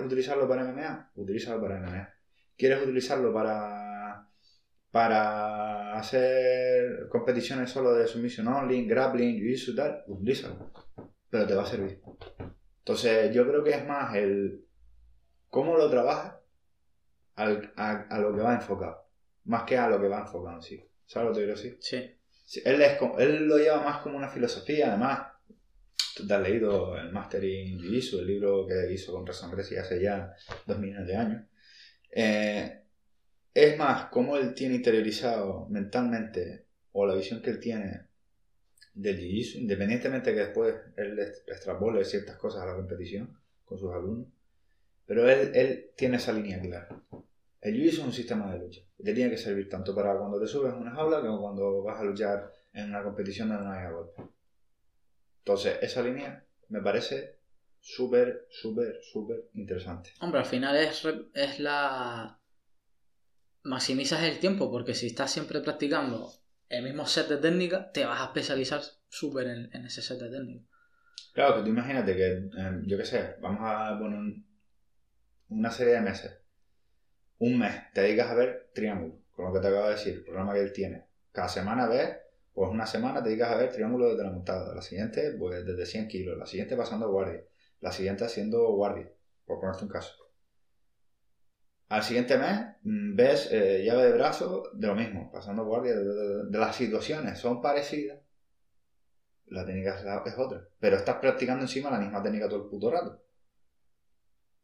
utilizarlo 0.00 0.48
para 0.48 0.64
MMA? 0.64 1.12
Utilízalo 1.14 1.60
para 1.60 1.80
MMA. 1.80 2.14
¿Quieres 2.56 2.82
utilizarlo 2.82 3.32
para, 3.32 3.83
para 4.94 5.98
hacer 5.98 7.08
competiciones 7.08 7.68
solo 7.68 7.94
de 7.94 8.06
submission 8.06 8.46
only, 8.46 8.86
grappling, 8.86 9.40
jiu 9.40 9.72
y 9.72 9.74
tal? 9.74 10.04
Utilízalo. 10.06 10.70
Pero 11.28 11.48
te 11.48 11.54
va 11.56 11.64
a 11.64 11.66
servir. 11.66 12.00
Entonces 12.78 13.34
yo 13.34 13.44
creo 13.44 13.64
que 13.64 13.70
es 13.70 13.84
más 13.84 14.14
el 14.14 14.64
cómo 15.50 15.76
lo 15.76 15.90
trabajas 15.90 16.36
al, 17.34 17.72
a, 17.74 18.18
lo 18.20 18.36
que 18.36 18.42
va 18.42 18.54
enfocado, 18.54 19.08
más 19.46 19.64
que 19.64 19.76
a 19.76 19.88
lo 19.88 20.00
que 20.00 20.06
va 20.06 20.20
enfocado 20.20 20.58
en 20.58 20.62
sí. 20.62 20.88
¿Sabes 21.06 21.26
lo 21.26 21.34
que 21.34 21.40
quiero 21.40 21.56
decir? 21.56 21.76
Sí. 21.80 22.60
Él, 22.64 22.80
es, 22.80 22.96
él 23.18 23.48
lo 23.48 23.58
lleva 23.58 23.82
más 23.82 24.00
como 24.00 24.16
una 24.16 24.28
filosofía, 24.28 24.90
además, 24.90 25.26
tú 26.14 26.24
te 26.24 26.34
has 26.34 26.40
leído 26.40 26.96
el 26.96 27.10
Mastering 27.10 27.80
Jiu 27.80 28.20
el 28.20 28.26
libro 28.28 28.64
que 28.64 28.92
hizo 28.92 29.12
con 29.12 29.26
Razón 29.26 29.50
Grecia 29.50 29.80
hace 29.80 30.00
ya 30.00 30.32
dos 30.64 30.78
millones 30.78 31.08
de 31.08 31.16
años. 31.16 31.42
Eh, 32.12 32.83
es 33.54 33.78
más, 33.78 34.06
como 34.06 34.36
él 34.36 34.52
tiene 34.52 34.74
interiorizado 34.74 35.66
mentalmente, 35.70 36.66
o 36.92 37.06
la 37.06 37.14
visión 37.14 37.40
que 37.40 37.50
él 37.50 37.60
tiene 37.60 38.06
del 38.94 39.18
jiu 39.18 39.60
independientemente 39.60 40.32
que 40.32 40.40
después 40.40 40.74
él 40.96 41.18
extrapole 41.18 42.04
ciertas 42.04 42.36
cosas 42.36 42.62
a 42.62 42.66
la 42.66 42.76
competición 42.76 43.36
con 43.64 43.78
sus 43.78 43.92
alumnos, 43.92 44.28
pero 45.06 45.28
él, 45.28 45.50
él 45.54 45.90
tiene 45.96 46.16
esa 46.16 46.32
línea 46.32 46.60
clara. 46.60 46.88
El 47.60 47.74
jiu 47.74 47.88
es 47.88 47.98
un 47.98 48.12
sistema 48.12 48.52
de 48.52 48.58
lucha. 48.58 48.82
te 49.02 49.14
tiene 49.14 49.30
que 49.30 49.38
servir 49.38 49.68
tanto 49.68 49.94
para 49.94 50.16
cuando 50.16 50.40
te 50.40 50.46
subes 50.46 50.72
a 50.72 50.76
una 50.76 50.92
jaula 50.92 51.20
como 51.20 51.40
cuando 51.40 51.82
vas 51.82 52.00
a 52.00 52.04
luchar 52.04 52.52
en 52.72 52.90
una 52.90 53.02
competición 53.02 53.48
donde 53.48 53.64
no 53.64 53.72
haya 53.72 53.90
golpe. 53.90 54.22
Entonces, 55.38 55.78
esa 55.82 56.02
línea 56.02 56.44
me 56.68 56.80
parece 56.80 57.38
súper, 57.80 58.46
súper, 58.50 58.98
súper 59.02 59.48
interesante. 59.54 60.10
Hombre, 60.20 60.40
al 60.40 60.46
final 60.46 60.76
es, 60.76 61.02
es 61.34 61.60
la... 61.60 62.38
Maximizas 63.64 64.22
el 64.22 64.38
tiempo, 64.38 64.70
porque 64.70 64.94
si 64.94 65.06
estás 65.06 65.30
siempre 65.30 65.60
practicando 65.60 66.30
el 66.68 66.84
mismo 66.84 67.06
set 67.06 67.28
de 67.28 67.38
técnica, 67.38 67.90
te 67.92 68.04
vas 68.04 68.20
a 68.20 68.26
especializar 68.26 68.82
súper 69.08 69.46
en, 69.46 69.86
ese 69.86 70.02
set 70.02 70.18
de 70.18 70.30
técnica. 70.30 70.66
Claro, 71.32 71.56
que 71.56 71.62
tú 71.62 71.68
imagínate 71.68 72.14
que, 72.14 72.26
em, 72.58 72.86
yo 72.86 72.98
qué 72.98 73.04
sé, 73.04 73.36
vamos 73.40 73.62
a 73.64 73.98
poner 73.98 74.34
una 75.48 75.70
serie 75.70 75.94
de 75.94 76.00
meses. 76.02 76.38
Un 77.38 77.58
mes 77.58 77.74
te 77.92 78.02
dedicas 78.02 78.30
a 78.30 78.34
ver 78.34 78.70
triángulo, 78.74 79.18
con 79.32 79.46
lo 79.46 79.52
que 79.54 79.60
te 79.60 79.68
acabo 79.68 79.86
de 79.86 79.94
decir, 79.94 80.14
el 80.14 80.24
programa 80.24 80.52
que 80.52 80.60
él 80.60 80.72
tiene. 80.72 81.06
Cada 81.32 81.48
semana 81.48 81.86
ves, 81.86 82.18
pues 82.52 82.70
una 82.70 82.86
semana 82.86 83.22
te 83.22 83.30
dedicas 83.30 83.50
a 83.50 83.56
ver 83.56 83.72
triángulo 83.72 84.10
desde 84.10 84.24
la 84.24 84.30
montada, 84.30 84.74
la 84.74 84.82
siguiente, 84.82 85.32
pues 85.38 85.64
desde 85.64 85.86
100 85.86 86.08
kilos, 86.08 86.36
la 86.36 86.46
siguiente 86.46 86.76
pasando 86.76 87.10
guardia, 87.10 87.42
la 87.80 87.90
siguiente 87.92 88.24
haciendo 88.24 88.72
guardia, 88.72 89.10
por 89.46 89.58
ponerte 89.58 89.84
un 89.84 89.90
caso. 89.90 90.23
Al 91.88 92.02
siguiente 92.02 92.38
mes 92.38 92.60
mm, 92.82 93.14
ves 93.14 93.48
eh, 93.52 93.82
llave 93.84 94.04
de 94.04 94.12
brazo 94.12 94.70
de 94.72 94.86
lo 94.86 94.94
mismo, 94.94 95.30
pasando 95.30 95.64
guardia 95.64 95.94
de, 95.94 96.58
las 96.58 96.76
situaciones, 96.76 97.38
son 97.38 97.60
parecidas. 97.60 98.18
La 99.46 99.64
técnica 99.66 100.22
es 100.24 100.38
otra, 100.38 100.66
pero 100.80 100.96
estás 100.96 101.16
practicando 101.16 101.62
encima 101.62 101.90
la 101.90 101.98
misma 101.98 102.22
técnica 102.22 102.48
todo 102.48 102.64
el 102.64 102.70
puto 102.70 102.90
rato. 102.90 103.22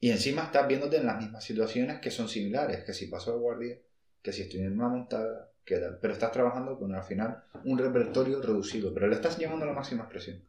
Y 0.01 0.11
encima 0.11 0.45
estás 0.45 0.67
viéndote 0.67 0.97
en 0.97 1.07
las 1.07 1.21
mismas 1.21 1.45
situaciones 1.45 2.01
que 2.01 2.11
son 2.11 2.29
similares, 2.29 2.85
que 2.85 2.95
si 2.95 3.07
paso 3.07 3.33
de 3.33 3.39
guardia, 3.39 3.79
que 4.23 4.33
si 4.33 4.43
estoy 4.43 4.61
en 4.61 4.73
una 4.73 4.89
montada, 4.89 5.53
que 5.63 5.77
tal. 5.77 5.99
Pero 6.01 6.15
estás 6.15 6.33
trabajando 6.33 6.79
con 6.79 6.95
al 6.95 7.05
final 7.05 7.45
un 7.65 7.79
repertorio 7.79 8.41
reducido, 8.41 8.95
pero 8.95 9.07
le 9.09 9.17
estás 9.17 9.37
llevando 9.39 9.67
la 9.67 9.75
máxima 9.75 10.05
expresión. 10.05 10.43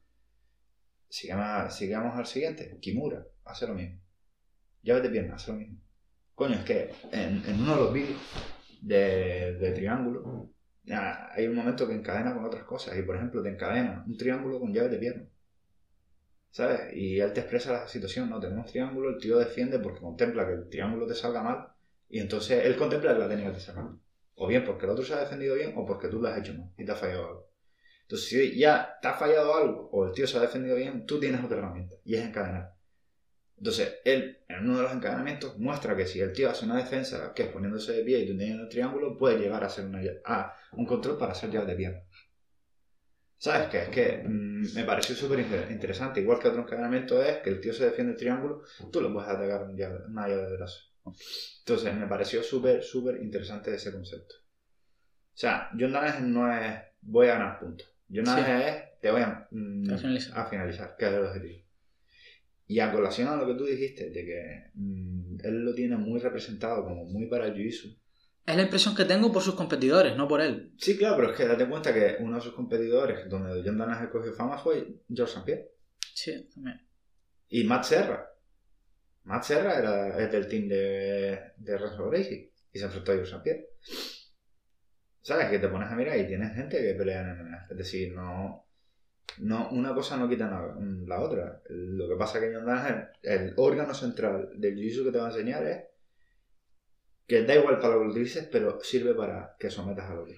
Sigamos, 1.10 1.76
sigamos 1.76 2.18
al 2.18 2.26
siguiente, 2.26 2.78
Kimura, 2.80 3.28
hace 3.44 3.68
lo 3.68 3.74
mismo. 3.74 4.00
Llave 4.82 5.02
de 5.02 5.10
pierna, 5.10 5.36
hace 5.36 5.52
lo 5.52 5.58
mismo. 5.58 5.78
Coño, 6.42 6.56
es 6.56 6.66
que 6.66 6.90
en, 7.12 7.44
uno 7.62 7.76
de 7.76 7.82
los 7.84 7.94
vídeos 7.94 8.20
de, 8.82 9.74
triángulo 9.76 10.50
hay 10.90 11.46
un 11.46 11.54
momento 11.54 11.88
que 11.88 11.94
encadena 11.94 12.34
con 12.34 12.44
otras 12.44 12.64
cosas 12.64 12.98
y 12.98 13.04
por 13.04 13.16
ejemplo 13.16 13.44
te 13.44 13.50
encadena 13.50 14.04
un 14.08 14.18
triángulo 14.18 14.60
con 14.60 14.74
llave 14.74 14.90
de 14.90 14.98
pierna. 14.98 15.28
¿Sabes? 16.50 16.96
Y 16.96 17.20
él 17.20 17.32
te 17.34 17.42
expresa 17.42 17.74
la 17.74 17.88
situación, 17.88 18.28
no, 18.32 18.40
tenemos 18.40 18.66
triángulo, 18.66 19.12
el 19.12 19.20
tío 19.20 19.38
defiende 19.38 19.78
porque 19.78 20.00
contempla 20.00 20.48
que 20.48 20.54
el 20.54 20.68
triángulo 20.68 21.06
te 21.06 21.14
salga 21.14 21.44
mal 21.44 21.68
y 22.10 22.20
entonces 22.20 22.66
él 22.66 22.76
contempla 22.76 23.14
que 23.14 23.20
la 23.20 23.30
técnica 23.30 23.54
te 23.54 23.60
salga 23.60 23.84
mal. 23.84 24.00
O 24.34 24.48
bien 24.48 24.66
porque 24.66 24.88
el 24.88 24.94
otro 24.94 25.06
se 25.06 25.14
ha 25.14 25.20
defendido 25.20 25.54
bien 25.54 25.74
o 25.76 25.86
porque 25.86 26.08
tú 26.08 26.20
lo 26.20 26.28
has 26.28 26.40
hecho 26.40 26.56
mal 26.56 26.72
y 26.76 26.84
te 26.84 26.92
ha 26.92 26.96
fallado 26.96 27.28
algo. 27.28 27.52
Entonces 28.02 28.28
si 28.28 28.58
ya 28.58 28.98
te 29.00 29.10
ha 29.10 29.14
fallado 29.14 29.54
algo 29.54 29.90
o 29.92 30.08
el 30.08 30.12
tío 30.14 30.26
se 30.26 30.40
ha 30.40 30.42
defendido 30.42 30.76
bien, 30.76 31.06
tú 31.06 31.20
tienes 31.20 31.44
otra 31.44 31.60
herramienta 31.60 31.98
y 32.04 32.16
es 32.16 32.26
encadenar. 32.26 32.81
Entonces, 33.62 34.00
él, 34.06 34.40
en 34.48 34.64
uno 34.68 34.78
de 34.78 34.84
los 34.84 34.92
encadenamientos, 34.92 35.60
muestra 35.60 35.96
que 35.96 36.08
si 36.08 36.20
el 36.20 36.34
tío 36.34 36.50
hace 36.50 36.66
una 36.66 36.78
defensa, 36.78 37.32
que 37.36 37.44
es 37.44 37.50
poniéndose 37.50 37.92
de 37.92 38.04
pie 38.04 38.18
y 38.18 38.26
teniendo 38.26 38.64
el 38.64 38.70
triángulo, 38.70 39.16
puede 39.20 39.38
llegar 39.38 39.64
a 39.64 39.82
una, 39.84 40.02
a 40.26 40.58
un 40.72 40.88
control 40.88 41.20
para 41.20 41.34
hacer 41.34 41.52
llave 41.52 41.68
de 41.68 41.76
pierna. 41.76 42.02
¿Sabes 43.38 43.70
qué? 43.70 43.84
Es 43.84 43.90
que 43.90 44.24
mm, 44.28 44.74
me 44.74 44.84
pareció 44.84 45.14
súper 45.14 45.42
interesante. 45.70 46.22
Igual 46.22 46.40
que 46.40 46.48
otro 46.48 46.64
encadenamiento 46.64 47.22
es 47.22 47.38
que 47.38 47.52
el 47.52 47.62
tío 47.62 47.72
se 47.72 47.86
defiende 47.86 48.14
el 48.14 48.18
triángulo, 48.18 48.64
tú 48.92 49.00
lo 49.00 49.14
puedes 49.14 49.30
atacar 49.30 49.60
con 49.60 49.76
una 49.76 50.28
llave 50.28 50.50
de 50.50 50.58
brazo. 50.58 50.80
Entonces, 51.60 51.94
me 51.94 52.08
pareció 52.08 52.42
súper, 52.42 52.82
súper 52.82 53.22
interesante 53.22 53.76
ese 53.76 53.92
concepto. 53.92 54.34
O 55.36 55.38
sea, 55.38 55.70
John 55.80 55.92
Danaher 55.92 56.24
no 56.24 56.52
es 56.52 56.80
voy 57.02 57.28
a 57.28 57.34
ganar 57.34 57.60
puntos. 57.60 57.88
John 58.12 58.26
Danaher 58.26 58.68
es 58.68 59.00
te 59.02 59.12
voy 59.12 59.22
a, 59.22 59.48
mm, 59.52 59.92
a 60.34 60.46
finalizar, 60.46 60.96
que 60.98 61.06
es 61.06 61.14
el 61.14 61.26
objetivo. 61.26 61.71
Y 62.72 62.80
a 62.80 62.90
colación 62.90 63.28
a 63.28 63.36
lo 63.36 63.46
que 63.46 63.56
tú 63.56 63.66
dijiste, 63.66 64.12
de 64.12 64.26
que 64.26 64.72
mm, 64.76 65.40
él 65.44 65.66
lo 65.66 65.76
tiene 65.76 65.98
muy 65.98 66.22
representado 66.22 66.86
como 66.86 67.04
muy 67.04 67.26
para 67.26 67.48
el 67.48 67.54
jiu 67.54 67.68
Es 68.46 68.56
la 68.56 68.62
impresión 68.62 68.96
que 68.96 69.04
tengo 69.04 69.30
por 69.30 69.42
sus 69.42 69.56
competidores, 69.56 70.16
no 70.16 70.26
por 70.26 70.40
él. 70.40 70.72
Sí, 70.78 70.98
claro, 70.98 71.18
pero 71.18 71.32
es 71.32 71.38
que 71.38 71.48
date 71.48 71.68
cuenta 71.68 71.94
que 71.94 72.16
uno 72.22 72.38
de 72.38 72.42
sus 72.42 72.54
competidores, 72.54 73.30
donde 73.30 73.62
John 73.66 73.78
Danaher 73.78 74.10
cogió 74.10 74.32
fama, 74.32 74.58
fue 74.58 75.02
George 75.14 75.34
St. 75.34 75.46
Pierre. 75.46 75.70
Sí, 76.14 76.50
también. 76.54 76.88
Y 77.50 77.66
Matt 77.66 77.84
Serra. 77.84 78.26
Matt 79.26 79.44
Serra 79.44 79.78
era, 79.78 80.24
es 80.24 80.32
del 80.32 80.48
team 80.48 80.70
de, 80.70 81.52
de 81.58 81.78
Renzo 81.78 82.10
Gracie 82.10 82.54
y 82.72 82.80
se 82.80 82.86
enfrentó 82.86 83.12
a 83.12 83.16
George 83.16 83.32
St. 83.32 83.44
Pierre. 83.44 83.68
¿Sabes? 85.24 85.50
Que 85.50 85.60
te 85.60 85.68
pones 85.68 85.90
a 85.90 85.96
mirar 85.98 86.18
y 86.18 86.26
tienes 86.26 86.56
gente 86.56 86.82
que 86.82 86.94
pelea 86.94 87.20
en 87.20 87.38
MMA. 87.38 87.68
Es 87.70 87.78
decir, 87.78 88.14
no 88.14 88.66
no, 89.38 89.70
una 89.70 89.94
cosa 89.94 90.18
no 90.18 90.28
quita 90.28 90.50
la 91.08 91.22
otra. 91.22 91.62
Lo 91.70 92.08
que 92.08 92.16
pasa 92.16 92.40
es 92.40 92.46
que 92.46 93.30
el 93.34 93.54
órgano 93.58 93.94
central 93.94 94.50
del 94.56 94.76
jiu 94.76 95.04
que 95.04 95.12
te 95.12 95.18
va 95.18 95.26
a 95.26 95.30
enseñar 95.30 95.66
es 95.66 95.84
que 97.28 97.44
da 97.44 97.56
igual 97.56 97.80
para 97.80 97.96
lo 97.96 98.02
que 98.02 98.08
utilices, 98.08 98.48
pero 98.52 98.80
sirve 98.82 99.14
para 99.14 99.56
que 99.58 99.70
sometas 99.70 100.10
a 100.10 100.16
lo 100.16 100.26
que. 100.26 100.38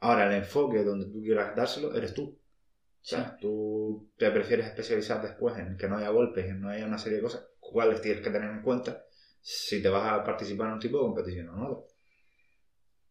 Ahora, 0.00 0.26
el 0.26 0.42
enfoque 0.42 0.84
donde 0.84 1.06
tú 1.06 1.20
quieras 1.20 1.54
dárselo 1.54 1.94
eres 1.94 2.14
tú. 2.14 2.24
O 2.24 3.04
sea, 3.04 3.36
tú 3.40 4.10
te 4.16 4.30
prefieres 4.30 4.66
especializar 4.66 5.22
después 5.22 5.56
en 5.58 5.76
que 5.76 5.88
no 5.88 5.96
haya 5.96 6.10
golpes, 6.10 6.46
en 6.46 6.60
no 6.60 6.70
haya 6.70 6.86
una 6.86 6.98
serie 6.98 7.18
de 7.18 7.24
cosas, 7.24 7.46
cuáles 7.58 8.00
tienes 8.00 8.22
que 8.22 8.30
tener 8.30 8.50
en 8.50 8.62
cuenta 8.62 9.04
si 9.40 9.82
te 9.82 9.88
vas 9.88 10.12
a 10.12 10.24
participar 10.24 10.68
en 10.68 10.74
un 10.74 10.80
tipo 10.80 10.98
de 10.98 11.04
competición 11.04 11.48
o 11.50 11.56
no. 11.56 11.86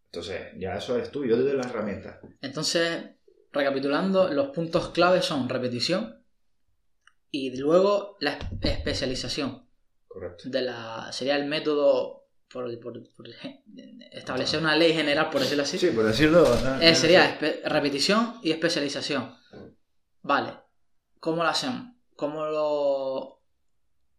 Entonces, 0.05 0.53
ya 0.57 0.75
eso 0.75 0.95
eres 0.95 1.11
tú, 1.11 1.25
yo 1.25 1.35
te 1.35 1.43
doy 1.43 1.57
las 1.57 1.67
herramientas. 1.67 2.19
Entonces, 2.41 3.16
recapitulando, 3.57 4.29
los 4.29 4.49
puntos 4.49 4.89
clave 4.89 5.21
son 5.21 5.49
repetición 5.49 6.23
y 7.31 7.57
luego 7.57 8.17
la 8.19 8.37
especialización. 8.61 9.67
Correcto. 10.07 10.49
De 10.49 10.61
la, 10.61 11.11
sería 11.11 11.35
el 11.35 11.45
método 11.45 12.27
por, 12.49 12.69
establecer 14.11 14.59
una 14.59 14.75
ley 14.75 14.93
general, 14.93 15.29
por 15.29 15.41
decirlo 15.41 15.63
así. 15.63 15.77
Sí, 15.77 15.87
por 15.87 16.05
decirlo. 16.05 16.45
Eh, 16.81 16.95
sería 16.95 17.37
repetición 17.65 18.35
y 18.41 18.51
especialización. 18.51 19.35
Vale. 20.21 20.53
¿Cómo 21.19 21.43
lo 21.43 21.49
hacemos? 21.49 21.93
¿Cómo 22.15 22.45
lo. 22.45 23.41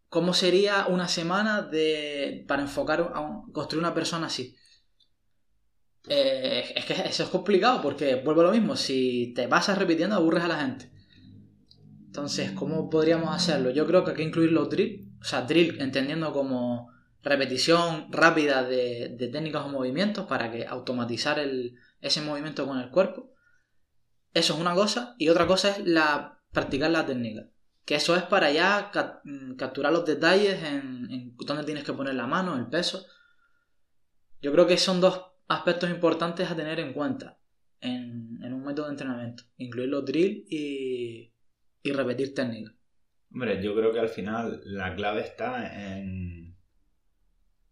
¿Cómo 0.09 0.33
sería 0.33 0.87
una 0.87 1.07
semana 1.07 1.61
de, 1.61 2.43
para 2.47 2.63
enfocar 2.63 3.11
a 3.13 3.43
construir 3.51 3.83
una 3.83 3.93
persona 3.93 4.27
así? 4.27 4.55
Eh, 6.07 6.73
es 6.75 6.85
que 6.85 6.93
eso 6.93 7.23
es 7.23 7.29
complicado 7.29 7.81
porque 7.81 8.15
vuelvo 8.15 8.41
a 8.41 8.45
lo 8.45 8.51
mismo, 8.51 8.75
si 8.75 9.33
te 9.35 9.47
vas 9.47 9.75
repitiendo 9.77 10.15
aburres 10.15 10.43
a 10.43 10.47
la 10.47 10.61
gente. 10.61 10.91
Entonces, 12.05 12.51
¿cómo 12.51 12.89
podríamos 12.89 13.35
hacerlo? 13.35 13.69
Yo 13.69 13.85
creo 13.85 14.03
que 14.03 14.11
hay 14.11 14.17
que 14.17 14.23
incluir 14.23 14.51
los 14.51 14.69
drill, 14.69 15.11
o 15.21 15.23
sea, 15.23 15.41
drill 15.43 15.79
entendiendo 15.79 16.33
como 16.33 16.89
repetición 17.21 18.11
rápida 18.11 18.63
de, 18.63 19.29
técnicas 19.31 19.65
o 19.65 19.69
movimientos 19.69 20.25
para 20.25 20.51
que 20.51 20.65
automatizar 20.65 21.39
ese 22.01 22.21
movimiento 22.21 22.65
con 22.65 22.79
el 22.79 22.89
cuerpo. 22.89 23.31
Eso 24.33 24.53
es 24.53 24.59
una 24.59 24.73
cosa. 24.73 25.15
Y 25.17 25.29
otra 25.29 25.45
cosa 25.47 25.71
es 25.71 25.85
la, 25.85 26.41
practicar 26.51 26.91
la 26.91 27.05
técnica. 27.05 27.47
Que 27.85 27.95
eso 27.95 28.15
es 28.15 28.23
para 28.23 28.51
ya 28.51 28.91
mm, 29.23 29.55
capturar 29.55 29.91
los 29.91 30.05
detalles 30.05 30.63
en, 30.63 31.07
en 31.11 31.35
dónde 31.37 31.63
tienes 31.63 31.83
que 31.83 31.93
poner 31.93 32.15
la 32.15 32.27
mano, 32.27 32.55
el 32.55 32.67
peso. 32.67 33.05
Yo 34.41 34.51
creo 34.51 34.67
que 34.67 34.77
son 34.77 35.01
dos 35.01 35.25
aspectos 35.49 35.89
importantes 35.89 36.49
a 36.49 36.55
tener 36.55 36.79
en 36.79 36.93
cuenta 36.93 37.37
en, 37.81 38.53
un 38.53 38.63
método 38.63 38.85
de 38.85 38.91
entrenamiento. 38.91 39.43
Incluir 39.57 39.89
los 39.89 40.05
drill 40.05 40.45
y, 40.49 41.33
repetir 41.83 42.35
técnicas. 42.35 42.75
Hombre, 43.31 43.61
yo 43.61 43.75
creo 43.75 43.91
que 43.91 43.99
al 43.99 44.09
final 44.09 44.61
la 44.63 44.95
clave 44.95 45.21
está 45.21 45.97
en, 45.97 46.55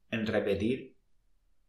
en 0.10 0.28
repetir 0.28 0.96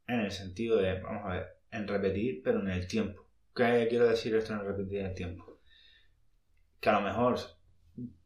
en 0.07 0.21
el 0.21 0.31
sentido 0.31 0.79
de, 0.79 1.01
vamos 1.01 1.23
a 1.27 1.35
ver, 1.35 1.47
en 1.71 1.87
repetir 1.87 2.43
pero 2.43 2.61
en 2.61 2.71
el 2.71 2.87
tiempo. 2.87 3.29
¿Qué 3.55 3.87
quiero 3.89 4.09
decir 4.09 4.35
esto 4.35 4.55
en 4.55 4.65
repetir 4.65 5.01
en 5.01 5.07
el 5.07 5.15
tiempo? 5.15 5.61
Que 6.81 6.89
a 6.89 6.93
lo 6.93 7.01
mejor 7.03 7.39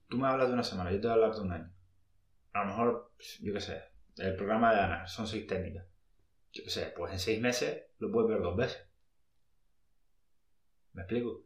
tú 0.09 0.19
me 0.19 0.29
hablas 0.29 0.49
de 0.49 0.55
una 0.55 0.63
semana, 0.63 0.93
yo 0.93 1.01
te 1.01 1.09
voy 1.09 1.11
a 1.11 1.15
hablar 1.15 1.35
de 1.35 1.41
un 1.41 1.53
año. 1.53 1.73
A 2.53 2.61
lo 2.61 2.67
mejor, 2.67 3.13
yo 3.41 3.53
qué 3.53 3.61
sé, 3.61 3.83
el 4.19 4.37
programa 4.37 4.73
de 4.73 4.81
Ana 4.81 5.07
son 5.07 5.27
seis 5.27 5.47
técnicas 5.47 5.92
yo 6.53 6.65
qué 6.65 6.71
sé, 6.71 6.93
pues 6.97 7.13
en 7.13 7.19
seis 7.19 7.41
meses 7.41 7.85
lo 7.99 8.11
puedes 8.11 8.31
ver 8.31 8.41
dos 8.43 8.57
veces. 8.57 8.87
¿Me 10.93 11.03
explico? 11.03 11.45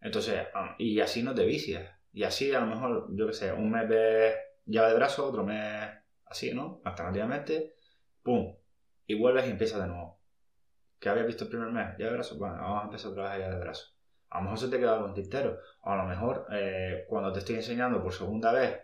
Entonces, 0.00 0.46
ah, 0.54 0.76
y 0.78 1.00
así 1.00 1.22
no 1.22 1.34
te 1.34 1.44
vicias. 1.44 1.90
Y 2.12 2.22
así 2.22 2.54
a 2.54 2.60
lo 2.60 2.66
mejor, 2.66 3.08
yo 3.10 3.26
qué 3.26 3.32
sé, 3.32 3.52
un 3.52 3.70
mes 3.70 3.88
ves 3.88 4.36
llave 4.66 4.90
de 4.90 4.94
brazo, 4.94 5.26
otro 5.26 5.44
mes 5.44 5.90
así, 6.26 6.54
¿no? 6.54 6.80
Alternativamente, 6.84 7.74
¡pum! 8.22 8.56
Y 9.06 9.14
vuelves 9.18 9.46
y 9.46 9.50
empiezas 9.50 9.80
de 9.80 9.88
nuevo. 9.88 10.20
¿Qué 11.00 11.08
habías 11.08 11.26
visto 11.26 11.44
el 11.44 11.50
primer 11.50 11.70
mes? 11.70 11.98
Llave 11.98 12.10
de 12.10 12.14
brazo, 12.14 12.38
bueno, 12.38 12.56
vamos 12.56 12.82
a 12.82 12.84
empezar 12.84 13.10
otra 13.10 13.30
vez 13.30 13.40
llave 13.40 13.54
de 13.54 13.60
brazo. 13.60 13.94
A 14.30 14.38
lo 14.38 14.44
mejor 14.44 14.58
se 14.58 14.68
te 14.68 14.78
queda 14.78 14.94
algo 14.94 15.08
en 15.08 15.14
tintero. 15.14 15.58
O 15.82 15.90
a 15.90 15.96
lo 15.96 16.04
mejor 16.04 16.46
eh, 16.52 17.04
cuando 17.08 17.32
te 17.32 17.40
estoy 17.40 17.56
enseñando 17.56 18.02
por 18.02 18.12
segunda 18.12 18.52
vez 18.52 18.80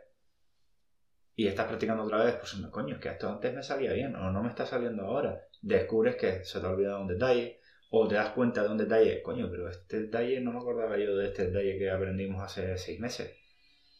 y 1.37 1.47
estás 1.47 1.66
practicando 1.66 2.03
otra 2.05 2.24
vez, 2.24 2.35
pues 2.37 2.53
coño, 2.70 2.97
es 2.97 3.01
que 3.01 3.09
esto 3.09 3.28
antes 3.28 3.55
me 3.55 3.62
salía 3.62 3.93
bien 3.93 4.14
o 4.14 4.31
no 4.31 4.43
me 4.43 4.49
está 4.49 4.66
saliendo 4.66 5.05
ahora. 5.05 5.41
Descubres 5.62 6.16
que 6.16 6.45
se 6.45 6.61
te 6.61 6.66
ha 6.66 6.70
olvidado 6.70 7.03
un 7.03 7.09
detalle 7.09 7.61
O 7.91 8.07
te 8.09 8.14
das 8.14 8.31
cuenta 8.31 8.62
de 8.62 8.68
un 8.68 8.78
detalle, 8.78 9.22
coño, 9.22 9.49
pero 9.51 9.68
este 9.68 10.03
detalle 10.03 10.41
no 10.41 10.53
me 10.53 10.59
acordaba 10.59 10.97
yo 10.97 11.16
de 11.16 11.26
este 11.28 11.47
detalle 11.47 11.76
que 11.78 11.91
aprendimos 11.91 12.43
hace 12.43 12.76
seis 12.78 13.01
meses. 13.01 13.37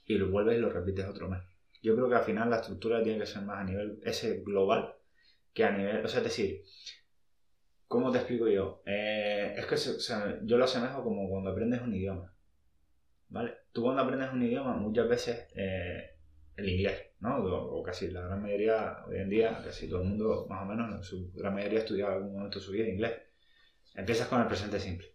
Y 0.07 0.14
lo 0.14 0.31
vuelves 0.31 0.59
y 0.59 0.61
lo 0.61 0.70
repites 0.70 1.07
otro 1.07 1.28
mes. 1.28 1.43
Yo 1.83 1.95
creo 1.97 2.09
que 2.09 2.14
al 2.14 2.24
final 2.24 2.51
la 2.51 2.57
estructura 2.57 3.03
tiene 3.03 3.18
que 3.18 3.26
ser 3.26 3.43
más 3.43 3.59
a 3.59 3.64
nivel 3.64 4.01
ese 4.05 4.41
global 4.41 4.95
que 5.53 5.64
a 5.64 5.72
nivel. 5.72 6.05
O 6.05 6.09
sea, 6.09 6.18
es 6.20 6.24
decir, 6.24 6.62
¿cómo 7.89 8.12
te 8.12 8.18
explico 8.18 8.49
yo? 8.49 8.83
Eh, 8.87 9.55
es 9.57 9.66
que 9.66 9.76
yo 10.47 10.57
lo 10.57 10.64
asemejo 10.64 11.03
como 11.03 11.28
cuando 11.28 11.51
aprendes 11.51 11.81
un 11.83 11.95
idioma. 11.95 12.33
¿Vale? 13.28 13.55
Tú 13.72 13.83
cuando 13.83 14.03
aprendes 14.03 14.33
un 14.33 14.43
idioma, 14.43 14.76
muchas 14.76 15.09
veces 15.09 15.49
eh, 15.55 16.09
el 16.61 16.68
inglés, 16.68 17.12
¿no? 17.20 17.36
O, 17.38 17.82
casi 17.82 18.11
la 18.11 18.22
gran 18.22 18.42
mayoría, 18.42 19.04
hoy 19.06 19.18
en 19.18 19.28
día, 19.28 19.61
casi 19.64 19.88
todo 19.88 20.02
el 20.02 20.08
mundo, 20.08 20.46
más 20.48 20.62
o 20.62 20.66
menos, 20.66 21.06
su 21.06 21.32
gran 21.32 21.54
mayoría 21.54 21.78
ha 21.78 21.82
estudiado 21.82 22.12
algún 22.12 22.34
momento 22.34 22.58
de 22.58 22.64
su 22.64 22.72
vida 22.72 22.88
inglés. 22.88 23.20
Empiezas 23.94 24.28
con 24.28 24.40
el 24.40 24.46
presente 24.46 24.78
simple, 24.78 25.14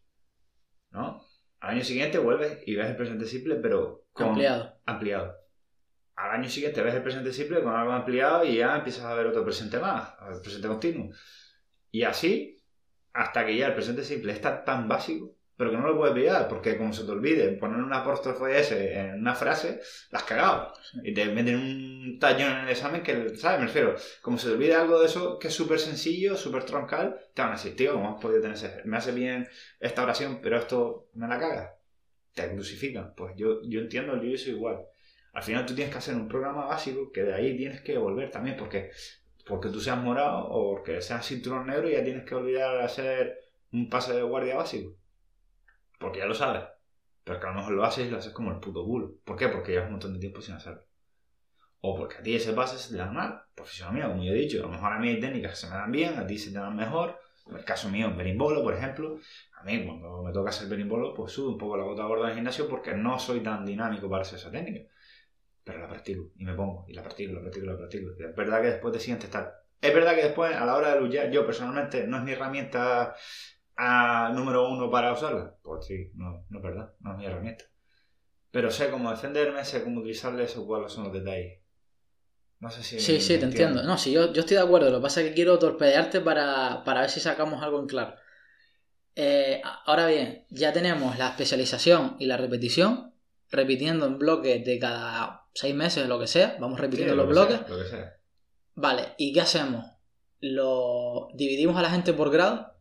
¿no? 0.91 1.21
Al 1.59 1.71
año 1.71 1.83
siguiente 1.83 2.17
vuelves 2.17 2.61
y 2.65 2.75
ves 2.75 2.89
el 2.89 2.95
presente 2.95 3.25
simple, 3.25 3.55
pero 3.55 4.05
con 4.11 4.29
ampliado. 4.29 4.77
ampliado. 4.85 5.35
Al 6.15 6.31
año 6.31 6.49
siguiente 6.49 6.81
ves 6.81 6.93
el 6.93 7.03
presente 7.03 7.33
simple 7.33 7.61
con 7.63 7.73
algo 7.73 7.91
ampliado 7.91 8.45
y 8.45 8.57
ya 8.57 8.77
empiezas 8.77 9.05
a 9.05 9.13
ver 9.15 9.27
otro 9.27 9.43
presente 9.43 9.79
más, 9.79 10.13
el 10.31 10.41
presente 10.41 10.67
continuo. 10.67 11.09
Y 11.91 12.03
así, 12.03 12.61
hasta 13.13 13.45
que 13.45 13.57
ya 13.57 13.67
el 13.67 13.73
presente 13.73 14.03
simple 14.03 14.33
está 14.33 14.63
tan 14.63 14.87
básico 14.87 15.35
pero 15.57 15.71
que 15.71 15.77
no 15.77 15.87
lo 15.87 15.97
puedes 15.97 16.13
pillar, 16.15 16.47
porque 16.47 16.77
como 16.77 16.93
se 16.93 17.03
te 17.03 17.11
olvide 17.11 17.51
poner 17.53 17.77
un 17.77 17.93
apóstrofe 17.93 18.59
ese 18.59 18.99
en 18.99 19.19
una 19.19 19.35
frase, 19.35 19.79
la 20.11 20.19
has 20.19 20.25
cagado. 20.25 20.73
Y 21.03 21.13
te 21.13 21.25
meten 21.25 21.55
un 21.55 22.19
tallón 22.19 22.51
en 22.51 22.63
el 22.65 22.69
examen 22.69 23.03
que, 23.03 23.35
¿sabes? 23.37 23.59
Me 23.59 23.67
refiero, 23.67 23.95
como 24.21 24.37
se 24.37 24.47
te 24.47 24.53
olvide 24.53 24.75
algo 24.75 24.99
de 24.99 25.05
eso 25.05 25.39
que 25.39 25.47
es 25.47 25.53
súper 25.53 25.79
sencillo, 25.79 26.35
súper 26.35 26.63
troncal, 26.63 27.17
te 27.33 27.41
van 27.41 27.51
a 27.51 27.55
decir, 27.55 27.75
tío, 27.75 27.93
¿cómo 27.93 28.15
has 28.15 28.21
podido 28.21 28.41
tener 28.41 28.57
ese? 28.57 28.81
Me 28.85 28.97
hace 28.97 29.11
bien 29.11 29.47
esta 29.79 30.03
oración, 30.03 30.39
pero 30.41 30.57
esto 30.57 31.07
me 31.13 31.27
la 31.27 31.39
caga. 31.39 31.75
Te 32.33 32.51
crucifican. 32.51 33.13
Pues 33.15 33.33
yo, 33.37 33.61
yo 33.63 33.79
entiendo, 33.79 34.21
yo 34.21 34.37
soy 34.37 34.53
igual. 34.53 34.79
Al 35.33 35.43
final 35.43 35.65
tú 35.65 35.73
tienes 35.75 35.91
que 35.91 35.99
hacer 35.99 36.15
un 36.15 36.27
programa 36.27 36.65
básico 36.65 37.11
que 37.11 37.23
de 37.23 37.33
ahí 37.33 37.57
tienes 37.57 37.81
que 37.81 37.97
volver 37.97 38.31
también, 38.31 38.57
porque 38.57 38.91
porque 39.45 39.69
tú 39.69 39.79
seas 39.79 39.97
morado 39.97 40.47
o 40.47 40.71
porque 40.71 41.01
seas 41.01 41.25
cinturón 41.25 41.67
negro 41.67 41.87
ya 41.87 42.03
tienes 42.03 42.25
que 42.25 42.35
olvidar 42.35 42.81
hacer 42.81 43.37
un 43.71 43.89
pase 43.89 44.13
de 44.13 44.23
guardia 44.23 44.55
básico. 44.55 44.95
Porque 46.05 46.19
ya 46.19 46.27
lo 46.27 46.35
sabes. 46.35 46.61
Pero 47.23 47.39
que 47.39 47.47
a 47.47 47.49
lo 47.49 47.55
mejor 47.55 47.73
lo 47.73 47.83
haces 47.83 48.05
y 48.05 48.11
lo 48.11 48.19
haces 48.19 48.31
como 48.31 48.51
el 48.51 48.59
puto 48.59 48.85
bulo. 48.85 49.15
¿Por 49.23 49.35
qué? 49.35 49.47
Porque 49.47 49.71
llevas 49.71 49.87
un 49.87 49.93
montón 49.93 50.13
de 50.13 50.19
tiempo 50.19 50.39
sin 50.39 50.53
hacerlo. 50.53 50.83
O 51.81 51.95
porque 51.97 52.17
a 52.17 52.21
ti 52.21 52.35
ese 52.35 52.53
pase 52.53 52.77
se 52.77 52.91
te 52.91 52.97
da 52.97 53.09
mal. 53.09 53.41
Profesión 53.55 53.91
mía, 53.91 54.07
como 54.07 54.23
yo 54.23 54.31
he 54.31 54.35
dicho. 54.35 54.59
A 54.59 54.67
lo 54.67 54.69
mejor 54.69 54.93
a 54.93 54.99
mí 54.99 55.09
hay 55.09 55.19
técnicas 55.19 55.53
que 55.53 55.57
se 55.57 55.67
me 55.67 55.73
dan 55.73 55.91
bien, 55.91 56.19
a 56.19 56.27
ti 56.27 56.37
se 56.37 56.51
te 56.51 56.59
dan 56.59 56.75
mejor. 56.75 57.19
En 57.47 57.55
el 57.55 57.65
caso 57.65 57.89
mío, 57.89 58.13
berimbolo, 58.15 58.61
por 58.61 58.75
ejemplo. 58.75 59.17
A 59.59 59.63
mí, 59.63 59.83
cuando 59.83 60.21
me 60.21 60.31
toca 60.31 60.51
hacer 60.51 60.67
berimbolo, 60.67 61.15
pues 61.15 61.31
subo 61.31 61.49
un 61.49 61.57
poco 61.57 61.75
la 61.75 61.85
gota 61.85 62.03
gorda 62.05 62.27
del 62.27 62.35
gimnasio 62.35 62.69
porque 62.69 62.93
no 62.93 63.17
soy 63.17 63.39
tan 63.39 63.65
dinámico 63.65 64.07
para 64.07 64.21
hacer 64.21 64.37
esa 64.37 64.51
técnica. 64.51 64.87
Pero 65.63 65.79
la 65.79 65.87
practico 65.87 66.33
y 66.37 66.45
me 66.45 66.53
pongo, 66.53 66.85
y 66.87 66.93
la 66.93 67.01
practico, 67.01 67.33
la 67.33 67.41
practico, 67.41 67.65
la 67.65 67.77
practico. 67.77 68.11
es 68.11 68.35
verdad 68.35 68.61
que 68.61 68.67
después 68.67 68.93
te 68.93 68.99
sientes 68.99 69.25
estar. 69.25 69.51
Es 69.81 69.91
verdad 69.91 70.13
que 70.13 70.21
después, 70.21 70.55
a 70.55 70.65
la 70.65 70.75
hora 70.75 70.93
de 70.93 71.01
luchar, 71.01 71.31
yo 71.31 71.47
personalmente 71.47 72.05
no 72.05 72.17
es 72.17 72.23
mi 72.23 72.33
herramienta 72.33 73.15
a 73.77 74.31
número 74.33 74.69
uno 74.69 74.89
para 74.89 75.13
usarla? 75.13 75.55
Pues 75.61 75.85
sí, 75.85 76.11
no, 76.15 76.45
no 76.49 76.57
es 76.57 76.63
verdad, 76.63 76.93
no 76.99 77.11
es 77.13 77.17
mi 77.17 77.25
herramienta. 77.25 77.65
Pero 78.51 78.71
sé 78.71 78.89
cómo 78.89 79.11
defenderme, 79.11 79.65
sé 79.65 79.83
cómo 79.83 79.99
utilizarla, 79.99 80.43
eso 80.43 80.65
cuáles 80.65 80.91
son 80.91 81.05
los 81.05 81.13
detalles. 81.13 81.59
No 82.59 82.69
sé 82.69 82.83
si. 82.83 82.99
Sí, 82.99 83.19
sí, 83.19 83.37
te 83.37 83.45
entiendo. 83.45 83.83
No, 83.83 83.97
sí, 83.97 84.11
yo, 84.11 84.31
yo, 84.31 84.41
estoy 84.41 84.55
de 84.55 84.63
acuerdo. 84.63 84.89
Lo 84.89 84.97
que 84.99 85.03
pasa 85.03 85.21
es 85.21 85.27
que 85.27 85.33
quiero 85.33 85.59
torpedearte 85.59 86.21
para, 86.21 86.83
para 86.85 87.01
ver 87.01 87.09
si 87.09 87.19
sacamos 87.19 87.61
algo 87.61 87.79
en 87.79 87.87
claro. 87.87 88.15
Eh, 89.15 89.61
ahora 89.85 90.07
bien, 90.07 90.45
ya 90.49 90.73
tenemos 90.73 91.17
la 91.17 91.29
especialización 91.29 92.15
y 92.19 92.25
la 92.25 92.37
repetición, 92.37 93.13
repitiendo 93.49 94.05
en 94.05 94.17
bloques 94.17 94.65
de 94.65 94.79
cada 94.79 95.47
seis 95.53 95.75
meses, 95.75 96.07
lo 96.07 96.19
que 96.19 96.27
sea. 96.27 96.57
Vamos 96.59 96.79
repitiendo 96.79 97.15
los 97.15 97.27
bloques. 97.27 97.59
lo 97.67 97.77
que 97.77 97.85
sea. 97.85 98.17
Vale, 98.75 99.15
¿y 99.17 99.33
qué 99.33 99.41
hacemos? 99.41 99.85
¿Lo 100.41 101.29
dividimos 101.33 101.77
a 101.77 101.81
la 101.81 101.89
gente 101.89 102.13
por 102.13 102.29
grado? 102.29 102.74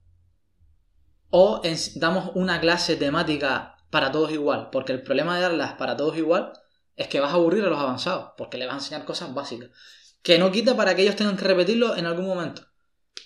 O 1.36 1.60
damos 1.96 2.30
una 2.36 2.60
clase 2.60 2.94
temática 2.94 3.74
para 3.90 4.12
todos 4.12 4.30
igual, 4.30 4.68
porque 4.70 4.92
el 4.92 5.02
problema 5.02 5.34
de 5.34 5.42
darlas 5.42 5.72
para 5.72 5.96
todos 5.96 6.16
igual 6.16 6.52
es 6.94 7.08
que 7.08 7.18
vas 7.18 7.32
a 7.32 7.34
aburrir 7.34 7.64
a 7.64 7.70
los 7.70 7.78
avanzados, 7.80 8.34
porque 8.36 8.56
le 8.56 8.66
vas 8.66 8.74
a 8.74 8.78
enseñar 8.78 9.04
cosas 9.04 9.34
básicas, 9.34 9.70
que 10.22 10.38
no 10.38 10.52
quita 10.52 10.76
para 10.76 10.94
que 10.94 11.02
ellos 11.02 11.16
tengan 11.16 11.36
que 11.36 11.44
repetirlo 11.44 11.96
en 11.96 12.06
algún 12.06 12.26
momento. 12.26 12.62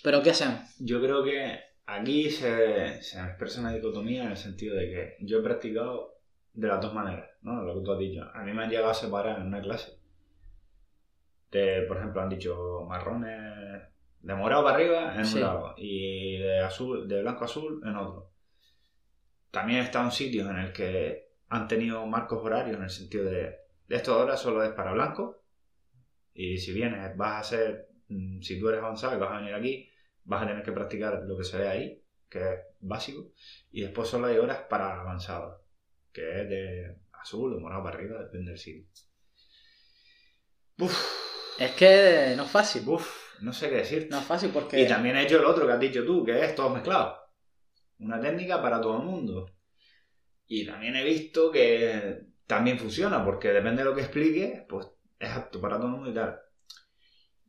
Pero 0.03 0.23
¿qué 0.23 0.31
hacemos? 0.31 0.59
Yo 0.79 0.99
creo 0.99 1.23
que 1.23 1.59
aquí 1.85 2.31
se, 2.31 2.99
se 3.03 3.19
expresa 3.19 3.61
una 3.61 3.73
dicotomía 3.73 4.23
en 4.23 4.31
el 4.31 4.37
sentido 4.37 4.75
de 4.75 4.89
que 4.89 5.17
yo 5.19 5.37
he 5.37 5.43
practicado 5.43 6.15
de 6.51 6.67
las 6.67 6.81
dos 6.81 6.95
maneras, 6.95 7.29
¿no? 7.43 7.61
Lo 7.61 7.75
que 7.75 7.85
tú 7.85 7.91
has 7.91 7.99
dicho. 7.99 8.23
A 8.33 8.43
mí 8.43 8.51
me 8.53 8.63
han 8.63 8.71
llegado 8.71 8.89
a 8.89 8.95
separar 8.95 9.39
en 9.39 9.45
una 9.45 9.61
clase. 9.61 9.99
De, 11.51 11.83
por 11.87 11.97
ejemplo, 11.97 12.21
han 12.21 12.29
dicho 12.29 12.87
marrones 12.87 13.58
de 14.21 14.35
morado 14.35 14.63
para 14.63 14.75
arriba 14.75 15.15
en 15.15 15.25
un 15.25 15.41
lado 15.41 15.75
y 15.77 16.37
de 16.37 16.59
azul, 16.59 17.07
de 17.07 17.21
blanco 17.21 17.43
a 17.43 17.45
azul 17.45 17.81
en 17.85 17.95
otro. 17.95 18.31
También 19.51 19.79
he 19.79 19.83
estado 19.83 20.05
en 20.05 20.11
sitios 20.11 20.49
en 20.49 20.57
el 20.57 20.73
que 20.73 21.29
han 21.49 21.67
tenido 21.67 22.05
marcos 22.05 22.43
horarios 22.43 22.77
en 22.77 22.83
el 22.83 22.89
sentido 22.89 23.25
de 23.25 23.57
esto 23.89 24.13
ahora 24.13 24.37
solo 24.37 24.63
es 24.63 24.71
para 24.73 24.93
blanco 24.93 25.41
y 26.33 26.57
si 26.59 26.71
vienes 26.73 27.17
vas 27.17 27.41
a 27.41 27.49
ser, 27.49 27.89
mm, 28.07 28.41
si 28.41 28.59
tú 28.59 28.69
eres 28.69 28.81
avanzado 28.81 29.15
y 29.15 29.19
vas 29.19 29.31
a 29.31 29.37
venir 29.39 29.53
aquí, 29.53 29.89
vas 30.23 30.43
a 30.43 30.47
tener 30.47 30.63
que 30.63 30.71
practicar 30.71 31.23
lo 31.23 31.37
que 31.37 31.43
se 31.43 31.57
ve 31.57 31.67
ahí, 31.67 32.03
que 32.29 32.39
es 32.39 32.59
básico, 32.79 33.31
y 33.71 33.81
después 33.81 34.07
solo 34.07 34.27
hay 34.27 34.37
horas 34.37 34.59
para 34.69 35.01
avanzado, 35.01 35.65
que 36.13 36.41
es 36.41 36.49
de 36.49 36.97
azul 37.13 37.53
o 37.53 37.59
morado 37.59 37.83
para 37.83 37.97
arriba, 37.97 38.23
depende 38.23 38.51
del 38.51 38.59
sitio. 38.59 38.85
Es 41.57 41.71
que 41.71 42.33
no 42.37 42.43
es 42.43 42.51
fácil. 42.51 42.87
Uf, 42.87 43.28
no 43.41 43.53
sé 43.53 43.69
qué 43.69 43.77
decir. 43.77 44.07
No 44.09 44.19
es 44.19 44.25
fácil 44.25 44.51
porque... 44.51 44.81
Y 44.81 44.87
también 44.87 45.15
he 45.15 45.23
hecho 45.23 45.39
el 45.39 45.45
otro 45.45 45.65
que 45.65 45.73
has 45.73 45.79
dicho 45.79 46.05
tú, 46.05 46.23
que 46.23 46.43
es 46.43 46.55
todo 46.55 46.69
mezclado. 46.69 47.17
Una 47.99 48.19
técnica 48.19 48.61
para 48.61 48.79
todo 48.79 48.97
el 48.97 49.05
mundo. 49.05 49.49
Y 50.47 50.65
también 50.65 50.95
he 50.95 51.03
visto 51.03 51.51
que 51.51 52.23
también 52.47 52.79
funciona, 52.79 53.23
porque 53.23 53.49
depende 53.49 53.83
de 53.83 53.89
lo 53.89 53.95
que 53.95 54.01
explique, 54.01 54.65
pues 54.67 54.87
es 55.19 55.29
apto 55.29 55.61
para 55.61 55.77
todo 55.77 55.87
el 55.87 55.93
mundo 55.93 56.09
y 56.09 56.13
tal. 56.13 56.39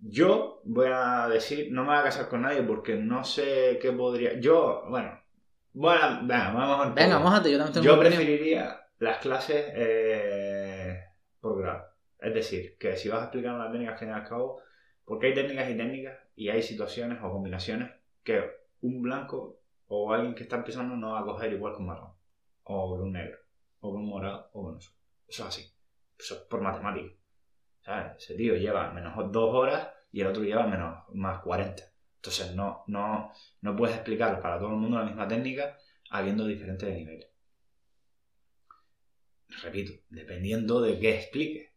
Yo 0.03 0.61
voy 0.65 0.89
a 0.93 1.29
decir, 1.29 1.69
no 1.73 1.83
me 1.83 1.91
voy 1.91 1.99
a 1.99 2.03
casar 2.03 2.29
con 2.29 2.43
nadie 2.43 2.63
porque 2.63 2.97
no 2.97 3.25
sé 3.25 3.79
qué 3.81 3.93
podría. 3.93 4.39
Yo, 4.39 4.85
bueno, 4.89 5.19
bueno, 5.73 6.21
venga, 6.23 6.53
vamos 6.53 6.87
a 6.87 6.91
Venga, 6.91 7.19
mójate, 7.19 7.51
yo 7.51 7.59
también 7.59 7.75
tengo 7.75 7.87
Yo 7.87 8.01
preferiría 8.01 8.81
las 8.99 9.19
clases 9.19 9.73
eh, 9.75 11.05
por 11.41 11.61
grado. 11.61 11.87
Es 12.19 12.35
decir, 12.35 12.77
que 12.79 12.97
si 12.97 13.09
vas 13.09 13.21
a 13.21 13.25
explicar 13.25 13.55
una 13.55 13.71
técnica, 13.71 13.93
al 13.93 13.99
fin 13.99 14.09
y 14.09 14.13
al 14.13 14.29
cabo, 14.29 14.61
porque 15.05 15.29
hay 15.29 15.35
técnicas 15.35 15.71
y 15.71 15.77
técnicas 15.77 16.19
y 16.37 16.49
hay 16.49 16.63
situaciones 16.63 17.19
o 17.23 17.31
combinaciones 17.31 17.91
que 18.23 18.45
un 18.83 19.03
blanco 19.03 19.61
o 19.89 20.13
alguien 20.13 20.35
que 20.35 20.45
está 20.45 20.57
empezando 20.57 20.97
no 20.97 21.13
va 21.13 21.21
a 21.21 21.25
coger 21.25 21.53
igual 21.53 21.75
que 21.75 21.81
un 21.81 21.87
marrón, 21.87 22.13
o 22.63 22.97
que 22.97 23.03
un 23.03 23.13
negro, 23.13 23.39
o 23.81 23.91
que 23.91 23.97
un 23.97 24.07
morado, 24.07 24.51
o 24.53 24.65
con 24.65 24.79
eso. 24.79 24.93
Eso 25.27 25.43
es 25.43 25.49
así. 25.49 25.73
Eso 26.19 26.35
es 26.35 26.41
por 26.43 26.61
matemática. 26.61 27.13
¿Sabes? 27.81 28.17
Ese 28.19 28.35
tío 28.35 28.55
lleva 28.55 28.93
menos 28.93 29.15
dos 29.33 29.55
horas 29.55 29.89
y 30.13 30.21
el 30.21 30.29
otro 30.29 30.43
lleva 30.43 30.67
menos 30.67 31.05
más 31.15 31.41
40. 31.43 31.83
Entonces 32.17 32.55
no, 32.55 32.85
no, 32.87 33.33
no 33.63 33.77
puedes 33.77 33.97
explicar 33.97 34.41
para 34.41 34.59
todo 34.59 34.69
el 34.69 34.77
mundo 34.77 34.99
la 34.99 35.07
misma 35.07 35.27
técnica 35.27 35.77
habiendo 36.11 36.47
diferentes 36.47 36.95
niveles. 36.95 37.29
Repito, 39.63 39.93
dependiendo 40.11 40.81
de 40.81 40.99
qué 40.99 41.17
explique. 41.17 41.70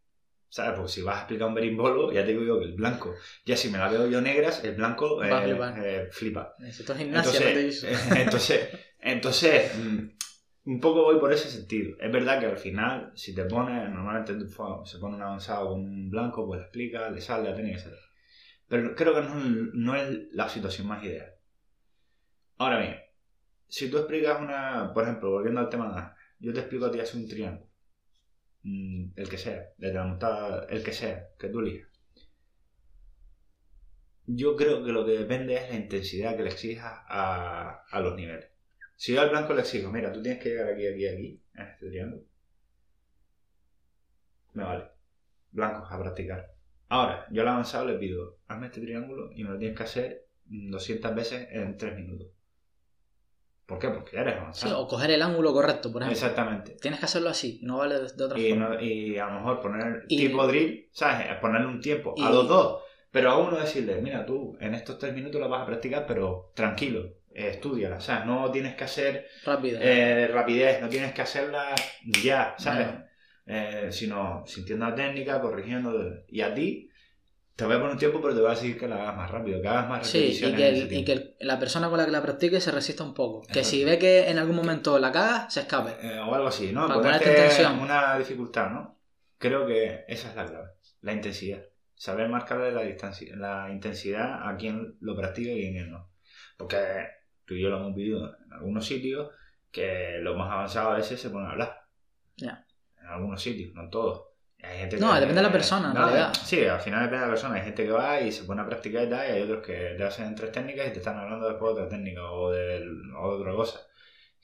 ¿Sabes? 0.53 0.73
Porque 0.75 0.91
si 0.91 1.01
vas 1.01 1.15
a 1.15 1.19
explicar 1.21 1.47
un 1.47 1.55
berimbolo, 1.55 2.11
ya 2.11 2.23
te 2.23 2.27
digo 2.27 2.43
yo 2.43 2.59
que 2.59 2.65
el 2.65 2.73
blanco, 2.73 3.15
ya 3.43 3.57
si 3.57 3.69
me 3.69 3.79
la 3.79 3.89
veo 3.89 4.07
yo 4.07 4.21
negras, 4.21 4.63
el 4.63 4.75
blanco 4.75 5.23
eh, 5.23 5.57
eh, 5.83 6.09
flipa. 6.11 6.53
entonces, 6.59 7.83
entonces, 8.15 8.69
entonces, 8.99 9.75
mm, 9.75 10.69
un 10.69 10.79
poco 10.79 11.05
voy 11.05 11.19
por 11.19 11.33
ese 11.33 11.49
sentido. 11.49 11.97
Es 11.99 12.11
verdad 12.11 12.39
que 12.39 12.45
al 12.45 12.59
final, 12.59 13.11
si 13.15 13.33
te 13.33 13.45
pones, 13.45 13.89
normalmente 13.89 14.47
se 14.47 14.99
pone 14.99 15.15
un 15.15 15.23
avanzado 15.23 15.69
con 15.69 15.79
un 15.79 16.11
blanco, 16.11 16.45
pues 16.45 16.61
explica, 16.61 17.09
le 17.09 17.19
sale, 17.19 17.49
la 17.49 17.55
técnica, 17.55 17.79
etc. 17.79 17.97
Pero 18.67 18.93
creo 18.93 19.15
que 19.15 19.21
no, 19.21 19.33
no 19.73 19.95
es 19.95 20.31
la 20.33 20.47
situación 20.49 20.85
más 20.85 21.03
ideal. 21.03 21.33
Ahora 22.59 22.77
bien, 22.77 22.99
si 23.67 23.89
tú 23.89 23.97
explicas 23.97 24.39
una, 24.39 24.91
por 24.93 25.01
ejemplo, 25.01 25.31
volviendo 25.31 25.61
al 25.61 25.69
tema 25.69 26.15
de 26.39 26.45
yo 26.45 26.53
te 26.53 26.59
explico 26.59 26.85
a 26.85 26.91
ti 26.91 26.99
hacer 26.99 27.19
un 27.19 27.27
triángulo 27.27 27.72
el 28.63 29.29
que 29.29 29.37
sea, 29.37 29.69
desde 29.77 29.93
la 29.95 30.05
montada, 30.05 30.65
el 30.69 30.83
que 30.83 30.93
sea, 30.93 31.27
que 31.37 31.49
tú 31.49 31.59
elijas. 31.59 31.89
Yo 34.25 34.55
creo 34.55 34.83
que 34.83 34.91
lo 34.91 35.05
que 35.05 35.11
depende 35.11 35.55
es 35.55 35.69
la 35.69 35.75
intensidad 35.75 36.37
que 36.37 36.43
le 36.43 36.49
exijas 36.49 37.01
a, 37.07 37.83
a 37.89 37.99
los 37.99 38.15
niveles. 38.15 38.49
Si 38.95 39.13
yo 39.13 39.21
al 39.21 39.29
blanco 39.29 39.53
le 39.53 39.61
exijo, 39.61 39.91
mira, 39.91 40.13
tú 40.13 40.21
tienes 40.21 40.41
que 40.41 40.49
llegar 40.49 40.69
aquí, 40.69 40.87
aquí, 40.87 41.07
aquí, 41.07 41.41
en 41.55 41.65
este 41.67 41.89
triángulo, 41.89 42.23
me 44.53 44.63
vale. 44.63 44.85
Blancos 45.51 45.91
a 45.91 45.99
practicar. 45.99 46.53
Ahora, 46.89 47.27
yo 47.31 47.41
al 47.41 47.47
avanzado 47.49 47.85
le 47.85 47.97
pido, 47.97 48.39
hazme 48.47 48.67
este 48.67 48.81
triángulo 48.81 49.31
y 49.33 49.43
me 49.43 49.51
lo 49.51 49.57
tienes 49.57 49.77
que 49.77 49.83
hacer 49.83 50.27
200 50.45 51.15
veces 51.15 51.47
en 51.51 51.75
3 51.77 51.95
minutos. 51.95 52.32
¿Por 53.65 53.79
qué? 53.79 53.87
Porque 53.89 54.15
ya 54.15 54.21
eres 54.21 54.33
Sí, 54.35 54.39
avanzado. 54.41 54.79
o 54.81 54.87
coger 54.87 55.11
el 55.11 55.21
ángulo 55.21 55.53
correcto, 55.53 55.91
por 55.91 56.01
ejemplo. 56.01 56.17
Exactamente. 56.19 56.75
Tienes 56.81 56.99
que 56.99 57.05
hacerlo 57.05 57.29
así, 57.29 57.59
no 57.63 57.77
vale 57.77 57.95
de, 57.95 58.07
de 58.13 58.23
otra 58.23 58.39
Y, 58.39 58.49
forma. 58.49 58.69
no- 58.69 58.81
y 58.81 59.17
a 59.17 59.25
lo 59.27 59.31
mejor 59.33 59.61
poner 59.61 60.03
Y- 60.09 60.17
tipo 60.17 60.45
drill, 60.47 60.89
¿sabes? 60.91 61.27
Ponerle 61.39 61.67
un 61.67 61.79
tiempo 61.81 62.13
a 62.21 62.29
los 62.29 62.47
dos. 62.47 62.81
Pero 63.11 63.29
a 63.31 63.37
uno 63.37 63.57
decirle, 63.57 64.01
mira, 64.01 64.25
tú 64.25 64.57
en 64.59 64.73
estos 64.73 64.97
tres 64.97 65.13
minutos 65.13 65.39
lo 65.39 65.47
vas 65.47 65.61
a 65.61 65.65
practicar, 65.67 66.05
pero 66.07 66.51
tranquilo, 66.55 67.01
eh, 67.33 67.49
estudiala, 67.51 67.99
¿sabes? 68.01 68.25
No 68.25 68.49
tienes 68.51 68.75
que 68.75 68.83
hacer 68.83 69.27
eh, 69.81 70.27
rapidez, 70.33 70.81
no 70.81 70.89
tienes 70.89 71.13
que 71.13 71.21
hacerla 71.21 71.75
ya, 72.23 72.55
¿sabes? 72.57 72.87
No. 72.87 73.03
Eh, 73.45 73.87
sino 73.91 74.43
sintiendo 74.47 74.87
la 74.89 74.95
técnica, 74.95 75.39
corrigiendo. 75.41 75.93
Y 76.27 76.41
a 76.41 76.53
ti 76.53 76.89
te 77.55 77.65
voy 77.65 77.75
a 77.75 77.77
poner 77.77 77.93
un 77.93 77.99
tiempo, 77.99 78.19
pero 78.21 78.33
te 78.33 78.41
voy 78.41 78.49
a 78.51 78.55
decir 78.55 78.79
que 78.79 78.87
la 78.87 78.95
hagas 79.03 79.15
más 79.17 79.29
rápido, 79.31 79.61
que 79.61 79.67
hagas 79.67 79.87
más 79.87 80.07
Sí, 80.07 80.17
y 80.17 80.21
repeticiones. 80.21 80.57
que, 80.57 80.67
el- 80.69 80.93
y 80.93 81.05
que 81.05 81.11
el- 81.13 81.35
la 81.39 81.59
persona 81.59 81.89
con 81.89 81.97
la 81.99 82.05
que 82.05 82.11
la 82.11 82.21
practique 82.23 82.59
se 82.59 82.71
resista 82.71 83.03
un 83.03 83.13
poco. 83.13 83.45
Que 83.51 83.63
si 83.63 83.83
ve 83.85 83.99
que 83.99 84.29
en 84.29 84.37
algún 84.39 84.55
momento 84.55 84.97
la 84.99 85.11
caga, 85.11 85.49
se 85.49 85.61
escape. 85.61 85.91
Eh, 86.01 86.19
o 86.19 86.33
algo 86.33 86.47
así, 86.47 86.71
¿no? 86.71 86.87
Para 86.87 86.95
Ponerte 86.95 87.19
ponerte 87.25 87.41
en 87.43 87.47
tensión. 87.49 87.79
una 87.79 88.17
dificultad, 88.17 88.69
¿no? 88.71 88.99
Creo 89.37 89.67
que 89.67 90.05
esa 90.07 90.29
es 90.29 90.35
la 90.35 90.45
clave, 90.45 90.69
la 91.01 91.13
intensidad. 91.13 91.63
Saber 91.95 92.27
marcarle 92.27 92.71
la, 92.71 92.81
distancia, 92.81 93.35
la 93.35 93.69
intensidad 93.71 94.49
a 94.49 94.55
quien 94.57 94.97
lo 94.99 95.15
practica 95.15 95.51
y 95.51 95.67
a 95.67 95.71
quien 95.71 95.91
no. 95.91 96.09
Porque 96.57 96.77
tú 97.45 97.53
y 97.53 97.61
yo 97.61 97.69
lo 97.69 97.77
hemos 97.77 97.95
vivido 97.95 98.35
en 98.45 98.51
algunos 98.53 98.85
sitios 98.85 99.29
que 99.71 100.17
los 100.21 100.35
más 100.35 100.51
avanzados 100.51 100.93
a 100.93 100.97
veces 100.97 101.21
se 101.21 101.29
ponen 101.29 101.49
a 101.49 101.51
hablar. 101.51 101.81
Ya. 102.37 102.65
En 102.99 103.07
algunos 103.07 103.41
sitios, 103.41 103.73
no 103.73 103.83
en 103.83 103.89
todos. 103.89 104.23
Y 104.63 104.65
hay 104.65 104.77
gente 104.79 104.97
No, 104.97 105.09
que- 105.13 105.19
depende 105.19 105.35
de 105.41 105.47
la 105.47 105.51
persona, 105.51 105.87
en 105.89 105.93
No, 105.93 106.05
realidad. 106.05 106.33
Sí, 106.33 106.63
al 106.65 106.79
final 106.79 107.01
depende 107.01 107.19
de 107.19 107.25
la 107.25 107.31
persona. 107.33 107.55
Hay 107.55 107.63
gente 107.63 107.83
que 107.83 107.91
va 107.91 108.19
y 108.21 108.31
se 108.31 108.43
pone 108.45 108.61
a 108.61 108.65
practicar 108.65 109.03
y 109.03 109.09
tal, 109.09 109.27
y 109.27 109.31
hay 109.33 109.41
otros 109.43 109.65
que 109.65 109.95
te 109.97 110.03
hacen 110.03 110.33
tres 110.35 110.51
técnicas 110.51 110.87
y 110.87 110.91
te 110.91 110.99
están 110.99 111.17
hablando 111.17 111.47
después 111.49 111.75
de 111.75 111.81
otra 111.83 111.97
técnica 111.97 112.23
o 112.31 112.51
de, 112.51 112.77
o 113.17 113.35
de 113.35 113.41
otra 113.41 113.51
cosa. 113.53 113.81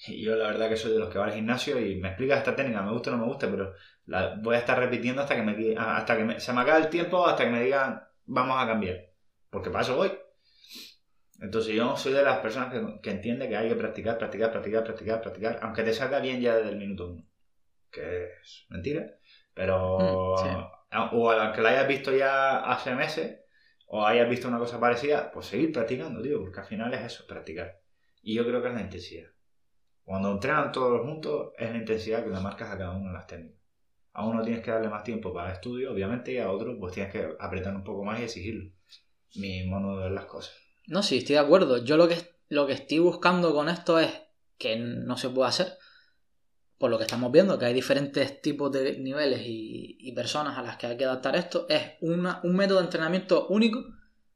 Y 0.07 0.23
yo 0.23 0.35
la 0.35 0.47
verdad 0.47 0.69
que 0.69 0.77
soy 0.77 0.93
de 0.93 0.99
los 0.99 1.09
que 1.09 1.19
va 1.19 1.25
al 1.25 1.33
gimnasio 1.33 1.79
y 1.79 1.95
me 1.97 2.09
explicas 2.09 2.39
esta 2.39 2.55
técnica, 2.55 2.81
me 2.81 2.91
gusta 2.91 3.09
o 3.11 3.13
no 3.13 3.19
me 3.19 3.27
gusta, 3.27 3.49
pero 3.49 3.73
la 4.05 4.35
voy 4.41 4.55
a 4.55 4.59
estar 4.59 4.77
repitiendo 4.79 5.21
hasta 5.21 5.35
que 5.35 5.41
me 5.41 5.55
di- 5.55 5.75
hasta 5.77 6.15
que 6.17 6.23
me- 6.23 6.39
se 6.39 6.53
me 6.53 6.61
acabe 6.61 6.79
el 6.81 6.89
tiempo, 6.89 7.25
hasta 7.27 7.43
que 7.45 7.49
me 7.51 7.63
digan 7.63 8.01
vamos 8.25 8.61
a 8.61 8.67
cambiar. 8.67 8.97
Porque 9.49 9.69
para 9.69 9.83
eso 9.83 9.95
voy. 9.95 10.11
Entonces 11.41 11.73
yo 11.73 11.95
soy 11.95 12.13
de 12.13 12.23
las 12.23 12.39
personas 12.39 12.71
que, 12.71 12.99
que 13.01 13.11
entiende 13.11 13.47
que 13.47 13.55
hay 13.57 13.69
que 13.69 13.75
practicar, 13.75 14.17
practicar, 14.17 14.51
practicar, 14.51 14.83
practicar, 14.83 15.21
practicar, 15.21 15.59
aunque 15.61 15.83
te 15.83 15.93
salga 15.93 16.19
bien 16.19 16.41
ya 16.41 16.55
desde 16.55 16.69
el 16.71 16.77
minuto 16.77 17.11
uno. 17.11 17.25
Que 17.91 18.25
es 18.41 18.65
mentira. 18.69 19.05
Pero... 19.59 19.99
Mm, 19.99 20.37
sí. 20.37 20.49
O 21.11 21.29
a 21.29 21.51
que 21.51 21.61
la 21.61 21.69
hayas 21.71 21.87
visto 21.87 22.15
ya 22.15 22.59
hace 22.59 22.95
meses, 22.95 23.41
o 23.87 24.05
hayas 24.05 24.29
visto 24.29 24.47
una 24.47 24.57
cosa 24.57 24.79
parecida, 24.79 25.31
pues 25.33 25.47
seguir 25.47 25.73
practicando, 25.73 26.21
tío, 26.21 26.39
porque 26.39 26.61
al 26.61 26.65
final 26.65 26.93
es 26.93 27.01
eso, 27.01 27.27
practicar. 27.27 27.81
Y 28.21 28.35
yo 28.35 28.45
creo 28.47 28.61
que 28.61 28.69
es 28.69 28.73
la 28.73 28.81
intensidad. 28.81 29.27
Cuando 30.05 30.31
entrenan 30.31 30.71
todos 30.71 31.01
juntos, 31.01 31.51
es 31.57 31.69
la 31.71 31.77
intensidad 31.77 32.23
que 32.23 32.29
le 32.29 32.39
marcas 32.39 32.71
a 32.71 32.77
cada 32.77 32.91
uno 32.91 33.07
de 33.07 33.13
las 33.13 33.27
técnicas. 33.27 33.59
A 34.13 34.25
uno 34.25 34.41
tienes 34.41 34.63
que 34.63 34.71
darle 34.71 34.87
más 34.87 35.03
tiempo 35.03 35.33
para 35.33 35.49
el 35.49 35.55
estudio, 35.55 35.91
obviamente, 35.91 36.31
y 36.31 36.37
a 36.37 36.49
otro 36.49 36.79
pues 36.79 36.93
tienes 36.93 37.11
que 37.11 37.35
apretar 37.37 37.75
un 37.75 37.83
poco 37.83 38.05
más 38.05 38.19
y 38.21 38.23
exigirlo. 38.23 38.71
Mi 39.35 39.65
modo 39.65 39.97
de 39.97 40.03
ver 40.05 40.13
las 40.13 40.25
cosas. 40.25 40.55
No, 40.87 41.03
sí, 41.03 41.17
estoy 41.17 41.33
de 41.33 41.41
acuerdo. 41.41 41.83
Yo 41.83 41.97
lo 41.97 42.07
que, 42.07 42.15
lo 42.47 42.65
que 42.65 42.73
estoy 42.73 42.99
buscando 42.99 43.53
con 43.53 43.67
esto 43.67 43.99
es 43.99 44.09
que 44.57 44.77
no 44.77 45.17
se 45.17 45.29
puede 45.29 45.49
hacer. 45.49 45.73
Por 46.79 46.89
lo 46.89 46.97
que 46.97 47.03
estamos 47.03 47.31
viendo, 47.31 47.59
que 47.59 47.65
hay 47.65 47.73
diferentes 47.73 48.41
tipos 48.41 48.71
de 48.71 48.97
niveles 48.97 49.41
y, 49.45 49.97
y 49.99 50.11
personas 50.13 50.57
a 50.57 50.61
las 50.63 50.77
que 50.77 50.87
hay 50.87 50.97
que 50.97 51.05
adaptar 51.05 51.35
esto, 51.35 51.65
es 51.69 51.83
una- 52.01 52.39
un 52.43 52.55
método 52.55 52.79
de 52.79 52.85
entrenamiento 52.85 53.47
único 53.49 53.85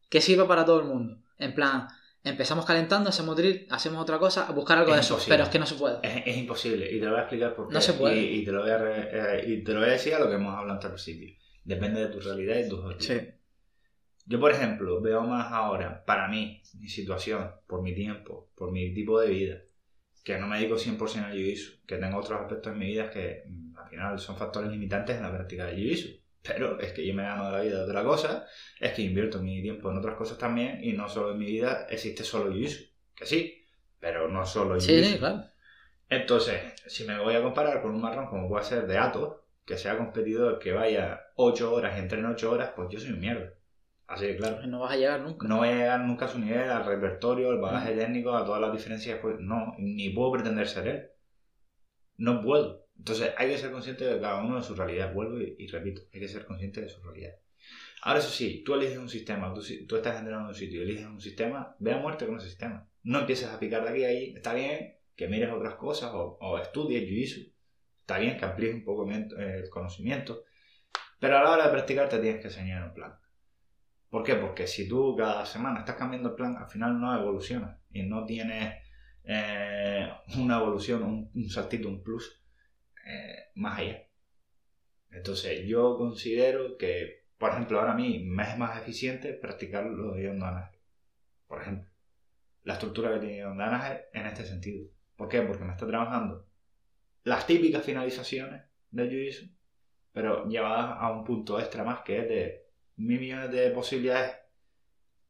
que 0.09 0.21
sirve 0.21 0.43
para 0.45 0.63
todo 0.65 0.79
el 0.81 0.85
mundo. 0.85 1.17
En 1.39 1.55
plan, 1.55 1.87
empezamos 2.23 2.65
calentando, 2.65 3.09
hacemos 3.09 3.35
drill, 3.37 3.65
hacemos 3.71 4.01
otra 4.01 4.19
cosa, 4.19 4.51
buscar 4.51 4.77
algo 4.77 4.91
Es 4.91 4.95
de 4.97 5.01
eso, 5.01 5.13
imposible. 5.13 5.33
pero 5.33 5.43
es 5.45 5.49
que 5.49 5.59
no 5.59 5.65
se 5.65 5.75
puede. 5.75 5.97
Es, 6.03 6.23
es 6.27 6.37
imposible, 6.37 6.91
y 6.91 6.99
te 6.99 7.05
lo 7.05 7.11
voy 7.11 7.19
a 7.19 7.23
explicar 7.23 7.55
por 7.55 7.67
qué. 7.69 7.73
No 7.73 7.81
se 7.81 7.93
puede. 7.93 8.17
Y, 8.21 8.39
y 8.41 8.45
te 8.45 8.51
lo 8.51 8.61
voy 8.61 8.71
a 8.71 8.77
re- 8.77 9.09
eh, 9.39 9.45
y 9.47 9.63
te 9.63 9.73
lo 9.73 9.79
voy 9.79 9.89
a 9.89 9.93
decir 9.93 10.13
a 10.13 10.19
lo 10.19 10.27
que 10.27 10.35
hemos 10.35 10.53
hablado 10.53 10.73
hasta 10.79 10.87
el 10.87 10.93
principio. 10.93 11.33
Depende 11.63 12.01
de 12.01 12.07
tu 12.07 12.19
realidad 12.19 12.57
y 12.59 12.67
tus 12.69 12.79
objetivos. 12.83 13.23
Yo, 14.25 14.39
por 14.39 14.51
ejemplo, 14.51 15.01
veo 15.01 15.21
más 15.21 15.51
ahora, 15.51 16.03
para 16.05 16.27
mí, 16.29 16.61
mi 16.79 16.87
situación, 16.87 17.51
por 17.67 17.81
mi 17.81 17.93
tiempo, 17.95 18.49
por 18.55 18.71
mi 18.71 18.93
tipo 18.93 19.19
de 19.19 19.29
vida, 19.29 19.57
que 20.23 20.37
no 20.37 20.47
me 20.47 20.57
dedico 20.57 20.77
100% 20.77 21.25
al 21.25 21.33
jiu-jitsu, 21.33 21.85
que 21.85 21.97
tengo 21.97 22.17
otros 22.17 22.41
aspectos 22.41 22.73
en 22.73 22.79
mi 22.79 22.87
vida 22.87 23.09
que 23.09 23.43
mm, 23.47 23.77
al 23.77 23.89
final 23.89 24.19
son 24.19 24.37
factores 24.37 24.71
limitantes 24.71 25.17
en 25.17 25.23
la 25.23 25.31
práctica 25.31 25.65
del 25.65 25.77
jiu-jitsu. 25.77 26.19
Pero 26.41 26.79
es 26.79 26.91
que 26.91 27.05
yo 27.05 27.13
me 27.13 27.23
gano 27.23 27.45
de 27.45 27.51
la 27.51 27.61
vida 27.61 27.77
de 27.77 27.83
otra 27.83 28.03
cosa, 28.03 28.45
es 28.79 28.93
que 28.93 29.01
invierto 29.01 29.41
mi 29.41 29.61
tiempo 29.61 29.89
en 29.91 29.97
otras 29.97 30.15
cosas 30.15 30.37
también 30.37 30.83
y 30.83 30.93
no 30.93 31.07
solo 31.07 31.31
en 31.31 31.39
mi 31.39 31.45
vida 31.45 31.87
existe 31.89 32.23
solo 32.23 32.51
jiu-jitsu. 32.51 32.89
Que 33.15 33.25
sí, 33.25 33.65
pero 33.99 34.27
no 34.27 34.45
solo 34.45 34.75
jiu-jitsu. 34.77 35.03
sí, 35.03 35.17
claro. 35.19 35.45
Entonces, 36.09 36.61
si 36.87 37.05
me 37.05 37.19
voy 37.19 37.35
a 37.35 37.41
comparar 37.41 37.81
con 37.81 37.91
un 37.95 38.01
marrón 38.01 38.27
como 38.27 38.47
puede 38.47 38.63
ser 38.65 38.87
de 38.87 38.97
Atos, 38.97 39.37
que 39.65 39.77
sea 39.77 39.97
competidor, 39.97 40.59
que 40.59 40.73
vaya 40.73 41.21
8 41.35 41.73
horas 41.73 41.97
y 41.97 42.01
entrene 42.01 42.27
8 42.27 42.51
horas, 42.51 42.71
pues 42.75 42.89
yo 42.91 42.99
soy 42.99 43.11
un 43.11 43.19
mierda. 43.19 43.53
Así 44.07 44.27
que 44.27 44.35
claro. 44.37 44.65
No 44.67 44.81
vas 44.81 44.91
a 44.93 44.97
llegar 44.97 45.21
nunca. 45.21 45.47
No 45.47 45.57
voy 45.57 45.69
a 45.69 45.75
llegar 45.75 45.99
nunca 46.01 46.25
a 46.25 46.27
su 46.27 46.39
nivel, 46.39 46.69
al 46.69 46.85
repertorio, 46.85 47.49
al 47.49 47.59
bagaje 47.59 47.93
técnico, 47.93 48.35
a 48.35 48.45
todas 48.45 48.61
las 48.61 48.71
diferencias. 48.71 49.19
Pues 49.21 49.37
no, 49.39 49.73
ni 49.79 50.09
puedo 50.09 50.31
pretender 50.33 50.67
ser 50.67 50.87
él. 50.87 51.09
No 52.17 52.41
puedo. 52.41 52.87
Entonces 52.97 53.33
hay 53.37 53.49
que 53.49 53.57
ser 53.57 53.71
consciente 53.71 54.05
de 54.05 54.19
cada 54.21 54.43
uno 54.43 54.57
de 54.57 54.63
su 54.63 54.75
realidad. 54.75 55.13
Vuelvo 55.13 55.39
y, 55.39 55.55
y 55.57 55.67
repito, 55.67 56.01
hay 56.13 56.19
que 56.19 56.27
ser 56.27 56.45
consciente 56.45 56.81
de 56.81 56.89
su 56.89 57.01
realidad. 57.01 57.33
Ahora, 58.03 58.19
eso 58.19 58.29
sí, 58.29 58.63
tú 58.65 58.73
eliges 58.73 58.97
un 58.97 59.09
sistema, 59.09 59.53
tú, 59.53 59.61
tú 59.87 59.95
estás 59.95 60.17
entrenando 60.17 60.49
en 60.49 60.53
un 60.53 60.55
sitio, 60.55 60.81
eliges 60.81 61.05
un 61.05 61.21
sistema, 61.21 61.75
ve 61.79 61.93
a 61.93 61.97
muerte 61.97 62.25
con 62.25 62.35
ese 62.35 62.49
sistema. 62.49 62.87
No 63.03 63.19
empieces 63.19 63.47
a 63.47 63.59
picar 63.59 63.83
de 63.83 63.89
aquí 63.89 64.03
a 64.03 64.09
ahí. 64.09 64.33
Está 64.35 64.53
bien 64.53 64.97
que 65.15 65.27
mires 65.27 65.51
otras 65.51 65.75
cosas 65.75 66.11
o, 66.13 66.37
o 66.41 66.59
estudies 66.59 67.03
jiu-jitsu. 67.03 67.53
Está 68.01 68.19
bien 68.19 68.37
que 68.37 68.43
amplíes 68.43 68.75
un 68.75 68.83
poco 68.83 69.09
el 69.09 69.69
conocimiento. 69.69 70.43
Pero 71.19 71.37
a 71.37 71.43
la 71.43 71.51
hora 71.51 71.65
de 71.65 71.71
practicar 71.71 72.09
te 72.09 72.19
tienes 72.19 72.41
que 72.41 72.47
enseñar 72.47 72.83
un 72.83 72.93
plan. 72.93 73.17
¿Por 74.13 74.23
qué? 74.23 74.35
Porque 74.35 74.67
si 74.67 74.87
tú 74.87 75.15
cada 75.15 75.43
semana 75.43 75.79
estás 75.79 75.95
cambiando 75.95 76.29
el 76.29 76.35
plan, 76.35 76.55
al 76.55 76.69
final 76.69 77.01
no 77.01 77.19
evolucionas 77.19 77.79
y 77.91 78.03
no 78.03 78.23
tienes 78.27 78.75
eh, 79.23 80.07
una 80.37 80.57
evolución, 80.59 81.31
un, 81.33 81.49
saltito, 81.49 81.87
un 81.87 82.03
plus 82.03 82.39
eh, 83.07 83.49
más 83.55 83.79
allá. 83.79 84.05
Entonces 85.09 85.65
yo 85.65 85.97
considero 85.97 86.77
que, 86.77 87.25
por 87.39 87.53
ejemplo, 87.53 87.79
ahora 87.79 87.93
a 87.93 87.95
mí 87.95 88.23
me 88.23 88.43
es 88.43 88.55
más 88.55 88.79
eficiente 88.79 89.33
practicar 89.33 89.83
lo 89.83 90.13
de 90.13 90.27
John 90.27 90.39
Danaher. 90.39 90.77
Por 91.47 91.63
ejemplo, 91.63 91.89
la 92.65 92.73
estructura 92.73 93.15
que 93.15 93.19
tiene 93.19 93.43
John 93.43 93.57
Danaher 93.57 94.09
en 94.13 94.27
este 94.27 94.45
sentido. 94.45 94.91
¿Por 95.15 95.27
qué? 95.27 95.41
Porque 95.41 95.63
me 95.63 95.71
está 95.71 95.87
trabajando 95.87 96.45
las 97.23 97.47
típicas 97.47 97.83
finalizaciones 97.83 98.61
del 98.91 99.09
jiu-jitsu, 99.09 99.51
pero 100.11 100.47
llevadas 100.47 100.97
a 100.99 101.11
un 101.11 101.23
punto 101.23 101.59
extra 101.59 101.83
más 101.83 102.03
que 102.03 102.19
es 102.19 102.29
de 102.29 102.62
mil 102.97 103.19
millones 103.19 103.51
de 103.51 103.69
posibilidades 103.71 104.35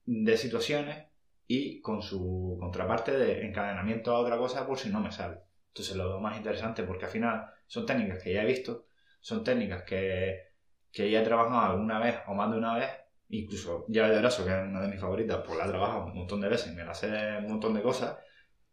de 0.05 0.37
situaciones 0.37 1.07
y 1.47 1.81
con 1.81 2.01
su 2.01 2.57
contraparte 2.59 3.11
de 3.11 3.45
encadenamiento 3.45 4.15
a 4.15 4.19
otra 4.19 4.37
cosa 4.37 4.65
por 4.65 4.77
si 4.77 4.89
no 4.89 4.99
me 4.99 5.11
sale. 5.11 5.39
Entonces 5.67 5.95
lo 5.95 6.19
más 6.19 6.37
interesante 6.37 6.83
porque 6.83 7.05
al 7.05 7.11
final 7.11 7.47
son 7.67 7.85
técnicas 7.85 8.21
que 8.21 8.33
ya 8.33 8.43
he 8.43 8.45
visto, 8.45 8.87
son 9.19 9.43
técnicas 9.43 9.83
que, 9.83 10.53
que 10.91 11.09
ya 11.09 11.21
he 11.21 11.25
trabajado 11.25 11.59
alguna 11.59 11.99
vez 11.99 12.17
o 12.27 12.33
más 12.33 12.51
de 12.51 12.57
una 12.57 12.75
vez, 12.75 12.89
incluso 13.29 13.85
ya 13.87 14.07
de 14.07 14.19
brazo, 14.19 14.45
que 14.45 14.51
es 14.51 14.67
una 14.67 14.81
de 14.81 14.89
mis 14.89 14.99
favoritas, 14.99 15.41
pues 15.45 15.57
la 15.57 15.65
he 15.65 15.69
trabajado 15.69 16.05
un 16.05 16.15
montón 16.15 16.41
de 16.41 16.49
veces, 16.49 16.73
me 16.73 16.83
la 16.83 16.93
sé 16.93 17.07
un 17.39 17.47
montón 17.47 17.73
de 17.73 17.81
cosas 17.81 18.17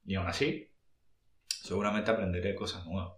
y 0.04 0.14
aún 0.14 0.26
así 0.26 0.70
seguramente 1.46 2.10
aprenderé 2.10 2.54
cosas 2.54 2.84
nuevas. 2.86 3.14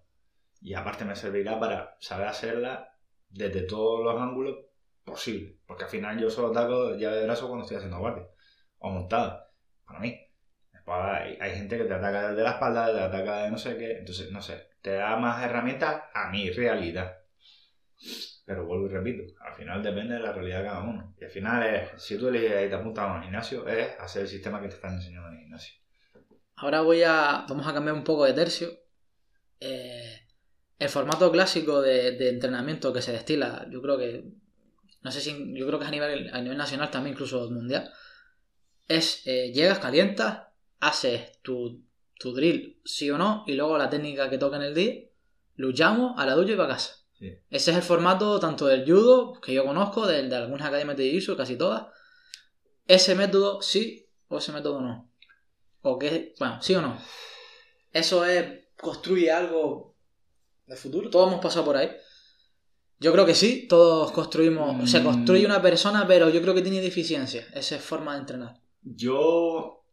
Y 0.61 0.75
aparte 0.75 1.05
me 1.05 1.17
servirá 1.17 1.59
para 1.59 1.97
saber 1.99 2.29
hacerla 2.29 2.95
desde 3.29 3.63
todos 3.63 4.05
los 4.05 4.21
ángulos 4.21 4.57
posibles. 5.05 5.55
Porque 5.67 5.85
al 5.85 5.91
final 5.91 6.19
yo 6.19 6.31
solo 6.31 6.49
ataco 6.49 6.95
llave 6.97 7.19
de 7.19 7.25
brazo 7.25 7.47
cuando 7.47 7.65
estoy 7.65 7.77
haciendo 7.79 7.99
guardia. 7.99 8.27
O 8.79 8.91
montada. 8.91 9.51
Para 9.87 10.01
mí. 10.01 10.19
Hay, 10.87 11.39
hay 11.41 11.55
gente 11.55 11.79
que 11.79 11.85
te 11.85 11.95
ataca 11.95 12.31
desde 12.31 12.43
la 12.43 12.51
espalda, 12.53 12.93
te 12.93 13.01
ataca 13.01 13.45
de 13.45 13.51
no 13.51 13.59
sé 13.59 13.77
qué. 13.77 13.99
Entonces, 13.99 14.31
no 14.33 14.41
sé. 14.41 14.69
Te 14.81 14.95
da 14.95 15.17
más 15.17 15.43
herramientas 15.43 16.03
a 16.13 16.31
mi 16.31 16.51
realidad. 16.51 17.17
Pero 18.45 18.67
vuelvo 18.67 18.87
y 18.87 18.89
repito, 18.91 19.23
al 19.41 19.55
final 19.55 19.83
depende 19.83 20.15
de 20.15 20.21
la 20.21 20.33
realidad 20.33 20.59
de 20.59 20.67
cada 20.67 20.83
uno. 20.83 21.15
Y 21.21 21.25
al 21.25 21.31
final 21.31 21.63
es, 21.63 22.03
si 22.03 22.19
tú 22.19 22.29
eliges 22.29 22.67
y 22.67 22.69
te 22.69 22.75
apuntas 22.75 23.05
a 23.05 23.15
un 23.15 23.23
gimnasio, 23.23 23.67
es 23.69 23.99
hacer 24.01 24.23
el 24.23 24.29
sistema 24.29 24.61
que 24.61 24.69
te 24.69 24.75
están 24.75 24.95
enseñando 24.95 25.29
en 25.29 25.35
el 25.35 25.41
gimnasio. 25.43 25.75
Ahora 26.57 26.81
voy 26.83 27.03
a. 27.03 27.47
Vamos 27.49 27.67
a 27.67 27.73
cambiar 27.73 27.95
un 27.95 28.05
poco 28.05 28.25
de 28.25 28.33
tercio. 28.33 28.71
Eh, 29.61 30.21
el 30.79 30.89
formato 30.89 31.31
clásico 31.31 31.81
de, 31.81 32.13
de 32.13 32.31
entrenamiento 32.31 32.93
que 32.93 33.03
se 33.03 33.13
destila, 33.13 33.67
yo 33.71 33.81
creo 33.81 33.99
que. 33.99 34.25
No 35.03 35.11
sé 35.11 35.21
si. 35.21 35.31
Yo 35.55 35.67
creo 35.67 35.79
que 35.79 35.85
es 35.85 35.89
a 35.89 35.93
nivel, 35.93 36.31
a 36.33 36.41
nivel 36.41 36.59
nacional 36.59 36.91
también, 36.91 37.15
incluso 37.15 37.51
mundial. 37.51 37.93
Es 38.89 39.23
eh, 39.27 39.53
llegas, 39.53 39.79
calientas, 39.79 40.49
haces 40.81 41.41
tu, 41.43 41.83
tu 42.19 42.33
drill 42.33 42.81
sí 42.85 43.11
o 43.11 43.19
no, 43.19 43.45
y 43.47 43.55
luego 43.55 43.79
la 43.79 43.91
técnica 43.91 44.31
que 44.31 44.39
toca 44.39 44.57
en 44.57 44.63
el 44.63 44.75
día, 44.75 44.95
luchamos 45.57 46.19
a 46.19 46.27
la 46.27 46.35
ducha 46.35 46.53
y 46.53 46.57
para 46.57 46.75
casa. 46.75 46.97
Sí. 47.19 47.33
Ese 47.51 47.71
es 47.71 47.77
el 47.77 47.83
formato 47.83 48.41
tanto 48.41 48.67
del 48.67 48.85
judo, 48.85 49.41
que 49.41 49.55
yo 49.55 49.65
conozco, 49.65 50.07
de, 50.07 50.29
de 50.29 50.37
algunas 50.37 50.67
academias 50.67 50.97
de 50.97 51.21
jiu 51.21 51.37
casi 51.37 51.57
todas. 51.57 51.87
Ese 52.87 53.15
método 53.15 53.63
sí 53.63 54.09
o 54.29 54.39
ese 54.39 54.53
método 54.53 54.81
no. 54.81 55.11
O 55.83 55.99
qué, 55.99 56.35
bueno, 56.39 56.61
sí 56.63 56.75
o 56.75 56.83
no. 56.83 56.99
eso 57.93 58.25
es, 58.25 58.67
construye 58.77 59.31
algo 59.31 59.95
de 60.67 60.77
futuro. 60.77 61.11
Todos 61.11 61.29
hemos 61.29 61.43
pasado 61.43 61.65
por 61.65 61.77
ahí. 61.77 61.91
Yo 63.03 63.13
creo 63.13 63.27
que 63.27 63.35
sí, 63.35 63.67
todos 63.69 64.13
construimos, 64.13 64.89
se 64.91 65.01
Mm. 65.01 65.05
construye 65.05 65.45
una 65.45 65.61
persona, 65.61 66.07
pero 66.07 66.31
yo 66.31 66.41
creo 66.41 66.55
que 66.55 66.63
tiene 66.63 66.81
deficiencias. 66.81 67.47
Esa 67.55 67.77
es 67.77 67.83
forma 67.83 68.15
de 68.15 68.21
entrenar. 68.21 68.55
Yo 68.83 69.85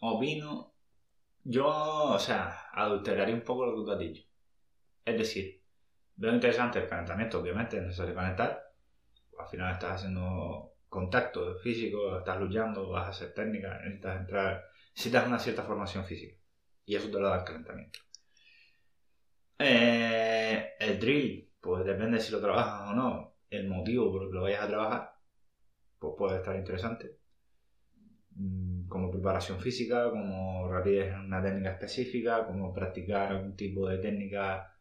opino, 0.00 0.74
yo, 1.44 1.66
o 1.66 2.18
sea, 2.18 2.68
adulteraría 2.72 3.34
un 3.34 3.42
poco 3.42 3.66
lo 3.66 3.76
que 3.76 3.84
tú 3.84 3.90
has 3.92 3.98
dicho. 3.98 4.22
Es 5.04 5.18
decir, 5.18 5.62
veo 6.16 6.32
interesante 6.32 6.78
el 6.78 6.88
calentamiento, 6.88 7.38
obviamente, 7.40 7.76
es 7.76 7.82
necesario 7.82 8.14
calentar. 8.14 8.62
Al 9.38 9.48
final 9.48 9.72
estás 9.72 9.96
haciendo 9.96 10.72
contacto 10.88 11.56
físico, 11.58 12.18
estás 12.18 12.38
luchando, 12.40 12.88
vas 12.88 13.06
a 13.06 13.10
hacer 13.10 13.34
técnica, 13.34 13.78
necesitas 13.80 14.20
entrar, 14.20 14.64
necesitas 14.94 15.26
una 15.26 15.38
cierta 15.38 15.62
formación 15.64 16.04
física. 16.04 16.36
Y 16.86 16.94
eso 16.96 17.08
te 17.10 17.18
lo 17.18 17.28
da 17.28 17.38
el 17.40 17.44
calentamiento. 17.44 17.98
Eh, 19.58 20.70
el 20.78 20.98
drill, 21.00 21.48
pues 21.64 21.84
depende 21.84 22.20
si 22.20 22.32
lo 22.32 22.40
trabajas 22.40 22.90
o 22.90 22.94
no. 22.94 23.34
El 23.50 23.68
motivo 23.68 24.12
por 24.12 24.24
el 24.24 24.28
que 24.28 24.34
lo 24.34 24.42
vayas 24.42 24.62
a 24.62 24.68
trabajar, 24.68 25.10
pues 25.98 26.14
puede 26.18 26.36
estar 26.38 26.56
interesante 26.56 27.18
mm, 28.36 28.88
como 28.88 29.10
preparación 29.10 29.58
física, 29.60 30.10
como 30.10 30.68
rapidez 30.68 31.12
en 31.14 31.20
una 31.20 31.42
técnica 31.42 31.72
específica, 31.72 32.46
como 32.46 32.72
practicar 32.74 33.32
algún 33.32 33.56
tipo 33.56 33.88
de 33.88 33.98
técnica, 33.98 34.76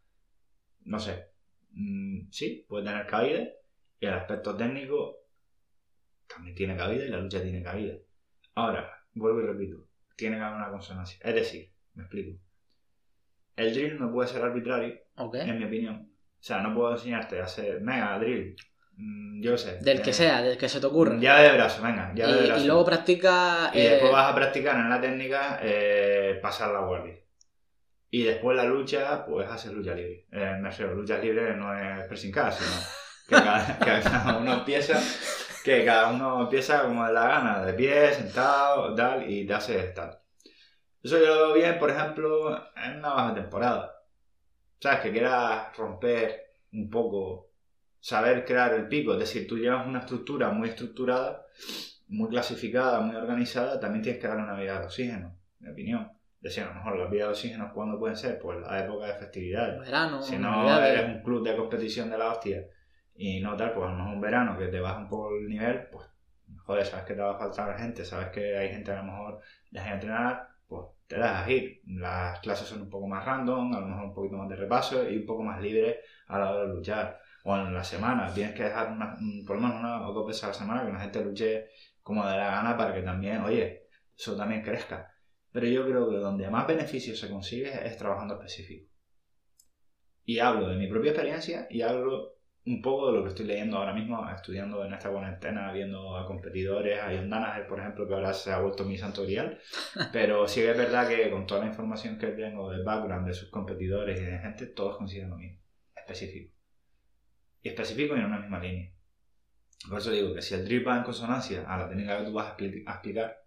no 0.86 1.00
sé, 1.00 1.34
Mm, 1.74 2.30
sí, 2.32 2.66
puede 2.68 2.86
tener 2.86 3.08
cabida 3.08 3.48
y 4.00 4.06
el 4.06 4.14
aspecto 4.14 4.56
técnico 4.56 5.18
también 6.28 6.56
tiene 6.56 6.78
cabida 6.78 7.06
y 7.06 7.10
la 7.10 7.20
lucha 7.20 7.42
tiene 7.42 7.64
cabida. 7.64 7.96
Ahora, 8.56 8.92
vuelvo 9.14 9.42
y 9.42 9.46
repito, 9.46 9.88
tiene 10.16 10.38
que 10.38 10.44
haber 10.44 10.58
una 10.58 10.70
consonancia. 10.70 11.18
Es 11.22 11.36
decir, 11.36 11.72
me 11.96 12.04
explico. 12.04 12.40
El 13.56 13.74
drill 13.74 14.00
no 14.00 14.12
puede 14.12 14.30
ser 14.30 14.44
arbitrario, 14.44 15.00
en 15.18 15.58
mi 15.58 15.66
opinión. 15.66 16.13
O 16.44 16.46
sea, 16.46 16.60
no 16.60 16.76
puedo 16.76 16.92
enseñarte 16.92 17.40
a 17.40 17.46
hacer 17.46 17.80
mega 17.80 18.20
drill, 18.20 18.54
mm, 18.98 19.42
yo 19.42 19.58
sé. 19.58 19.78
Del 19.80 20.02
que 20.02 20.10
eh, 20.10 20.14
sea, 20.14 20.42
del 20.42 20.58
que 20.58 20.68
se 20.68 20.82
te 20.82 20.86
ocurra. 20.88 21.16
Llave 21.16 21.44
de 21.44 21.54
brazo, 21.54 21.82
venga, 21.82 22.12
de 22.14 22.22
y, 22.22 22.48
brazo. 22.48 22.62
y 22.62 22.68
luego 22.68 22.84
practica. 22.84 23.72
Y 23.74 23.80
eh, 23.80 23.90
después 23.92 24.12
vas 24.12 24.30
a 24.30 24.36
practicar 24.36 24.76
en 24.76 24.90
la 24.90 25.00
técnica 25.00 25.60
eh, 25.64 26.38
pasar 26.42 26.74
la 26.74 26.82
guardia. 26.82 27.16
Y 28.10 28.24
después 28.24 28.58
la 28.58 28.66
lucha, 28.66 29.26
pues 29.26 29.50
haces 29.50 29.72
lucha 29.72 29.96
libre. 29.96 30.26
Me 30.32 30.64
refiero, 30.64 30.94
lucha 30.94 31.18
libre 31.18 31.56
no 31.56 31.74
es 31.80 32.08
pressing 32.08 32.34
car, 32.34 32.52
sino 32.52 32.72
que 33.30 33.36
cada, 33.36 33.80
que 33.80 34.10
cada 34.10 34.38
uno 34.38 34.54
empieza, 34.56 35.02
que 35.64 35.86
cada 35.86 36.10
uno 36.10 36.42
empieza 36.42 36.84
como 36.84 37.08
de 37.08 37.14
la 37.14 37.26
gana, 37.26 37.66
de 37.66 37.72
pie, 37.72 38.14
sentado, 38.14 38.94
tal, 38.94 39.32
y 39.32 39.48
te 39.48 39.54
hace 39.54 39.82
tal. 39.96 40.20
Eso 41.02 41.18
yo 41.18 41.26
lo 41.26 41.36
veo 41.36 41.54
bien, 41.54 41.80
por 41.80 41.90
ejemplo, 41.90 42.62
en 42.76 42.98
una 42.98 43.14
baja 43.14 43.34
temporada. 43.34 44.03
¿Sabes? 44.84 45.00
Que 45.00 45.12
quieras 45.14 45.78
romper 45.78 46.56
un 46.74 46.90
poco, 46.90 47.52
saber 48.02 48.44
crear 48.44 48.74
el 48.74 48.90
pico. 48.90 49.14
Es 49.14 49.20
decir, 49.20 49.48
tú 49.48 49.58
llevas 49.58 49.88
una 49.88 50.00
estructura 50.00 50.50
muy 50.50 50.68
estructurada, 50.68 51.46
muy 52.10 52.28
clasificada, 52.28 53.00
muy 53.00 53.16
organizada, 53.16 53.80
también 53.80 54.04
tienes 54.04 54.20
que 54.20 54.28
darle 54.28 54.44
una 54.44 54.60
vida 54.60 54.80
de 54.80 54.86
oxígeno, 54.86 55.38
mi 55.60 55.70
opinión. 55.70 56.12
Decía, 56.42 56.66
a 56.66 56.68
lo 56.68 56.74
mejor 56.74 57.00
las 57.00 57.10
vías 57.10 57.28
de 57.28 57.32
oxígeno, 57.32 57.72
¿cuándo 57.74 57.98
pueden 57.98 58.18
ser? 58.18 58.38
Pues 58.40 58.60
la 58.60 58.84
época 58.84 59.08
de 59.08 59.14
festividades. 59.14 59.80
verano, 59.80 60.22
Si 60.22 60.38
no 60.38 60.78
eres 60.78 61.16
un 61.16 61.24
club 61.24 61.48
de 61.48 61.56
competición 61.56 62.10
de 62.10 62.18
la 62.18 62.34
hostia 62.34 62.66
y 63.16 63.40
no 63.40 63.56
tal, 63.56 63.72
pues 63.72 63.88
a 63.88 63.92
lo 63.92 63.96
mejor 64.00 64.14
un 64.16 64.20
verano 64.20 64.58
que 64.58 64.68
te 64.68 64.82
baja 64.82 64.98
un 64.98 65.08
poco 65.08 65.34
el 65.34 65.48
nivel, 65.48 65.88
pues 65.94 66.06
joder, 66.66 66.86
sabes 66.86 67.06
que 67.06 67.14
te 67.14 67.22
va 67.22 67.36
a 67.36 67.40
faltar 67.40 67.80
gente, 67.80 68.04
sabes 68.04 68.32
que 68.32 68.58
hay 68.58 68.68
gente 68.68 68.92
a 68.92 68.98
lo 68.98 69.06
mejor 69.06 69.40
deja 69.72 69.88
de 69.88 69.94
entrenar, 69.94 70.50
pues 70.68 70.88
te 71.08 71.16
dejas 71.16 71.50
ir. 71.50 71.82
Las 71.86 72.40
clases 72.40 72.68
son 72.68 72.82
un 72.82 72.90
poco 72.90 73.08
más 73.08 73.26
random, 73.26 73.74
a 73.74 73.80
lo 73.80 73.88
mejor 73.88 74.06
un 74.06 74.14
poquito 74.14 74.38
más 74.38 74.50
de 74.50 74.56
repaso 74.56 75.10
y 75.10 75.18
un 75.18 75.26
poco 75.26 75.44
más 75.44 75.62
libre 75.62 76.00
a 76.28 76.40
la 76.40 76.52
hora 76.52 76.68
de 76.68 76.74
luchar. 76.74 77.20
O 77.46 77.56
en 77.58 77.74
la 77.74 77.84
semana, 77.84 78.34
tienes 78.34 78.56
que 78.56 78.64
dejar 78.64 78.96
por 79.46 79.58
lo 79.58 79.62
menos 79.62 79.80
una 79.80 80.08
o 80.08 80.14
dos 80.14 80.28
veces 80.28 80.46
a 80.46 80.48
la 80.48 80.54
semana 80.54 80.86
que 80.86 80.94
la 80.94 81.00
gente 81.00 81.24
luche 81.24 81.68
como 82.02 82.26
de 82.26 82.38
la 82.38 82.52
gana 82.52 82.78
para 82.78 82.94
que 82.94 83.02
también, 83.02 83.42
oye, 83.42 83.88
eso 84.18 84.36
también 84.36 84.62
crezca. 84.62 85.14
Pero 85.52 85.68
yo 85.68 85.86
creo 85.86 86.10
que 86.10 86.18
donde 86.18 86.50
más 86.50 86.66
beneficio 86.68 87.16
se 87.16 87.30
consigue 87.30 87.86
es 87.86 87.98
trabajando 87.98 88.36
específico. 88.36 88.90
Y 90.26 90.40
hablo 90.40 90.70
de 90.70 90.78
mi 90.78 90.88
propia 90.88 91.12
experiencia 91.12 91.68
y 91.70 91.82
hablo 91.82 92.38
un 92.66 92.82
poco 92.82 93.08
de 93.08 93.14
lo 93.18 93.24
que 93.24 93.30
estoy 93.30 93.46
leyendo 93.46 93.78
ahora 93.78 93.94
mismo, 93.94 94.28
estudiando 94.30 94.84
en 94.86 94.94
esta 94.94 95.10
cuarentena, 95.10 95.72
viendo 95.74 96.16
a 96.18 96.26
competidores, 96.26 97.00
a 97.02 97.08
John 97.14 97.30
Danaher, 97.30 97.68
por 97.68 97.80
ejemplo, 97.80 98.08
que 98.08 98.14
ahora 98.14 98.34
se 98.34 98.52
ha 98.52 98.60
vuelto 98.60 98.86
mi 98.86 98.98
santo 98.98 99.24
grial. 99.24 99.60
Pero 100.14 100.48
sí 100.48 100.62
que 100.62 100.72
es 100.72 100.78
verdad 100.78 101.08
que 101.08 101.30
con 101.30 101.46
toda 101.46 101.62
la 101.62 101.68
información 101.68 102.18
que 102.18 102.28
tengo 102.28 102.72
del 102.72 102.84
background 102.84 103.28
de 103.28 103.34
sus 103.34 103.50
competidores 103.50 104.20
y 104.22 104.26
de 104.26 104.40
gente, 104.40 104.68
todos 104.68 104.98
consiguen 104.98 105.30
lo 105.32 105.38
mismo, 105.38 105.60
específico. 105.96 106.54
Y 107.64 107.70
específico 107.70 108.16
y 108.16 108.20
en 108.20 108.26
una 108.26 108.38
misma 108.40 108.60
línea. 108.60 108.92
Por 109.90 110.00
eso 110.00 110.12
digo 110.12 110.34
que 110.34 110.42
si 110.42 110.56
el 110.56 110.66
drip 110.66 110.88
va 110.88 110.98
en 110.98 111.04
consonancia 111.04 111.66
a 111.68 111.78
la 111.78 111.90
técnica 111.90 112.20
que 112.20 112.26
tú 112.26 112.34
vas 112.34 112.48
a, 112.52 112.58
expli- 112.58 112.84
a 112.88 112.94
explicar, 112.94 113.38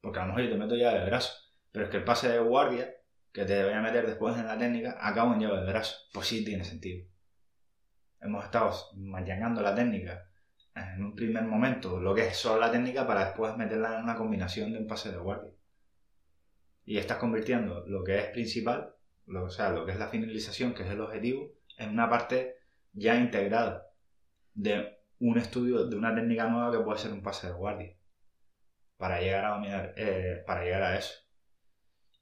porque 0.00 0.18
a 0.20 0.22
lo 0.22 0.28
mejor 0.28 0.44
yo 0.44 0.50
te 0.50 0.58
meto 0.58 0.76
llave 0.76 1.00
de 1.00 1.06
brazo, 1.06 1.32
pero 1.72 1.86
es 1.86 1.90
que 1.92 1.98
el 1.98 2.04
pase 2.04 2.28
de 2.30 2.40
guardia 2.40 2.94
que 3.32 3.44
te 3.46 3.64
voy 3.64 3.74
a 3.74 3.82
meter 3.82 4.06
después 4.06 4.36
en 4.38 4.46
la 4.46 4.58
técnica 4.58 4.98
acabo 5.00 5.34
en 5.34 5.40
llave 5.40 5.60
de 5.62 5.66
brazo. 5.72 5.96
Pues 6.14 6.28
sí 6.28 6.44
tiene 6.44 6.64
sentido. 6.64 7.06
Hemos 8.20 8.44
estado 8.44 8.72
machacando 8.96 9.62
la 9.62 9.74
técnica 9.74 10.26
en 10.74 11.02
un 11.04 11.14
primer 11.14 11.42
momento, 11.44 12.00
lo 12.00 12.14
que 12.14 12.28
es 12.28 12.36
solo 12.36 12.60
la 12.60 12.70
técnica, 12.70 13.06
para 13.06 13.24
después 13.26 13.56
meterla 13.56 13.96
en 13.98 14.04
una 14.04 14.14
combinación 14.16 14.72
de 14.72 14.78
un 14.78 14.86
pase 14.86 15.10
de 15.10 15.18
guardia. 15.18 15.52
Y 16.84 16.98
estás 16.98 17.18
convirtiendo 17.18 17.84
lo 17.86 18.02
que 18.04 18.18
es 18.18 18.26
principal, 18.26 18.94
lo, 19.26 19.44
o 19.44 19.50
sea, 19.50 19.70
lo 19.70 19.84
que 19.86 19.92
es 19.92 19.98
la 19.98 20.08
finalización, 20.08 20.74
que 20.74 20.82
es 20.82 20.90
el 20.90 21.00
objetivo, 21.00 21.52
en 21.78 21.90
una 21.90 22.08
parte 22.08 22.56
ya 22.92 23.16
integrada 23.16 23.86
de 24.54 24.98
un 25.20 25.38
estudio 25.38 25.86
de 25.86 25.96
una 25.96 26.14
técnica 26.14 26.48
nueva 26.48 26.72
que 26.72 26.82
puede 26.84 26.98
ser 26.98 27.12
un 27.12 27.22
pase 27.22 27.46
de 27.48 27.52
guardia 27.52 27.96
para 28.96 29.20
llegar 29.20 29.44
a 29.44 29.50
dominar, 29.50 29.94
eh, 29.96 30.42
para 30.46 30.64
llegar 30.64 30.82
a 30.82 30.98
eso. 30.98 31.14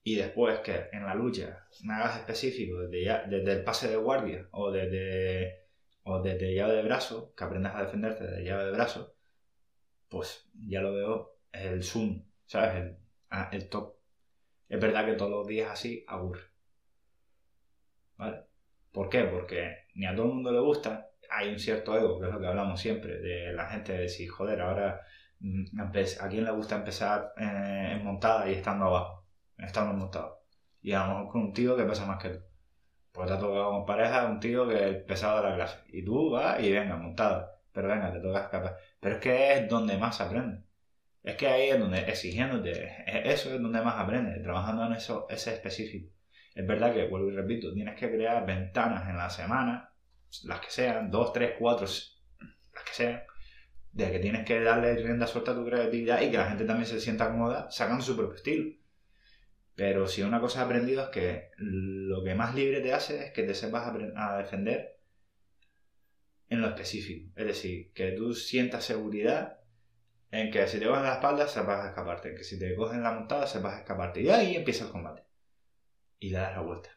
Y 0.03 0.17
después 0.17 0.61
que 0.61 0.89
en 0.93 1.05
la 1.05 1.15
lucha 1.15 1.67
me 1.83 1.95
hagas 1.95 2.19
específico 2.19 2.79
desde, 2.81 3.05
ya- 3.05 3.25
desde 3.27 3.53
el 3.53 3.65
pase 3.65 3.89
de 3.89 3.97
guardia 3.97 4.49
o 4.53 4.71
desde, 4.71 5.68
o 6.09 6.23
desde 6.23 6.55
llave 6.55 6.75
de 6.75 6.83
brazo, 6.83 7.35
que 7.37 7.45
aprendas 7.45 7.75
a 7.77 7.83
defenderte 7.83 8.25
de 8.25 8.43
llave 8.45 8.65
de 8.67 8.73
brazo, 8.73 9.15
pues 10.09 10.49
ya 10.67 10.81
lo 10.81 10.95
veo 10.95 11.37
el 11.53 11.83
zoom, 11.85 12.25
¿sabes? 12.47 12.77
El, 12.77 12.99
ah, 13.31 13.51
el 13.53 13.69
top. 13.69 13.97
Es 14.69 14.81
verdad 14.81 15.05
que 15.05 15.15
todos 15.15 15.31
los 15.31 15.47
días 15.47 15.71
así 15.71 16.05
aburre. 16.09 16.41
¿Vale? 18.17 18.45
¿Por 18.91 19.09
qué? 19.11 19.25
Porque 19.25 19.87
ni 19.95 20.07
a 20.07 20.15
todo 20.15 20.27
el 20.27 20.33
mundo 20.35 20.51
le 20.51 20.61
gusta. 20.61 21.11
Hay 21.31 21.51
un 21.51 21.59
cierto 21.59 21.97
ego, 21.97 22.19
que 22.19 22.27
es 22.27 22.33
lo 22.33 22.41
que 22.41 22.47
hablamos 22.47 22.81
siempre, 22.81 23.19
de 23.19 23.53
la 23.53 23.67
gente 23.67 23.93
de 23.93 24.01
decir, 24.01 24.31
joder, 24.31 24.63
ahora 24.63 25.03
mm, 25.41 25.81
a 25.81 26.29
quién 26.29 26.45
le 26.45 26.51
gusta 26.53 26.77
empezar 26.77 27.33
eh, 27.37 27.93
en 27.93 28.05
montada 28.05 28.51
y 28.51 28.55
estando 28.55 28.87
abajo, 28.87 29.27
estando 29.59 29.93
montado. 29.93 30.43
Y 30.81 30.93
a 30.93 31.07
lo 31.07 31.09
mejor 31.09 31.33
con 31.33 31.43
un 31.43 31.53
tío 31.53 31.77
que 31.77 31.85
pesa 31.85 32.07
más 32.07 32.23
que 32.23 32.31
tú. 32.31 32.48
Pues 33.19 33.31
te 33.31 33.35
ha 33.35 33.39
tocado 33.41 33.71
con 33.73 33.85
pareja 33.85 34.27
un 34.27 34.39
tío 34.39 34.69
que 34.69 34.91
es 34.91 34.97
pesado 35.03 35.43
de 35.43 35.51
la 35.51 35.57
clase. 35.57 35.79
Y 35.89 36.05
tú 36.05 36.31
vas 36.31 36.63
y 36.63 36.71
venga, 36.71 36.97
montada. 36.97 37.59
Pero 37.73 37.89
venga, 37.89 38.13
te 38.13 38.21
toca 38.21 38.43
escapar. 38.43 38.77
Pero 39.01 39.17
es 39.17 39.21
que 39.21 39.53
es 39.55 39.69
donde 39.69 39.99
más 39.99 40.17
se 40.19 40.23
aprende. 40.23 40.63
Es 41.25 41.35
que 41.35 41.49
ahí 41.49 41.71
es 41.71 41.81
donde, 41.81 41.99
exigiéndote, 41.99 43.05
eso 43.29 43.53
es 43.53 43.61
donde 43.61 43.83
más 43.83 43.97
aprendes, 43.97 44.41
trabajando 44.41 44.87
en 44.87 44.93
eso, 44.93 45.27
ese 45.29 45.53
específico. 45.55 46.13
Es 46.55 46.65
verdad 46.65 46.95
que, 46.95 47.09
vuelvo 47.09 47.29
y 47.29 47.35
repito, 47.35 47.75
tienes 47.75 47.99
que 47.99 48.09
crear 48.09 48.47
ventanas 48.47 49.09
en 49.09 49.17
la 49.17 49.29
semana, 49.29 49.93
las 50.45 50.61
que 50.61 50.71
sean, 50.71 51.11
dos, 51.11 51.33
tres, 51.33 51.55
cuatro, 51.59 51.87
las 51.87 52.85
que 52.85 52.93
sean, 52.93 53.23
de 53.91 54.13
que 54.13 54.21
tienes 54.21 54.47
que 54.47 54.61
darle 54.61 54.95
rienda 54.95 55.27
suelta 55.27 55.51
a 55.51 55.55
tu 55.57 55.65
creatividad 55.65 56.21
y 56.21 56.31
que 56.31 56.37
la 56.37 56.51
gente 56.51 56.65
también 56.65 56.87
se 56.87 57.01
sienta 57.01 57.33
cómoda 57.33 57.69
sacando 57.69 58.05
su 58.05 58.17
propio 58.17 58.37
estilo. 58.37 58.78
Pero 59.79 60.09
si 60.09 60.23
una 60.23 60.41
cosa 60.41 60.61
he 60.61 60.65
aprendido 60.65 61.05
es 61.05 61.09
que 61.11 61.51
lo 61.57 62.25
que 62.25 62.35
más 62.35 62.53
libre 62.53 62.81
te 62.81 62.93
hace 62.93 63.27
es 63.27 63.33
que 63.33 63.45
te 63.45 63.55
sepas 63.55 63.95
a 64.17 64.37
defender 64.37 64.99
en 66.49 66.61
lo 66.61 66.67
específico. 66.67 67.31
Es 67.37 67.47
decir, 67.47 67.93
que 67.93 68.11
tú 68.11 68.35
sientas 68.35 68.85
seguridad 68.85 69.61
en 70.33 70.51
que 70.51 70.67
si 70.67 70.81
te 70.81 70.87
cogen 70.87 71.05
la 71.05 71.15
espalda 71.15 71.47
sepas 71.47 71.87
escaparte, 71.87 72.35
que 72.35 72.43
si 72.43 72.59
te 72.59 72.75
cogen 72.75 73.05
la 73.05 73.13
montada 73.13 73.47
sepas 73.47 73.79
escaparte. 73.79 74.21
Y 74.21 74.29
ahí 74.31 74.57
empieza 74.57 74.85
el 74.85 74.91
combate. 74.91 75.23
Y 76.19 76.31
le 76.31 76.39
das 76.39 76.57
la 76.57 76.63
vuelta. 76.63 76.91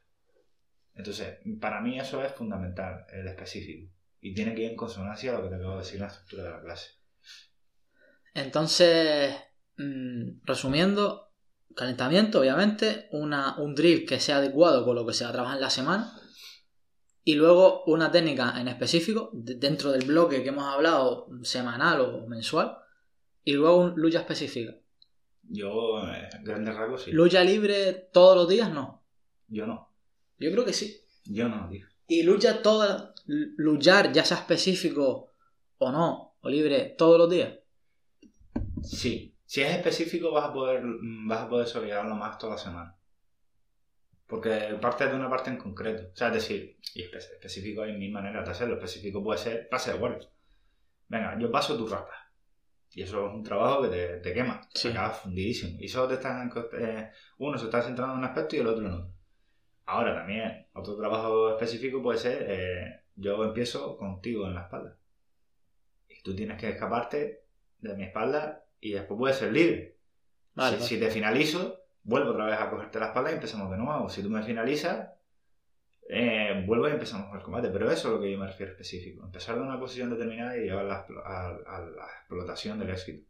Entonces, 0.95 1.37
para 1.59 1.81
mí 1.81 1.99
eso 1.99 2.25
es 2.25 2.31
fundamental, 2.31 3.05
el 3.13 3.27
específico. 3.27 3.93
Y 4.21 4.33
tiene 4.33 4.55
que 4.55 4.63
ir 4.63 4.71
en 4.71 4.75
consonancia 4.75 5.29
a 5.29 5.37
lo 5.37 5.43
que 5.43 5.49
te 5.49 5.55
acabo 5.57 5.73
de 5.73 5.83
decir 5.83 5.97
en 5.97 6.01
la 6.01 6.07
estructura 6.07 6.43
de 6.45 6.49
la 6.49 6.61
clase. 6.61 6.89
Entonces, 8.33 9.35
mm, 9.77 10.39
resumiendo, 10.45 11.30
calentamiento, 11.75 12.39
obviamente, 12.39 13.07
una, 13.11 13.57
un 13.57 13.75
drill 13.75 14.05
que 14.05 14.19
sea 14.19 14.37
adecuado 14.37 14.83
con 14.85 14.95
lo 14.95 15.05
que 15.05 15.13
se 15.13 15.23
va 15.23 15.29
a 15.29 15.33
trabajar 15.33 15.57
en 15.57 15.61
la 15.61 15.69
semana, 15.69 16.13
y 17.23 17.35
luego 17.35 17.83
una 17.85 18.11
técnica 18.11 18.59
en 18.59 18.67
específico, 18.67 19.29
de- 19.33 19.55
dentro 19.55 19.91
del 19.91 20.05
bloque 20.05 20.41
que 20.43 20.49
hemos 20.49 20.65
hablado, 20.65 21.27
semanal 21.43 22.01
o 22.01 22.27
mensual, 22.27 22.77
y 23.43 23.53
luego 23.53 23.77
un- 23.77 23.93
lucha 23.95 24.19
específica. 24.19 24.75
Yo, 25.43 25.99
eh, 26.07 26.29
grandes 26.43 26.75
rasgos, 26.75 27.03
sí. 27.03 27.11
Lucha 27.11 27.43
libre 27.43 27.93
todos 28.13 28.35
los 28.35 28.47
días, 28.49 28.71
no. 28.71 29.03
Yo 29.47 29.67
no. 29.67 29.89
Yo 30.39 30.51
creo 30.51 30.63
que 30.65 30.73
sí. 30.73 30.97
Yo 31.25 31.47
no, 31.49 31.67
tío. 31.69 31.85
Y 32.07 32.23
lucha 32.23 32.61
toda, 32.61 33.13
luchar, 33.27 34.11
ya 34.11 34.23
sea 34.25 34.37
específico 34.37 35.31
o 35.77 35.91
no, 35.91 36.35
o 36.41 36.49
libre, 36.49 36.95
todos 36.97 37.17
los 37.17 37.29
días. 37.29 37.53
Sí. 38.83 39.30
Si 39.51 39.61
es 39.61 39.75
específico 39.75 40.31
vas 40.31 40.45
a 40.45 40.53
poder, 40.53 40.81
vas 41.27 41.41
a 41.41 41.49
poder 41.49 41.67
sobrellevarlo 41.67 42.15
más 42.15 42.37
toda 42.37 42.53
la 42.53 42.57
semana. 42.57 42.95
Porque 44.25 44.77
parte 44.79 45.05
de 45.05 45.13
una 45.13 45.29
parte 45.29 45.49
en 45.49 45.57
concreto. 45.57 46.03
O 46.13 46.15
sea, 46.15 46.29
es 46.29 46.35
decir, 46.35 46.77
y 46.95 47.01
espe- 47.03 47.17
específico 47.17 47.81
hay 47.81 47.97
mil 47.97 48.13
maneras 48.13 48.45
de 48.45 48.51
hacerlo. 48.51 48.75
Específico 48.75 49.21
puede 49.21 49.39
ser 49.39 49.67
pase 49.67 49.91
de 49.91 49.97
guardia. 49.97 50.29
Venga, 51.09 51.37
yo 51.37 51.51
paso 51.51 51.77
tu 51.77 51.85
rapa. 51.85 52.13
Y 52.91 53.01
eso 53.01 53.27
es 53.27 53.33
un 53.33 53.43
trabajo 53.43 53.81
que 53.81 53.89
te, 53.89 54.07
te 54.21 54.33
quema. 54.33 54.61
Sí. 54.73 54.87
Acabas 54.87 55.19
fundidísimo. 55.19 55.77
Y 55.81 55.89
solo 55.89 56.07
te 56.07 56.13
están, 56.13 56.49
eh, 56.79 57.11
uno 57.39 57.57
se 57.57 57.65
está 57.65 57.81
centrando 57.81 58.13
en 58.13 58.19
un 58.19 58.25
aspecto 58.27 58.55
y 58.55 58.59
el 58.59 58.67
otro 58.67 58.85
en 58.85 58.93
otro. 58.93 59.13
Ahora 59.87 60.15
también, 60.15 60.65
otro 60.71 60.95
trabajo 60.95 61.49
específico 61.49 62.01
puede 62.01 62.19
ser, 62.19 62.45
eh, 62.47 63.01
yo 63.15 63.43
empiezo 63.43 63.97
contigo 63.97 64.47
en 64.47 64.53
la 64.53 64.61
espalda. 64.61 64.97
Y 66.07 66.23
tú 66.23 66.33
tienes 66.33 66.57
que 66.57 66.69
escaparte 66.69 67.43
de 67.79 67.95
mi 67.97 68.05
espalda 68.05 68.63
y 68.81 68.91
después 68.93 69.17
puedes 69.17 69.37
ser 69.37 69.53
libre. 69.53 69.95
Vale, 70.55 70.71
si, 70.71 70.75
vale. 70.77 70.87
si 70.89 70.99
te 70.99 71.09
finalizo, 71.11 71.77
vuelvo 72.03 72.31
otra 72.31 72.45
vez 72.45 72.59
a 72.59 72.69
cogerte 72.69 72.99
la 72.99 73.07
espalda 73.07 73.31
y 73.31 73.35
empezamos 73.35 73.71
de 73.71 73.77
nuevo. 73.77 74.09
Si 74.09 74.21
tú 74.21 74.29
me 74.29 74.43
finalizas, 74.43 75.09
eh, 76.09 76.63
vuelvo 76.67 76.89
y 76.89 76.91
empezamos 76.91 77.33
el 77.33 77.41
combate. 77.41 77.69
Pero 77.69 77.89
eso 77.89 78.09
es 78.09 78.13
lo 78.15 78.19
que 78.19 78.31
yo 78.31 78.37
me 78.37 78.47
refiero 78.47 78.73
específico. 78.73 79.23
Empezar 79.23 79.55
de 79.55 79.61
una 79.61 79.79
posición 79.79 80.09
determinada 80.09 80.57
y 80.57 80.61
llevarla 80.63 81.05
a, 81.23 81.47
a- 81.47 81.77
a 81.77 81.79
la 81.81 82.05
explotación 82.19 82.79
del 82.79 82.89
éxito. 82.89 83.25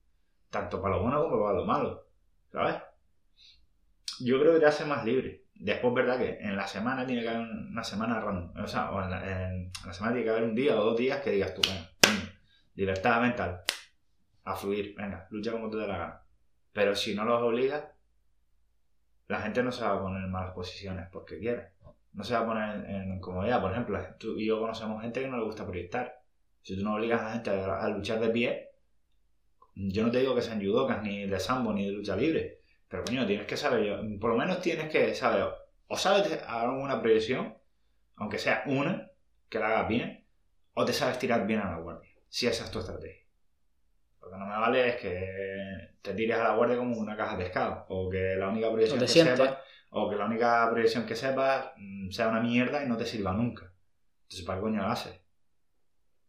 Tanto 0.50 0.82
para 0.82 0.96
lo 0.96 1.04
bueno 1.04 1.22
como 1.30 1.44
para 1.44 1.58
lo 1.58 1.66
malo. 1.66 2.08
¿Sabes? 2.52 2.76
Yo 4.20 4.40
creo 4.40 4.54
que 4.54 4.60
te 4.60 4.66
hace 4.66 4.86
más 4.86 5.06
libre. 5.06 5.44
Después, 5.56 5.94
verdad 5.94 6.18
que 6.18 6.40
en 6.40 6.56
la 6.56 6.68
semana 6.68 7.06
tiene 7.06 7.22
que 7.22 7.30
haber 7.30 7.42
una 7.48 7.84
semana 7.84 8.20
random. 8.20 8.64
O 8.64 8.68
sea, 8.68 8.92
o 8.92 9.02
en, 9.04 9.12
la, 9.12 9.50
en 9.52 9.72
la 9.86 9.94
semana 9.94 10.14
tiene 10.14 10.26
que 10.26 10.30
haber 10.32 10.44
un 10.44 10.56
día 10.56 10.80
o 10.80 10.84
dos 10.84 10.98
días 10.98 11.22
que 11.22 11.32
digas 11.32 11.54
tú, 11.54 11.62
coño, 11.62 11.88
libertad 12.76 13.22
mental. 13.22 13.62
A 14.44 14.56
fluir, 14.56 14.96
venga, 14.96 15.28
lucha 15.30 15.52
como 15.52 15.70
te 15.70 15.78
dé 15.78 15.88
la 15.88 15.98
gana. 15.98 16.22
Pero 16.74 16.96
si 16.96 17.14
no 17.16 17.26
los 17.26 17.42
obligas, 17.42 17.86
la 19.28 19.42
gente 19.42 19.64
no 19.64 19.72
se 19.72 19.84
va 19.84 19.94
a 19.94 20.02
poner 20.02 20.24
en 20.24 20.32
malas 20.32 20.54
posiciones 20.54 21.08
porque 21.12 21.40
quiere. 21.40 21.72
No 22.14 22.24
se 22.24 22.34
va 22.34 22.42
a 22.42 22.46
poner 22.46 22.90
en, 22.90 23.14
incomodidad. 23.14 23.62
Por 23.62 23.72
ejemplo, 23.72 24.00
tú 24.20 24.38
y 24.38 24.46
yo 24.48 24.60
conocemos 24.60 25.02
gente 25.02 25.22
que 25.22 25.28
no 25.28 25.38
le 25.38 25.46
gusta 25.46 25.66
proyectar. 25.66 26.22
Si 26.62 26.78
tú 26.78 26.84
no 26.84 26.96
obligas 26.96 27.22
a 27.22 27.26
la 27.26 27.32
gente 27.34 27.50
a, 27.50 27.88
luchar 27.90 28.20
de 28.20 28.30
pie, 28.30 28.70
yo 29.76 30.04
no 30.04 30.12
te 30.12 30.20
digo 30.20 30.36
que 30.36 30.42
sean 30.42 30.60
judocas, 30.62 31.02
ni 31.02 31.26
de 31.28 31.40
sambo, 31.40 31.74
ni 31.74 31.86
de 31.86 31.94
lucha 31.94 32.16
libre. 32.16 32.60
Pero 32.90 33.04
coño, 33.06 33.26
tienes 33.26 33.48
que 33.48 33.56
saber, 33.58 33.84
yo- 33.86 34.20
por 34.20 34.32
lo 34.32 34.38
menos 34.38 34.62
tienes 34.62 34.90
que 34.90 35.16
saber, 35.16 35.46
o 35.88 35.98
sabes 35.98 36.26
hacer 36.46 36.70
una 36.70 37.02
proyección, 37.02 37.58
aunque 38.18 38.38
sea 38.38 38.64
una, 38.68 39.10
que 39.50 39.60
la 39.60 39.68
hagas 39.68 39.88
bien, 39.88 40.26
o 40.74 40.86
te 40.86 40.94
sabes 40.94 41.20
tirar 41.20 41.48
bien 41.48 41.60
a 41.62 41.72
la 41.72 41.78
guardia, 41.80 42.10
si 42.30 42.48
esa 42.48 42.66
es 42.66 42.72
tu 42.72 42.80
estrategia. 42.80 43.21
Lo 44.22 44.30
que 44.30 44.38
no 44.38 44.46
me 44.46 44.58
vale 44.58 44.90
es 44.90 44.96
que 44.98 45.96
te 46.02 46.14
tires 46.14 46.38
a 46.38 46.44
la 46.44 46.56
guardia 46.56 46.78
como 46.78 46.98
una 46.98 47.18
caja 47.18 47.38
de 47.38 47.44
pescado, 47.44 47.86
o 47.90 48.10
que 48.10 48.36
la 48.36 48.50
única 48.50 48.72
proyección 48.72 49.00
que 49.00 49.08
sientes. 49.08 49.38
sepas, 49.38 49.58
o 49.90 50.10
que 50.10 50.16
la 50.16 50.26
única 50.26 50.70
proyección 50.72 51.06
que 51.06 51.16
sepas 51.16 51.72
mm, 51.78 52.10
sea 52.10 52.30
una 52.30 52.42
mierda 52.42 52.84
y 52.84 52.88
no 52.88 52.98
te 52.98 53.06
sirva 53.06 53.34
nunca. 53.34 53.72
Entonces, 54.24 54.46
¿para 54.46 54.60
qué 54.60 54.64
coño 54.64 54.82
la 54.82 54.92
haces? 54.92 55.20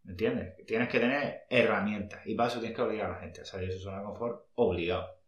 ¿Me 0.04 0.12
entiendes? 0.12 0.66
Tienes 0.66 0.88
que 0.88 0.98
tener 0.98 1.42
herramientas 1.48 2.26
y 2.26 2.34
para 2.34 2.48
eso 2.48 2.58
tienes 2.58 2.74
que 2.74 2.82
obligar 2.82 3.06
a 3.06 3.14
la 3.14 3.20
gente 3.20 3.42
a 3.42 3.44
salir 3.44 3.68
de 3.68 3.76
su 3.76 3.84
zona 3.84 3.98
de 3.98 4.04
confort 4.04 4.46
obligado. 4.54 5.22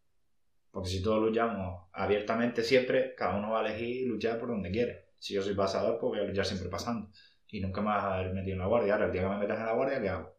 Porque 0.71 0.89
si 0.89 1.01
todos 1.01 1.23
luchamos 1.23 1.87
abiertamente 1.93 2.61
siempre, 2.61 3.15
cada 3.15 3.37
uno 3.37 3.51
va 3.51 3.61
a 3.61 3.65
elegir 3.65 4.05
luchar 4.07 4.37
por 4.37 4.49
donde 4.49 4.71
quiere. 4.71 5.05
Si 5.17 5.33
yo 5.33 5.41
soy 5.41 5.55
pasador, 5.55 5.97
pues 5.99 6.09
voy 6.09 6.19
a 6.19 6.23
luchar 6.27 6.45
siempre 6.45 6.67
pasando. 6.67 7.09
Y 7.47 7.61
nunca 7.61 7.79
me 7.79 7.87
vas 7.87 8.03
a 8.03 8.15
haber 8.15 8.33
metido 8.33 8.55
en 8.55 8.59
la 8.59 8.65
guardia. 8.65 8.93
Ahora, 8.95 9.05
el 9.05 9.13
día 9.13 9.21
que 9.21 9.29
me 9.29 9.37
metas 9.37 9.57
en 9.57 9.65
la 9.65 9.71
guardia, 9.71 10.01
¿qué 10.01 10.09
hago? 10.09 10.35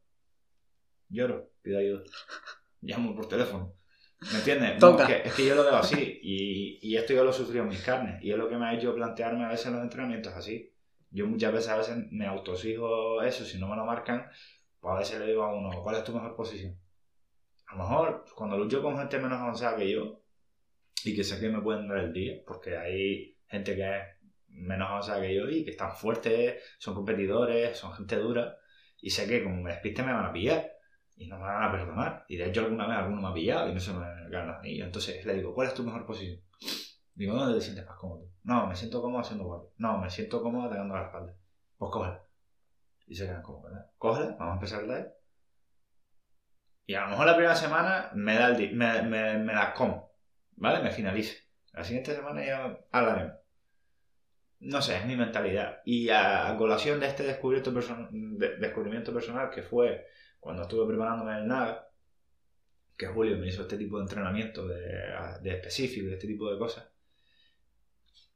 Lloro, 1.09 1.51
pido 1.67 1.81
ayuda. 1.81 2.03
Llamo 2.81 3.15
por 3.15 3.29
teléfono. 3.29 3.75
¿Me 4.33 4.39
entiendes? 4.39 4.81
No, 4.81 4.99
es, 4.99 5.07
que, 5.07 5.29
es 5.29 5.35
que 5.35 5.47
yo 5.47 5.55
lo 5.55 5.65
veo 5.65 5.77
así. 5.77 6.21
Y, 6.23 6.79
y 6.81 6.97
esto 6.97 7.13
yo 7.13 7.25
lo 7.25 7.31
he 7.31 7.35
sufrido 7.35 7.65
en 7.65 7.71
mis 7.71 7.83
carnes. 7.83 8.23
Y 8.23 8.31
es 8.31 8.39
lo 8.39 8.49
que 8.49 8.57
me 8.57 8.67
ha 8.67 8.75
hecho 8.75 8.95
plantearme 8.95 9.45
a 9.45 9.49
veces 9.49 9.73
los 9.73 9.83
entrenamientos 9.83 10.33
así. 10.33 10.73
Yo 11.11 11.27
muchas 11.27 11.53
veces 11.53 11.69
a 11.69 11.77
veces 11.77 11.97
me 12.11 12.27
autosigo 12.27 13.21
eso. 13.23 13.45
Si 13.45 13.59
no 13.59 13.69
me 13.69 13.77
lo 13.77 13.85
marcan, 13.85 14.29
pues 14.81 14.95
a 14.95 14.99
veces 14.99 15.19
le 15.19 15.27
digo 15.27 15.43
a 15.43 15.53
uno, 15.53 15.71
¿cuál 15.83 15.97
es 15.97 16.05
tu 16.05 16.13
mejor 16.15 16.37
posición? 16.37 16.79
A 17.67 17.77
lo 17.77 17.83
mejor 17.83 18.25
cuando 18.35 18.57
lucho 18.57 18.81
con 18.81 18.97
gente 18.97 19.19
menos 19.19 19.41
avanzada 19.41 19.77
que 19.77 19.91
yo 19.91 20.23
y 21.05 21.15
que 21.15 21.25
sé 21.25 21.41
que 21.41 21.49
me 21.49 21.61
pueden 21.61 21.89
dar 21.89 21.99
el 21.99 22.13
día, 22.13 22.41
porque 22.47 22.77
hay 22.77 23.37
gente 23.49 23.75
que 23.75 23.83
es 23.83 24.03
menos 24.49 24.89
avanzada 24.89 25.21
que 25.21 25.35
yo 25.35 25.49
y 25.49 25.65
que 25.65 25.73
están 25.73 25.95
fuertes, 25.95 26.63
son 26.79 26.95
competidores, 26.95 27.77
son 27.77 27.93
gente 27.93 28.17
dura 28.17 28.57
y 29.01 29.11
sé 29.11 29.27
que 29.27 29.43
como 29.43 29.63
me 29.63 29.73
despiste 29.73 30.03
me 30.03 30.13
van 30.13 30.27
a 30.27 30.33
pillar 30.33 30.76
y 31.17 31.27
no 31.29 31.39
me 31.39 31.45
van 31.45 31.63
a 31.63 31.73
perdonar. 31.73 32.25
Y 32.29 32.37
de 32.37 32.49
hecho 32.49 32.61
alguna 32.61 32.87
vez 32.87 32.97
alguno 32.99 33.23
me 33.23 33.29
ha 33.29 33.35
pillado 33.35 33.69
y 33.71 33.75
no 33.75 33.81
se 33.81 33.93
me 33.93 34.01
ganan 34.29 34.49
los 34.49 34.57
anillos. 34.59 34.87
Entonces 34.87 35.25
le 35.25 35.35
digo, 35.35 35.55
¿cuál 35.55 35.69
es 35.69 35.75
tu 35.75 35.83
mejor 35.83 36.07
posición? 36.07 36.41
Digo, 37.15 37.35
¿dónde 37.35 37.59
te 37.59 37.65
sientes 37.65 37.87
más 37.87 37.97
cómodo? 37.97 38.29
No, 38.45 38.67
me 38.67 38.77
siento 38.77 39.01
cómodo 39.01 39.21
haciendo 39.23 39.45
guardia. 39.45 39.71
No, 39.79 39.99
me 39.99 40.11
siento 40.11 40.43
cómodo 40.43 40.67
atacando 40.67 40.95
a 40.95 41.01
la 41.01 41.07
espalda. 41.07 41.35
Pues 41.79 41.91
cógela. 41.91 42.23
Y 43.07 43.15
se 43.15 43.27
quedan 43.27 43.43
como, 43.43 43.63
¿verdad? 43.63 43.87
Cógela, 43.99 44.37
vamos 44.39 44.51
a 44.53 44.55
empezar 44.55 44.87
de 44.87 44.95
ahí. 44.95 45.05
Y 46.87 46.95
a 46.95 47.03
lo 47.03 47.09
mejor 47.09 47.27
la 47.27 47.35
primera 47.35 47.57
semana 47.57 48.11
me 48.15 48.35
da 48.35 48.49
el 48.49 48.75
me, 48.77 49.03
me, 49.03 49.39
me 49.39 49.53
la 49.55 49.75
como, 49.75 50.13
¿vale? 50.57 50.83
Me 50.83 50.91
finalice. 50.91 51.39
La 51.73 51.83
siguiente 51.85 52.15
semana 52.15 52.45
ya 52.45 52.79
hablaremos. 52.93 53.35
No 54.61 54.81
sé, 54.81 54.97
es 54.97 55.07
mi 55.07 55.17
mentalidad. 55.17 55.81
Y 55.85 56.09
a, 56.11 56.49
a 56.51 56.57
colación 56.57 57.01
de 57.01 57.07
este 57.07 57.23
descubrimiento, 57.25 57.73
person- 57.73 58.09
de- 58.11 58.57
descubrimiento 58.59 59.13
personal 59.13 59.51
que 59.51 59.63
fue 59.63 60.07
cuando 60.47 60.63
estuve 60.63 60.87
preparándome 60.87 61.33
en 61.33 61.39
el 61.39 61.49
NAGA, 61.49 61.89
que 62.97 63.09
Julio 63.09 63.37
me 63.37 63.49
hizo 63.49 63.63
este 63.63 63.77
tipo 63.77 63.97
de 63.97 64.05
entrenamiento 64.05 64.65
de, 64.69 64.81
de 65.43 65.51
específico 65.51 66.09
y 66.09 66.13
este 66.13 66.29
tipo 66.29 66.49
de 66.49 66.57
cosas. 66.57 66.89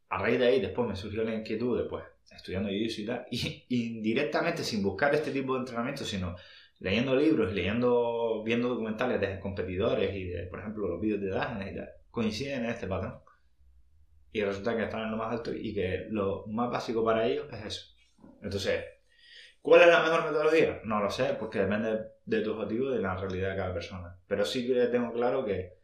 A 0.08 0.18
raíz 0.18 0.40
de 0.40 0.48
ahí 0.48 0.60
después 0.60 0.88
me 0.88 0.96
surgió 0.96 1.22
la 1.22 1.32
inquietud 1.32 1.80
de 1.80 1.88
pues 1.88 2.04
estudiando 2.32 2.68
jiu-jitsu 2.68 2.98
y 2.98 3.06
tal, 3.06 3.26
y 3.30 3.64
indirectamente 3.98 4.64
sin 4.64 4.82
buscar 4.82 5.14
este 5.14 5.30
tipo 5.30 5.54
de 5.54 5.60
entrenamiento, 5.60 6.04
sino 6.04 6.34
leyendo 6.80 7.14
libros 7.14 7.52
leyendo, 7.52 8.42
viendo 8.42 8.70
documentales 8.70 9.20
de 9.20 9.38
competidores 9.38 10.12
y 10.12 10.24
de, 10.24 10.46
por 10.48 10.58
ejemplo, 10.58 10.88
los 10.88 11.00
vídeos 11.00 11.20
de 11.20 11.28
Dagner 11.28 11.72
y 11.72 11.76
tal, 11.76 11.90
coinciden 12.10 12.64
en 12.64 12.70
este 12.70 12.88
patrón. 12.88 13.20
Y 14.32 14.42
resulta 14.42 14.76
que 14.76 14.82
están 14.82 15.04
en 15.04 15.12
lo 15.12 15.16
más 15.16 15.30
alto 15.30 15.54
y 15.54 15.72
que 15.72 16.08
lo 16.10 16.44
más 16.48 16.72
básico 16.72 17.04
para 17.04 17.24
ellos 17.24 17.46
es 17.52 17.66
eso. 17.66 17.94
Entonces, 18.42 18.84
¿cuál 19.62 19.82
es 19.82 19.88
la 19.88 20.02
mejor 20.02 20.24
metodología? 20.24 20.80
No 20.84 21.00
lo 21.00 21.10
sé, 21.10 21.36
porque 21.38 21.60
depende 21.60 22.10
de 22.24 22.40
tu 22.40 22.52
objetivo 22.52 22.90
y 22.90 22.94
de 22.94 23.02
la 23.02 23.16
realidad 23.16 23.50
de 23.50 23.56
cada 23.56 23.74
persona. 23.74 24.16
Pero 24.26 24.44
sí 24.44 24.66
que 24.66 24.86
tengo 24.86 25.12
claro 25.12 25.44
que 25.44 25.74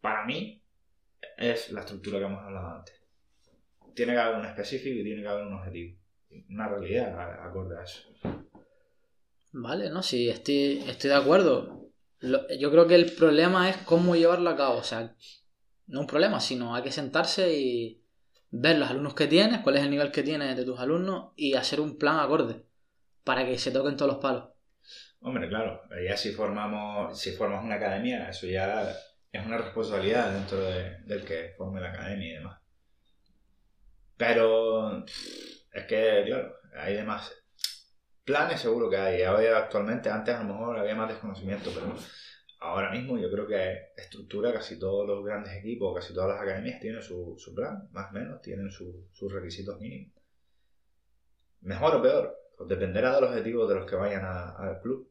para 0.00 0.24
mí 0.24 0.62
es 1.36 1.72
la 1.72 1.80
estructura 1.80 2.18
que 2.18 2.24
hemos 2.26 2.42
hablado 2.42 2.76
antes. 2.76 3.00
Tiene 3.94 4.12
que 4.12 4.18
haber 4.18 4.40
un 4.40 4.46
específico 4.46 5.00
y 5.00 5.04
tiene 5.04 5.22
que 5.22 5.28
haber 5.28 5.46
un 5.46 5.54
objetivo. 5.54 5.98
Una 6.50 6.68
realidad 6.68 7.46
acorde 7.46 7.78
a 7.78 7.82
eso. 7.84 8.08
Vale, 9.52 9.88
no, 9.88 10.02
sí, 10.02 10.28
estoy, 10.28 10.82
estoy 10.88 11.10
de 11.10 11.16
acuerdo. 11.16 11.90
Yo 12.58 12.70
creo 12.70 12.88
que 12.88 12.96
el 12.96 13.12
problema 13.12 13.70
es 13.70 13.76
cómo 13.78 14.16
llevarlo 14.16 14.50
a 14.50 14.56
cabo. 14.56 14.78
O 14.78 14.82
sea, 14.82 15.14
no 15.86 16.00
un 16.00 16.06
problema, 16.06 16.40
sino 16.40 16.74
hay 16.74 16.82
que 16.82 16.90
sentarse 16.90 17.56
y 17.56 18.02
ver 18.50 18.78
los 18.78 18.90
alumnos 18.90 19.14
que 19.14 19.26
tienes, 19.26 19.60
cuál 19.60 19.76
es 19.76 19.84
el 19.84 19.90
nivel 19.90 20.10
que 20.10 20.22
tienes 20.22 20.56
de 20.56 20.64
tus 20.64 20.80
alumnos 20.80 21.32
y 21.36 21.54
hacer 21.54 21.80
un 21.80 21.98
plan 21.98 22.18
acorde 22.18 22.64
para 23.24 23.44
que 23.46 23.58
se 23.58 23.70
toquen 23.72 23.96
todos 23.96 24.12
los 24.12 24.22
palos. 24.22 24.50
Hombre, 25.20 25.48
claro, 25.48 25.80
ya 26.06 26.16
si 26.16 26.32
formamos, 26.32 27.18
si 27.18 27.32
formas 27.32 27.64
una 27.64 27.76
academia, 27.76 28.28
eso 28.28 28.46
ya 28.46 28.94
es 29.32 29.46
una 29.46 29.56
responsabilidad 29.58 30.32
dentro 30.32 30.60
de- 30.60 30.98
del 31.06 31.24
que 31.24 31.54
forme 31.56 31.80
la 31.80 31.90
academia 31.90 32.28
y 32.28 32.34
demás. 32.34 32.60
Pero 34.16 35.04
es 35.72 35.84
que, 35.88 36.22
claro, 36.26 36.54
hay 36.76 36.94
demás. 36.94 37.32
Planes 38.24 38.60
seguro 38.60 38.88
que 38.88 38.96
hay. 38.96 39.22
Ahora 39.22 39.58
actualmente, 39.58 40.08
antes 40.10 40.34
a 40.34 40.42
lo 40.44 40.52
mejor 40.54 40.78
había 40.78 40.94
más 40.94 41.08
desconocimiento, 41.08 41.70
pero 41.74 41.94
ahora 42.60 42.90
mismo 42.90 43.18
yo 43.18 43.30
creo 43.30 43.46
que 43.46 43.92
estructura 43.96 44.52
casi 44.52 44.78
todos 44.78 45.06
los 45.06 45.24
grandes 45.24 45.52
equipos, 45.54 45.94
casi 45.94 46.14
todas 46.14 46.30
las 46.30 46.40
academias 46.42 46.80
tienen 46.80 47.02
su, 47.02 47.34
su 47.38 47.54
plan, 47.54 47.88
más 47.92 48.10
o 48.10 48.14
menos, 48.14 48.40
tienen 48.40 48.70
su- 48.70 49.08
sus 49.12 49.32
requisitos 49.32 49.78
mínimos. 49.80 50.12
Mejor 51.62 51.96
o 51.96 52.02
peor, 52.02 52.36
pues 52.56 52.68
dependerá 52.68 53.14
de 53.16 53.20
los 53.22 53.30
objetivos 53.30 53.68
de 53.68 53.74
los 53.76 53.88
que 53.90 53.96
vayan 53.96 54.24
al 54.24 54.80
club. 54.80 55.08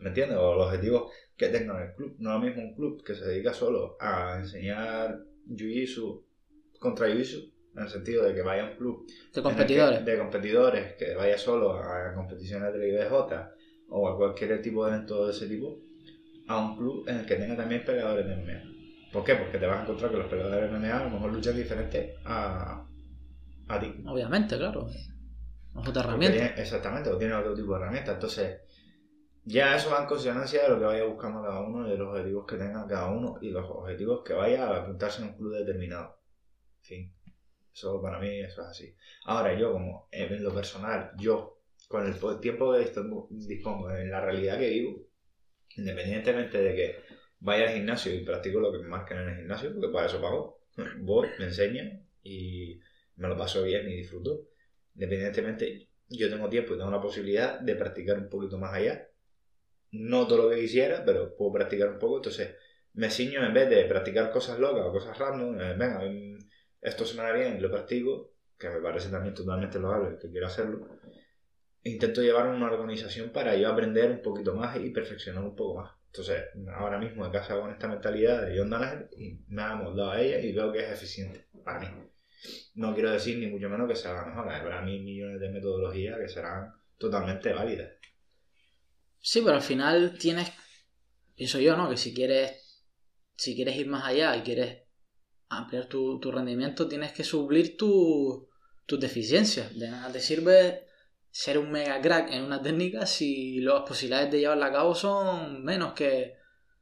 ¿Me 0.00 0.08
entiendes? 0.08 0.36
O 0.38 0.54
los 0.54 0.66
objetivos 0.66 1.12
que 1.36 1.48
tengan 1.48 1.80
el 1.82 1.94
club. 1.94 2.16
No 2.18 2.30
es 2.30 2.40
lo 2.40 2.46
mismo 2.46 2.62
un 2.62 2.74
club 2.74 3.04
que 3.04 3.14
se 3.14 3.24
dedica 3.24 3.52
solo 3.52 3.96
a 4.00 4.38
enseñar 4.38 5.20
Jiu-Jitsu 5.48 6.24
contra 6.80 7.08
Jiu-Jitsu, 7.08 7.52
en 7.76 7.82
el 7.82 7.88
sentido 7.88 8.24
de 8.24 8.34
que 8.34 8.42
vaya 8.42 8.66
a 8.66 8.70
un 8.70 8.76
club 8.76 9.06
De 9.06 9.12
el 9.12 9.32
que- 9.34 9.42
competidores. 9.42 10.04
de 10.04 10.18
competidores 10.18 10.94
que 10.94 11.14
vaya 11.14 11.38
solo 11.38 11.74
a 11.74 12.12
competiciones 12.14 12.72
de 12.72 12.78
la 12.78 12.86
IBJ 12.86 13.48
o 13.90 14.08
a 14.08 14.16
cualquier 14.16 14.60
tipo 14.62 14.84
de 14.84 14.92
evento 14.94 15.26
de 15.26 15.32
ese 15.32 15.46
tipo, 15.46 15.78
a 16.48 16.58
un 16.58 16.76
club 16.76 17.08
en 17.08 17.18
el 17.18 17.26
que 17.26 17.36
tenga 17.36 17.56
también 17.56 17.84
peleadores 17.84 18.26
de 18.26 18.32
MMA. 18.34 18.62
¿Por 19.12 19.22
qué? 19.24 19.36
Porque 19.36 19.58
te 19.58 19.66
vas 19.66 19.78
a 19.78 19.82
encontrar 19.82 20.10
que 20.10 20.16
los 20.16 20.26
peleadores 20.26 20.70
de 20.70 20.76
MMA 20.78 21.00
a 21.00 21.04
lo 21.04 21.10
mejor 21.10 21.32
luchan 21.32 21.54
diferente 21.56 22.14
a, 22.24 22.84
a 23.68 23.80
ti. 23.80 23.94
Obviamente, 24.04 24.56
claro. 24.56 24.86
Es 25.82 25.88
otra 25.88 26.02
herramienta. 26.02 26.38
tiene- 26.38 26.60
exactamente, 26.62 27.10
o 27.10 27.18
tiene 27.18 27.34
otro 27.34 27.54
tipo 27.54 27.72
de 27.74 27.80
herramientas. 27.80 28.14
Entonces, 28.14 28.60
ya 29.44 29.76
eso 29.76 29.90
va 29.90 30.00
en 30.02 30.06
consonancia 30.06 30.62
de 30.64 30.68
lo 30.70 30.78
que 30.78 30.84
vaya 30.86 31.04
buscando 31.04 31.42
cada 31.42 31.60
uno, 31.62 31.88
de 31.88 31.96
los 31.96 32.08
objetivos 32.08 32.46
que 32.46 32.56
tenga 32.56 32.86
cada 32.86 33.10
uno 33.10 33.38
y 33.40 33.50
los 33.50 33.68
objetivos 33.70 34.22
que 34.24 34.32
vaya 34.34 34.66
a 34.68 34.76
apuntarse 34.82 35.22
en 35.22 35.28
un 35.28 35.36
club 35.36 35.54
determinado. 35.54 36.18
En 36.80 36.84
fin, 36.84 37.14
eso 37.74 38.02
para 38.02 38.18
mí 38.20 38.40
eso 38.40 38.62
es 38.62 38.68
así. 38.68 38.96
Ahora, 39.26 39.58
yo 39.58 39.72
como 39.72 40.08
en 40.12 40.42
lo 40.44 40.54
personal, 40.54 41.12
yo 41.18 41.60
con 41.88 42.06
el 42.06 42.14
po- 42.18 42.40
tiempo 42.40 42.72
que 42.74 42.80
dispongo, 43.30 43.90
en 43.92 44.10
la 44.10 44.20
realidad 44.20 44.58
que 44.58 44.70
vivo, 44.70 45.02
independientemente 45.76 46.58
de 46.62 46.74
que 46.74 46.96
vaya 47.40 47.68
al 47.68 47.74
gimnasio 47.74 48.14
y 48.14 48.24
practico 48.24 48.60
lo 48.60 48.72
que 48.72 48.78
me 48.78 48.88
marquen 48.88 49.18
en 49.18 49.28
el 49.28 49.36
gimnasio, 49.38 49.72
porque 49.74 49.92
para 49.92 50.06
eso 50.06 50.20
pago, 50.20 50.60
voy, 51.00 51.28
me 51.38 51.46
enseñan 51.46 52.06
y 52.22 52.80
me 53.16 53.28
lo 53.28 53.36
paso 53.36 53.62
bien 53.62 53.88
y 53.88 53.96
disfruto. 53.96 54.42
Independientemente, 54.96 55.90
yo 56.08 56.30
tengo 56.30 56.48
tiempo 56.48 56.74
y 56.74 56.78
tengo 56.78 56.90
la 56.90 57.00
posibilidad 57.00 57.60
de 57.60 57.74
practicar 57.76 58.18
un 58.18 58.30
poquito 58.30 58.58
más 58.58 58.72
allá. 58.72 59.08
No 59.92 60.26
todo 60.26 60.44
lo 60.44 60.50
que 60.50 60.60
quisiera, 60.60 61.04
pero 61.04 61.36
puedo 61.36 61.52
practicar 61.52 61.90
un 61.90 61.98
poco. 61.98 62.16
Entonces, 62.16 62.56
me 62.94 63.10
ciño 63.10 63.44
en 63.44 63.52
vez 63.52 63.68
de 63.68 63.84
practicar 63.84 64.30
cosas 64.30 64.58
locas 64.58 64.86
o 64.86 64.92
cosas 64.92 65.18
random. 65.18 65.58
venga, 65.78 66.00
esto 66.80 67.04
suena 67.04 67.30
bien, 67.32 67.60
lo 67.60 67.70
practico, 67.70 68.32
que 68.58 68.70
me 68.70 68.80
parece 68.80 69.10
también 69.10 69.34
totalmente 69.34 69.78
loable, 69.78 70.16
que 70.18 70.30
quiero 70.30 70.46
hacerlo. 70.46 70.88
Intento 71.82 72.22
llevar 72.22 72.48
una 72.48 72.72
organización 72.72 73.30
para 73.30 73.54
yo 73.54 73.68
aprender 73.68 74.10
un 74.10 74.22
poquito 74.22 74.54
más 74.54 74.76
y 74.78 74.90
perfeccionar 74.90 75.44
un 75.44 75.54
poco 75.54 75.82
más. 75.82 75.92
Entonces, 76.06 76.44
ahora 76.74 76.98
mismo 76.98 77.26
en 77.26 77.32
casa 77.32 77.60
con 77.60 77.70
esta 77.70 77.86
mentalidad 77.86 78.46
de 78.46 78.58
John 78.58 78.70
Danaher 78.70 79.10
y 79.14 79.44
me 79.48 79.62
ha 79.62 79.74
moldado 79.74 80.12
a 80.12 80.20
ella 80.20 80.40
y 80.40 80.52
veo 80.52 80.72
que 80.72 80.78
es 80.78 80.90
eficiente 80.90 81.44
para 81.62 81.80
mí. 81.80 81.88
No 82.74 82.94
quiero 82.94 83.10
decir 83.10 83.38
ni 83.38 83.46
mucho 83.46 83.68
menos 83.68 83.88
que 83.88 83.96
sea 83.96 84.12
la 84.14 84.24
mejor. 84.26 84.50
Habrá 84.52 84.82
mil 84.82 85.02
millones 85.02 85.40
de 85.40 85.48
metodologías 85.50 86.18
que 86.18 86.28
serán 86.28 86.72
totalmente 86.98 87.52
válidas. 87.52 87.92
Sí, 89.20 89.40
pero 89.42 89.56
al 89.56 89.62
final 89.62 90.16
tienes, 90.18 90.52
pienso 91.34 91.58
yo, 91.58 91.76
¿no? 91.76 91.88
Que 91.90 91.96
si 91.96 92.14
quieres, 92.14 92.84
si 93.36 93.54
quieres 93.56 93.76
ir 93.76 93.86
más 93.88 94.04
allá 94.04 94.36
y 94.36 94.42
quieres 94.42 94.82
ampliar 95.48 95.86
tu, 95.86 96.18
tu 96.20 96.30
rendimiento, 96.32 96.88
tienes 96.88 97.12
que 97.12 97.24
suplir 97.24 97.76
tu- 97.76 98.48
tus 98.86 99.00
deficiencias. 99.00 99.76
De 99.78 99.88
nada 99.90 100.12
te 100.12 100.20
sirve 100.20 100.86
ser 101.30 101.58
un 101.58 101.70
mega 101.70 102.00
crack 102.00 102.30
en 102.32 102.44
una 102.44 102.62
técnica 102.62 103.04
si 103.06 103.60
las 103.60 103.82
posibilidades 103.82 104.30
de 104.30 104.40
llevarla 104.40 104.66
a 104.66 104.72
cabo 104.72 104.94
son 104.94 105.62
menos 105.64 105.92
que... 105.92 106.34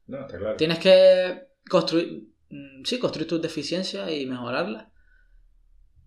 No, 0.07 0.21
está 0.21 0.39
claro. 0.39 0.57
Tienes 0.57 0.79
que 0.79 1.49
construir, 1.69 2.29
mm, 2.51 2.85
sí, 2.85 2.99
construir 2.99 3.27
tus 3.29 3.41
deficiencias 3.43 4.11
y 4.11 4.27
mejorarlas. 4.27 4.89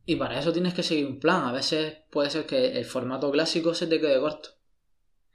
Y 0.10 0.16
para 0.16 0.40
eso 0.40 0.54
tienes 0.54 0.74
que 0.74 0.84
seguir 0.84 1.06
un 1.06 1.20
plan. 1.20 1.44
A 1.44 1.52
veces 1.52 1.98
puede 2.10 2.30
ser 2.30 2.46
que 2.46 2.78
el 2.78 2.86
formato 2.86 3.30
clásico 3.30 3.74
se 3.76 3.88
te 3.88 4.00
quede 4.00 4.20
corto. 4.20 4.50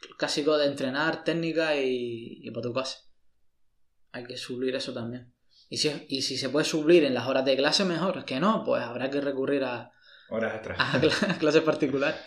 El 0.03 0.17
clásico 0.17 0.57
de 0.57 0.67
entrenar, 0.67 1.23
técnica 1.25 1.77
y, 1.77 2.41
y 2.43 2.51
para 2.51 2.63
tu 2.63 2.73
casa. 2.73 2.99
Hay 4.13 4.25
que 4.25 4.37
suplir 4.37 4.75
eso 4.75 4.93
también. 4.95 5.33
Y 5.69 5.77
si, 5.77 5.91
y 6.09 6.23
si 6.23 6.37
se 6.39 6.49
puede 6.49 6.65
suplir 6.65 7.05
en 7.05 7.13
las 7.15 7.27
horas 7.29 7.45
de 7.45 7.57
clase, 7.57 7.85
mejor. 7.85 8.17
Es 8.19 8.25
que 8.25 8.41
no, 8.41 8.65
pues 8.65 8.83
habrá 8.83 9.11
que 9.11 9.21
recurrir 9.21 9.63
a, 9.65 9.93
Horas 10.31 10.55
extras. 10.55 10.79
a 10.81 11.01
cla- 11.01 11.39
clases 11.39 11.63
particulares. 11.63 12.21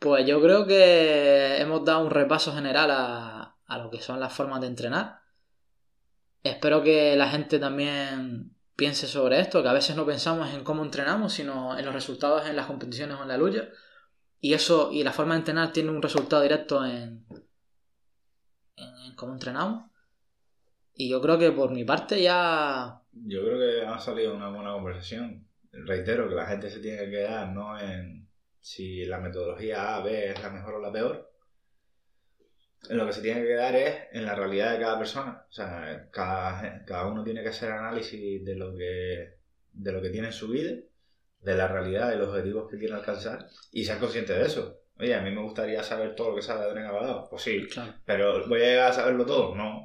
Pues 0.00 0.26
yo 0.26 0.42
creo 0.42 0.66
que 0.66 1.58
hemos 1.58 1.84
dado 1.84 2.04
un 2.04 2.10
repaso 2.10 2.52
general 2.52 2.90
a, 2.90 3.56
a 3.66 3.78
lo 3.78 3.88
que 3.88 4.00
son 4.00 4.18
las 4.18 4.32
formas 4.32 4.60
de 4.60 4.66
entrenar. 4.66 5.20
Espero 6.42 6.82
que 6.82 7.14
la 7.14 7.28
gente 7.30 7.60
también 7.60 8.51
piense 8.76 9.06
sobre 9.06 9.40
esto, 9.40 9.62
que 9.62 9.68
a 9.68 9.72
veces 9.72 9.96
no 9.96 10.06
pensamos 10.06 10.52
en 10.52 10.64
cómo 10.64 10.82
entrenamos, 10.82 11.32
sino 11.32 11.78
en 11.78 11.84
los 11.84 11.94
resultados 11.94 12.46
en 12.46 12.56
las 12.56 12.66
competiciones 12.66 13.18
o 13.18 13.22
en 13.22 13.28
la 13.28 13.36
lucha. 13.36 13.68
Y 14.40 14.54
eso, 14.54 14.90
y 14.92 15.04
la 15.04 15.12
forma 15.12 15.34
de 15.34 15.40
entrenar 15.40 15.72
tiene 15.72 15.90
un 15.90 16.02
resultado 16.02 16.42
directo 16.42 16.84
en, 16.84 17.24
cómo 19.14 19.34
entrenamos. 19.34 19.90
Y 20.94 21.08
yo 21.08 21.20
creo 21.20 21.38
que 21.38 21.52
por 21.52 21.70
mi 21.70 21.84
parte 21.84 22.20
ya 22.20 23.02
Yo 23.12 23.42
creo 23.42 23.58
que 23.58 23.86
ha 23.86 23.98
salido 23.98 24.34
una 24.34 24.50
buena 24.50 24.72
conversación. 24.72 25.46
Reitero 25.70 26.28
que 26.28 26.34
la 26.34 26.46
gente 26.46 26.70
se 26.70 26.80
tiene 26.80 27.04
que 27.04 27.10
quedar 27.10 27.48
no 27.48 27.78
en 27.78 28.28
si 28.60 29.04
la 29.06 29.18
metodología 29.18 29.96
A, 29.96 30.02
B 30.02 30.30
es 30.30 30.42
la 30.42 30.50
mejor 30.50 30.74
o 30.74 30.80
la 30.80 30.92
peor. 30.92 31.31
Lo 32.88 33.06
que 33.06 33.12
se 33.12 33.22
tiene 33.22 33.40
que 33.42 33.48
quedar 33.48 33.74
es 33.76 33.94
en 34.12 34.24
la 34.26 34.34
realidad 34.34 34.72
de 34.72 34.80
cada 34.80 34.98
persona. 34.98 35.44
O 35.48 35.52
sea, 35.52 36.08
cada, 36.10 36.84
cada 36.84 37.06
uno 37.06 37.22
tiene 37.24 37.42
que 37.42 37.48
hacer 37.50 37.70
análisis 37.70 38.44
de 38.44 38.54
lo 38.56 38.74
que 38.76 39.34
de 39.74 39.92
lo 39.92 40.02
que 40.02 40.10
tiene 40.10 40.26
en 40.28 40.32
su 40.34 40.48
vida, 40.48 40.72
de 41.40 41.54
la 41.56 41.66
realidad, 41.68 42.10
de 42.10 42.16
los 42.16 42.28
objetivos 42.28 42.70
que 42.70 42.78
quiere 42.78 42.94
alcanzar 42.94 43.46
y 43.70 43.84
ser 43.84 43.98
consciente 43.98 44.34
de 44.34 44.42
eso. 44.46 44.80
Oye, 44.98 45.14
a 45.14 45.20
mí 45.22 45.30
me 45.30 45.42
gustaría 45.42 45.82
saber 45.82 46.14
todo 46.14 46.30
lo 46.30 46.36
que 46.36 46.42
sabe 46.42 46.64
Adrián 46.64 46.86
Abadao. 46.86 47.28
Pues 47.30 47.42
sí, 47.42 47.66
claro, 47.68 47.94
pero 48.04 48.46
voy 48.48 48.60
a 48.62 48.66
llegar 48.66 48.90
a 48.90 48.92
saberlo 48.92 49.24
todo, 49.24 49.54
no. 49.54 49.84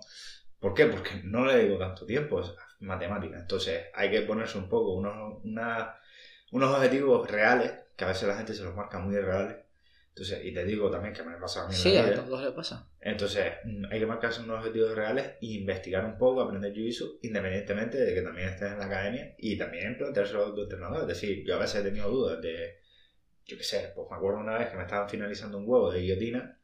¿Por 0.59 0.73
qué? 0.73 0.87
Porque 0.87 1.21
no 1.23 1.45
le 1.45 1.63
digo 1.63 1.77
tanto 1.77 2.05
tiempo, 2.05 2.41
es 2.41 2.51
matemática. 2.79 3.37
Entonces 3.39 3.85
hay 3.93 4.11
que 4.11 4.21
ponerse 4.21 4.57
un 4.57 4.67
poco 4.69 4.93
unos, 4.95 5.39
una- 5.43 5.95
unos 6.51 6.75
objetivos 6.75 7.29
reales, 7.29 7.71
que 7.95 8.05
a 8.05 8.07
veces 8.09 8.27
la 8.27 8.35
gente 8.37 8.53
se 8.53 8.63
los 8.63 8.75
marca 8.75 8.99
muy 8.99 9.15
reales. 9.17 9.57
Entonces, 10.17 10.43
y 10.43 10.51
te 10.51 10.65
digo 10.65 10.89
también 10.89 11.13
que 11.13 11.21
me 11.21 11.37
pasa 11.37 11.63
a 11.63 11.67
mí 11.67 11.75
sí, 11.75 11.93
la 11.93 12.07
a 12.07 12.15
todos 12.15 12.41
les 12.41 12.51
pasa. 12.51 12.89
Entonces, 12.99 13.53
mm, 13.65 13.85
hay 13.91 13.99
que 13.99 14.05
marcarse 14.07 14.41
unos 14.41 14.57
objetivos 14.57 14.95
reales 14.95 15.33
e 15.39 15.45
investigar 15.45 16.03
un 16.05 16.17
poco, 16.17 16.41
aprender 16.41 16.73
jiu-jitsu, 16.73 17.19
independientemente 17.21 17.99
de 17.99 18.15
que 18.15 18.23
también 18.23 18.49
estés 18.49 18.71
en 18.71 18.79
la 18.79 18.85
academia 18.85 19.35
y 19.37 19.55
también 19.59 19.95
planteárselo 19.95 20.47
a 20.47 20.55
tu 20.55 20.63
entrenador. 20.63 21.01
Es 21.01 21.07
decir, 21.07 21.45
yo 21.45 21.53
a 21.53 21.59
veces 21.59 21.81
he 21.81 21.83
tenido 21.83 22.09
dudas 22.09 22.41
de, 22.41 22.79
yo 23.45 23.57
qué 23.57 23.63
sé, 23.63 23.91
pues 23.93 24.09
me 24.09 24.17
acuerdo 24.17 24.39
una 24.39 24.57
vez 24.57 24.69
que 24.69 24.77
me 24.77 24.83
estaban 24.83 25.07
finalizando 25.07 25.59
un 25.59 25.65
huevo 25.67 25.91
de 25.91 25.99
guillotina 25.99 26.59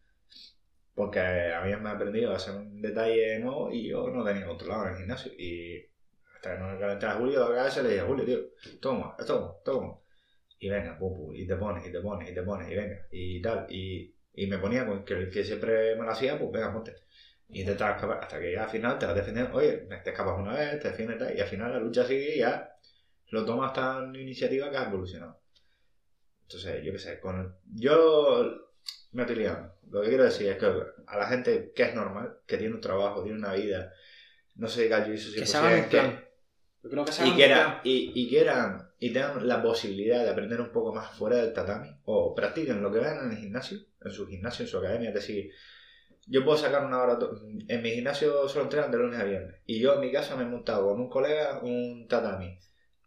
porque 0.96 1.20
habían 1.20 1.86
aprendido 1.86 2.32
a 2.32 2.38
hacer 2.38 2.56
un 2.56 2.82
detalle 2.82 3.38
nuevo 3.38 3.72
y 3.72 3.90
yo 3.90 4.10
no 4.10 4.24
tenía 4.26 4.48
controlado 4.48 4.86
en 4.86 4.94
el 4.94 4.98
gimnasio. 4.98 5.32
Y 5.38 5.86
hasta 6.36 6.56
que 6.56 6.60
no 6.60 6.72
me 6.72 6.80
calenté 6.80 7.06
a 7.06 7.14
Julio, 7.14 7.44
a 7.44 7.64
veces 7.66 7.84
le 7.84 7.90
dije, 7.90 8.02
Julio, 8.02 8.26
tío, 8.26 8.40
toma, 8.82 9.16
toma, 9.28 9.54
toma. 9.64 10.03
Y 10.64 10.70
venga, 10.70 10.98
pum, 10.98 11.14
pum, 11.14 11.36
y 11.36 11.46
te 11.46 11.58
pones, 11.58 11.86
y 11.86 11.92
te 11.92 12.00
pones, 12.00 12.32
y 12.32 12.34
te 12.34 12.42
pones, 12.42 12.72
y 12.72 12.76
venga, 12.76 12.98
y 13.12 13.42
tal. 13.42 13.66
Y, 13.70 14.16
y 14.34 14.48
me 14.48 14.58
ponía 14.60 14.86
con 14.86 15.04
que 15.04 15.14
el 15.14 15.30
que 15.30 15.44
siempre 15.44 15.94
me 15.98 16.06
lo 16.06 16.12
hacía, 16.12 16.40
pues 16.40 16.52
venga, 16.52 16.72
ponte. 16.72 16.96
Y 17.50 17.60
intentas 17.62 17.96
escapar 17.96 18.20
hasta 18.24 18.40
que 18.40 18.54
ya 18.54 18.64
al 18.64 18.70
final 18.70 18.98
te 18.98 19.06
vas 19.06 19.14
defendiendo, 19.16 19.54
oye, 19.58 19.74
te 20.04 20.10
escapas 20.12 20.40
una 20.40 20.54
vez, 20.54 20.80
te 20.80 20.88
defiendes 20.90 21.18
tal, 21.20 21.36
y 21.38 21.42
al 21.42 21.48
final 21.48 21.72
la 21.74 21.80
lucha 21.80 22.06
sigue 22.06 22.36
y 22.36 22.40
ya 22.40 22.74
lo 23.32 23.44
tomas 23.44 23.74
tan 23.74 24.16
iniciativa 24.16 24.72
que 24.72 24.78
has 24.78 24.88
evolucionado. 24.88 25.38
Entonces, 26.44 26.82
yo 26.82 26.94
qué 26.94 27.00
sé, 27.00 27.20
con 27.20 27.56
yo 27.76 28.70
me 29.12 29.24
estoy 29.24 29.36
liando. 29.38 29.74
Lo 29.90 30.02
que 30.02 30.08
quiero 30.08 30.24
decir 30.24 30.48
es 30.48 30.58
que 30.58 30.66
a 31.08 31.18
la 31.18 31.28
gente 31.28 31.74
que 31.76 31.84
es 31.84 31.94
normal, 31.94 32.38
que 32.48 32.58
tiene 32.58 32.74
un 32.74 32.82
trabajo, 32.82 33.22
tiene 33.22 33.38
una 33.38 33.54
vida, 33.54 33.92
no 34.56 34.68
se 34.70 34.80
dedica 34.82 34.98
al 34.98 35.08
jiu-jitsu 35.12 35.34
Que 35.40 35.46
se 35.46 35.58
100%, 35.58 35.60
hagan 35.60 35.80
un 35.84 35.90
que- 35.90 35.98
plan. 35.98 36.26
Yo 36.84 36.90
creo 36.90 37.06
que 37.06 37.12
se 37.12 37.22
y 37.22 37.26
hagan 37.26 37.36
quieran, 37.38 37.64
plan. 37.72 37.82
y, 37.84 38.12
y 38.16 38.30
quieran 38.30 38.90
y 39.04 39.12
tengan 39.12 39.46
la 39.46 39.62
posibilidad 39.62 40.24
de 40.24 40.30
aprender 40.30 40.62
un 40.62 40.72
poco 40.72 40.94
más 40.94 41.12
fuera 41.12 41.36
del 41.36 41.52
tatami 41.52 41.90
o 42.06 42.34
practiquen 42.34 42.82
lo 42.82 42.90
que 42.90 43.00
vean 43.00 43.26
en 43.26 43.32
el 43.32 43.38
gimnasio, 43.38 43.80
en 44.00 44.12
su 44.12 44.26
gimnasio, 44.26 44.64
en 44.64 44.70
su 44.70 44.78
academia, 44.78 45.10
es 45.10 45.16
decir, 45.16 45.52
yo 46.26 46.46
puedo 46.46 46.58
sacar 46.58 46.86
una 46.86 47.04
hora, 47.04 47.20
en 47.68 47.82
mi 47.82 47.92
gimnasio 47.92 48.48
solo 48.48 48.64
entrenan 48.64 48.92
de 48.92 48.98
lunes 49.00 49.20
a 49.20 49.26
viernes 49.26 49.60
y 49.66 49.82
yo 49.82 49.96
en 49.96 50.00
mi 50.00 50.10
casa 50.10 50.38
me 50.38 50.44
he 50.44 50.46
montado 50.46 50.88
con 50.88 51.02
un 51.02 51.10
colega 51.10 51.60
un 51.62 52.08
tatami 52.08 52.58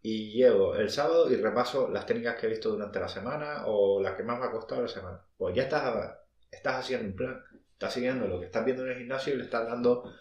y 0.03 0.33
llevo 0.33 0.75
el 0.75 0.91
sábado 0.91 1.31
y 1.31 1.35
repaso 1.35 1.89
las 1.89 2.05
técnicas 2.05 2.35
que 2.35 2.45
he 2.45 2.49
visto 2.49 2.69
durante 2.69 2.99
la 2.99 3.07
semana 3.07 3.63
o 3.65 3.99
las 3.99 4.13
que 4.13 4.21
más 4.21 4.39
me 4.39 4.45
ha 4.45 4.51
costado 4.51 4.83
la 4.83 4.87
semana. 4.87 5.25
Pues 5.35 5.55
ya 5.55 5.63
estás, 5.63 6.15
estás 6.51 6.75
haciendo 6.75 7.07
un 7.07 7.15
plan, 7.15 7.43
estás 7.73 7.91
siguiendo 7.91 8.27
lo 8.27 8.39
que 8.39 8.45
estás 8.45 8.63
viendo 8.63 8.85
en 8.85 8.91
el 8.91 8.97
gimnasio 8.99 9.33
y 9.33 9.37
le 9.37 9.45
estás 9.45 9.67
dando 9.67 10.13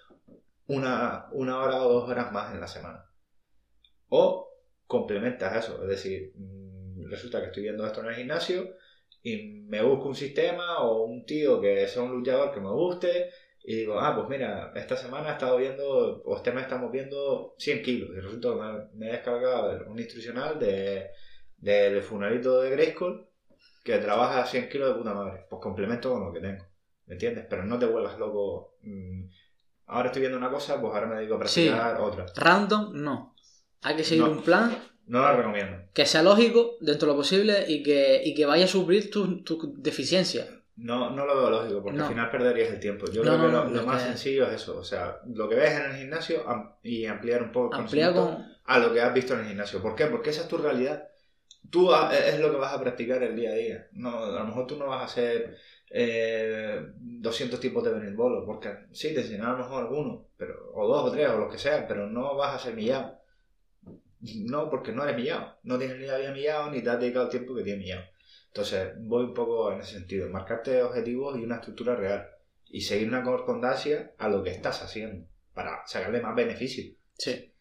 una, 0.68 1.26
una 1.32 1.58
hora 1.58 1.82
o 1.82 1.92
dos 1.92 2.08
horas 2.08 2.32
más 2.32 2.54
en 2.54 2.60
la 2.60 2.66
semana. 2.66 3.04
O 4.08 4.55
complementas 4.86 5.64
eso, 5.64 5.82
es 5.82 5.88
decir, 5.88 6.32
mm, 6.34 7.10
resulta 7.10 7.40
que 7.40 7.46
estoy 7.46 7.62
viendo 7.64 7.86
esto 7.86 8.00
en 8.00 8.06
el 8.08 8.14
gimnasio 8.14 8.74
y 9.22 9.62
me 9.68 9.82
busco 9.82 10.08
un 10.08 10.14
sistema 10.14 10.78
o 10.80 11.04
un 11.04 11.24
tío 11.26 11.60
que 11.60 11.86
sea 11.88 12.02
un 12.02 12.12
luchador 12.12 12.52
que 12.52 12.60
me 12.60 12.70
guste 12.70 13.30
y 13.64 13.76
digo, 13.76 13.98
ah, 13.98 14.14
pues 14.14 14.28
mira, 14.28 14.72
esta 14.76 14.96
semana 14.96 15.30
he 15.30 15.32
estado 15.32 15.56
viendo, 15.56 16.22
o 16.22 16.36
este 16.36 16.52
mes 16.52 16.62
estamos 16.64 16.92
viendo 16.92 17.54
100 17.58 17.82
kilos 17.82 18.10
y 18.16 18.20
resulta 18.20 18.50
que 18.50 18.54
me, 18.54 18.84
me 18.94 19.08
he 19.08 19.12
descargado 19.12 19.84
un 19.90 19.98
instruccional 19.98 20.58
de, 20.60 21.10
del 21.56 22.00
funalito 22.02 22.60
de 22.60 22.70
Grayskull 22.70 23.26
que 23.82 23.98
trabaja 23.98 24.46
100 24.46 24.68
kilos 24.68 24.88
de 24.90 24.94
puta 24.98 25.14
madre. 25.14 25.46
Pues 25.50 25.60
complemento 25.60 26.12
con 26.12 26.24
lo 26.26 26.32
que 26.32 26.40
tengo, 26.40 26.64
¿me 27.06 27.14
entiendes? 27.14 27.46
Pero 27.50 27.64
no 27.64 27.78
te 27.78 27.86
vuelvas 27.86 28.18
loco. 28.18 28.76
mm, 28.82 29.24
Ahora 29.88 30.08
estoy 30.08 30.20
viendo 30.22 30.38
una 30.38 30.50
cosa, 30.50 30.80
pues 30.80 30.92
ahora 30.92 31.06
me 31.06 31.16
dedico 31.16 31.36
a 31.36 31.38
practicar 31.38 32.00
otra. 32.00 32.26
Random, 32.34 32.90
no. 32.92 33.35
Hay 33.82 33.96
que 33.96 34.04
seguir 34.04 34.24
No. 34.24 34.30
un 34.32 34.42
plan 34.42 34.76
No 35.06 35.20
la 35.20 35.36
recomiendo. 35.36 35.76
que 35.92 36.06
sea 36.06 36.22
lógico 36.22 36.76
dentro 36.80 37.06
de 37.08 37.12
lo 37.14 37.16
posible 37.18 37.64
y 37.68 37.82
que, 37.82 38.22
y 38.24 38.34
que 38.34 38.46
vaya 38.46 38.64
a 38.64 38.68
suplir 38.68 39.10
tus 39.10 39.44
tu 39.44 39.74
deficiencias. 39.78 40.48
No, 40.76 41.08
no 41.10 41.24
lo 41.24 41.34
veo 41.36 41.48
lógico, 41.50 41.82
porque 41.82 41.96
No. 41.98 42.04
al 42.04 42.10
final 42.10 42.30
perderías 42.30 42.68
el 42.70 42.80
tiempo. 42.80 43.06
Yo 43.10 43.24
No, 43.24 43.36
creo 43.38 43.46
que 43.46 43.52
lo, 43.52 43.64
lo 43.80 43.86
más 43.86 44.02
que- 44.02 44.08
sencillo 44.10 44.46
es 44.46 44.54
eso. 44.56 44.76
O 44.78 44.84
sea, 44.84 45.20
lo 45.26 45.48
que 45.48 45.54
ves 45.54 45.72
en 45.72 45.90
el 45.90 45.96
gimnasio 45.96 46.44
y 46.82 47.06
ampliar 47.06 47.42
un 47.42 47.50
poco 47.52 47.76
el 47.78 48.12
con. 48.12 48.44
a 48.64 48.78
lo 48.78 48.92
que 48.92 49.00
has 49.00 49.14
visto 49.14 49.32
en 49.34 49.40
el 49.40 49.46
gimnasio. 49.46 49.80
¿Por 49.80 49.94
qué? 49.94 50.06
Porque 50.06 50.30
esa 50.30 50.42
es 50.42 50.48
tu 50.48 50.58
realidad. 50.58 51.08
tú 51.68 51.92
a- 51.92 52.14
es 52.16 52.38
lo 52.38 52.50
que 52.52 52.58
vas 52.58 52.72
a 52.72 52.80
practicar 52.80 53.20
el 53.24 53.34
día 53.34 53.50
a 53.50 53.54
día. 53.54 53.88
No, 53.92 54.22
a 54.24 54.38
lo 54.38 54.44
mejor 54.44 54.68
tú 54.68 54.76
no 54.76 54.86
vas 54.86 55.00
a 55.02 55.04
hacer 55.06 55.56
eh, 55.90 56.80
200 57.00 57.58
tipos 57.58 57.82
de 57.84 57.92
berimbolo, 57.92 58.44
porque 58.46 58.68
sí, 58.92 59.12
te 59.14 59.20
enseñarán 59.22 59.48
a 59.48 59.52
lo 59.52 59.58
mejor 59.64 59.82
algunos, 59.82 60.26
pero, 60.36 60.54
o 60.74 60.86
dos 60.86 61.08
o 61.08 61.10
tres, 61.12 61.28
o 61.28 61.38
los 61.38 61.50
que 61.50 61.58
sean, 61.58 61.86
pero 61.88 62.06
no 62.08 62.36
vas 62.36 62.54
a 62.54 62.58
ser 62.64 62.74
millado. 62.74 63.18
No, 64.20 64.70
porque 64.70 64.92
no 64.92 65.02
eres 65.04 65.16
millado. 65.16 65.58
No 65.62 65.78
tienes 65.78 65.98
ni 65.98 66.08
había 66.08 66.32
millado 66.32 66.70
ni 66.70 66.82
te 66.82 66.90
has 66.90 67.00
dedicado 67.00 67.26
el 67.26 67.30
tiempo 67.30 67.54
que 67.54 67.62
tienes 67.62 67.82
millado. 67.82 68.04
Entonces, 68.48 68.92
voy 68.98 69.24
un 69.24 69.34
poco 69.34 69.70
en 69.72 69.80
ese 69.80 69.92
sentido. 69.92 70.28
Marcarte 70.30 70.82
objetivos 70.82 71.38
y 71.38 71.44
una 71.44 71.56
estructura 71.56 71.94
real. 71.94 72.26
Y 72.68 72.80
seguir 72.80 73.08
una 73.08 73.22
concordancia 73.22 74.12
a 74.18 74.28
lo 74.28 74.42
que 74.42 74.50
estás 74.50 74.82
haciendo. 74.82 75.26
Para 75.52 75.86
sacarle 75.86 76.20
más 76.20 76.34
beneficio. 76.34 76.92
Sí. 77.18 77.52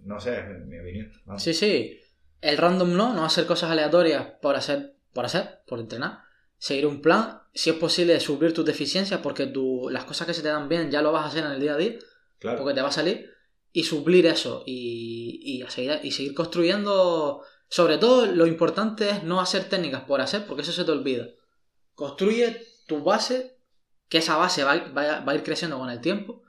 No 0.00 0.20
sé, 0.20 0.38
es 0.38 0.48
mi, 0.48 0.66
mi 0.66 0.78
opinión. 0.80 1.12
Vamos. 1.24 1.42
Sí, 1.42 1.54
sí. 1.54 2.00
El 2.40 2.58
random 2.58 2.94
no, 2.96 3.14
no 3.14 3.24
hacer 3.24 3.46
cosas 3.46 3.70
aleatorias 3.70 4.26
por 4.42 4.54
hacer, 4.56 4.94
por 5.12 5.24
hacer, 5.24 5.60
por 5.66 5.78
entrenar. 5.80 6.18
Seguir 6.58 6.86
un 6.86 7.00
plan, 7.00 7.40
si 7.54 7.70
es 7.70 7.76
posible, 7.76 8.18
suplir 8.20 8.52
tus 8.52 8.64
deficiencias, 8.64 9.20
porque 9.20 9.46
tú, 9.46 9.88
las 9.90 10.04
cosas 10.04 10.26
que 10.26 10.34
se 10.34 10.42
te 10.42 10.48
dan 10.48 10.68
bien 10.68 10.90
ya 10.90 11.02
lo 11.02 11.12
vas 11.12 11.24
a 11.24 11.28
hacer 11.28 11.44
en 11.44 11.52
el 11.52 11.60
día 11.60 11.74
a 11.74 11.76
día, 11.76 11.94
Claro. 12.38 12.58
porque 12.58 12.74
te 12.74 12.82
va 12.82 12.88
a 12.88 12.92
salir, 12.92 13.30
y 13.78 13.82
suplir 13.82 14.24
eso, 14.26 14.62
y, 14.66 15.40
y, 15.44 15.62
a 15.62 15.68
seguir, 15.70 16.00
y 16.02 16.10
seguir 16.10 16.32
construyendo. 16.34 17.42
Sobre 17.68 17.98
todo, 17.98 18.24
lo 18.26 18.46
importante 18.46 19.10
es 19.10 19.22
no 19.24 19.38
hacer 19.40 19.68
técnicas 19.68 20.02
por 20.04 20.20
hacer, 20.20 20.46
porque 20.46 20.62
eso 20.62 20.72
se 20.72 20.84
te 20.84 20.92
olvida. 20.92 21.26
Construye 21.94 22.62
tu 22.86 23.02
base, 23.02 23.58
que 24.08 24.18
esa 24.18 24.36
base 24.38 24.64
va, 24.64 24.72
a- 24.72 24.92
va 24.92 25.02
a- 25.16 25.20
va 25.24 25.32
a 25.32 25.34
ir 25.34 25.42
creciendo 25.42 25.78
con 25.78 25.90
el 25.90 26.00
tiempo, 26.00 26.42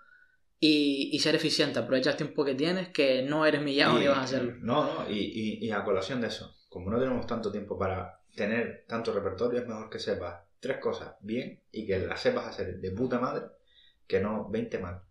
y, 0.59 1.09
y 1.11 1.19
ser 1.19 1.36
eficiente. 1.36 1.80
Aprovecha 1.80 2.11
el 2.11 2.15
tiempo 2.17 2.45
que 2.45 2.55
tienes, 2.55 2.89
que 2.89 3.21
no 3.23 3.45
eres 3.45 3.61
millado 3.61 3.97
Y- 3.97 4.01
ni 4.01 4.07
vas 4.07 4.17
a 4.19 4.23
hacerlo. 4.23 4.53
No, 4.61 4.84
no, 4.86 5.09
y, 5.09 5.17
y, 5.19 5.65
y 5.67 5.71
a 5.71 5.84
colación 5.84 6.21
de 6.21 6.28
eso, 6.28 6.55
como 6.69 6.89
no 6.89 6.97
tenemos 6.99 7.28
tanto 7.28 7.51
tiempo 7.51 7.78
para 7.78 8.21
tener 8.36 8.86
tanto 8.88 9.11
repertorio, 9.13 9.59
es 9.59 9.67
mejor 9.67 9.89
que 9.89 9.99
sepas 9.99 10.43
tres 10.61 10.78
cosas 10.78 11.15
bien 11.21 11.61
y 11.71 11.86
que 11.86 11.99
las 11.99 12.21
sepas 12.21 12.47
hacer 12.47 12.80
de 12.80 12.91
puta 12.91 13.19
madre 13.19 13.47
que 14.07 14.19
no 14.21 14.47
20 14.49 14.80
mal. 14.80 15.01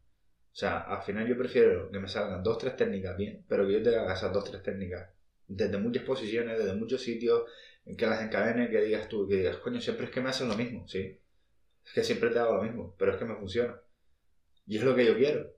O 0.57 0.59
sea, 0.59 0.79
al 0.79 1.03
final 1.03 1.29
yo 1.29 1.37
prefiero 1.37 1.91
que 1.91 1.99
me 1.99 2.09
salgan 2.09 2.43
dos 2.43 2.57
tres 2.57 2.77
técnicas 2.77 3.15
bien, 3.15 3.45
pero 3.47 3.67
que 3.67 3.75
yo 3.75 3.83
te 3.83 3.95
haga 3.95 4.15
esas 4.15 4.33
dos 4.33 4.43
tres 4.51 4.63
técnicas 4.63 5.07
desde 5.47 5.77
muchas 5.77 6.03
posiciones, 6.03 6.59
desde 6.59 6.73
muchos 6.73 7.03
sitios, 7.03 7.43
que 7.99 8.07
las 8.07 8.23
encadene, 8.23 8.71
que 8.71 8.81
digas 8.81 9.07
tú, 9.07 9.29
que 9.29 9.37
digas, 9.37 9.59
coño, 9.59 9.83
siempre 9.83 10.07
es 10.07 10.11
que 10.11 10.23
me 10.23 10.31
hacen 10.31 10.49
lo 10.49 10.57
mismo, 10.57 10.89
sí. 10.89 11.21
Es 11.85 11.93
que 11.93 12.03
siempre 12.03 12.31
te 12.31 12.39
hago 12.39 12.55
lo 12.55 12.63
mismo, 12.63 12.97
pero 12.99 13.13
es 13.13 13.19
que 13.19 13.27
me 13.27 13.37
funciona. 13.37 13.79
Y 14.67 14.79
es 14.79 14.83
lo 14.83 14.97
que 14.97 15.05
yo 15.05 15.15
quiero. 15.15 15.53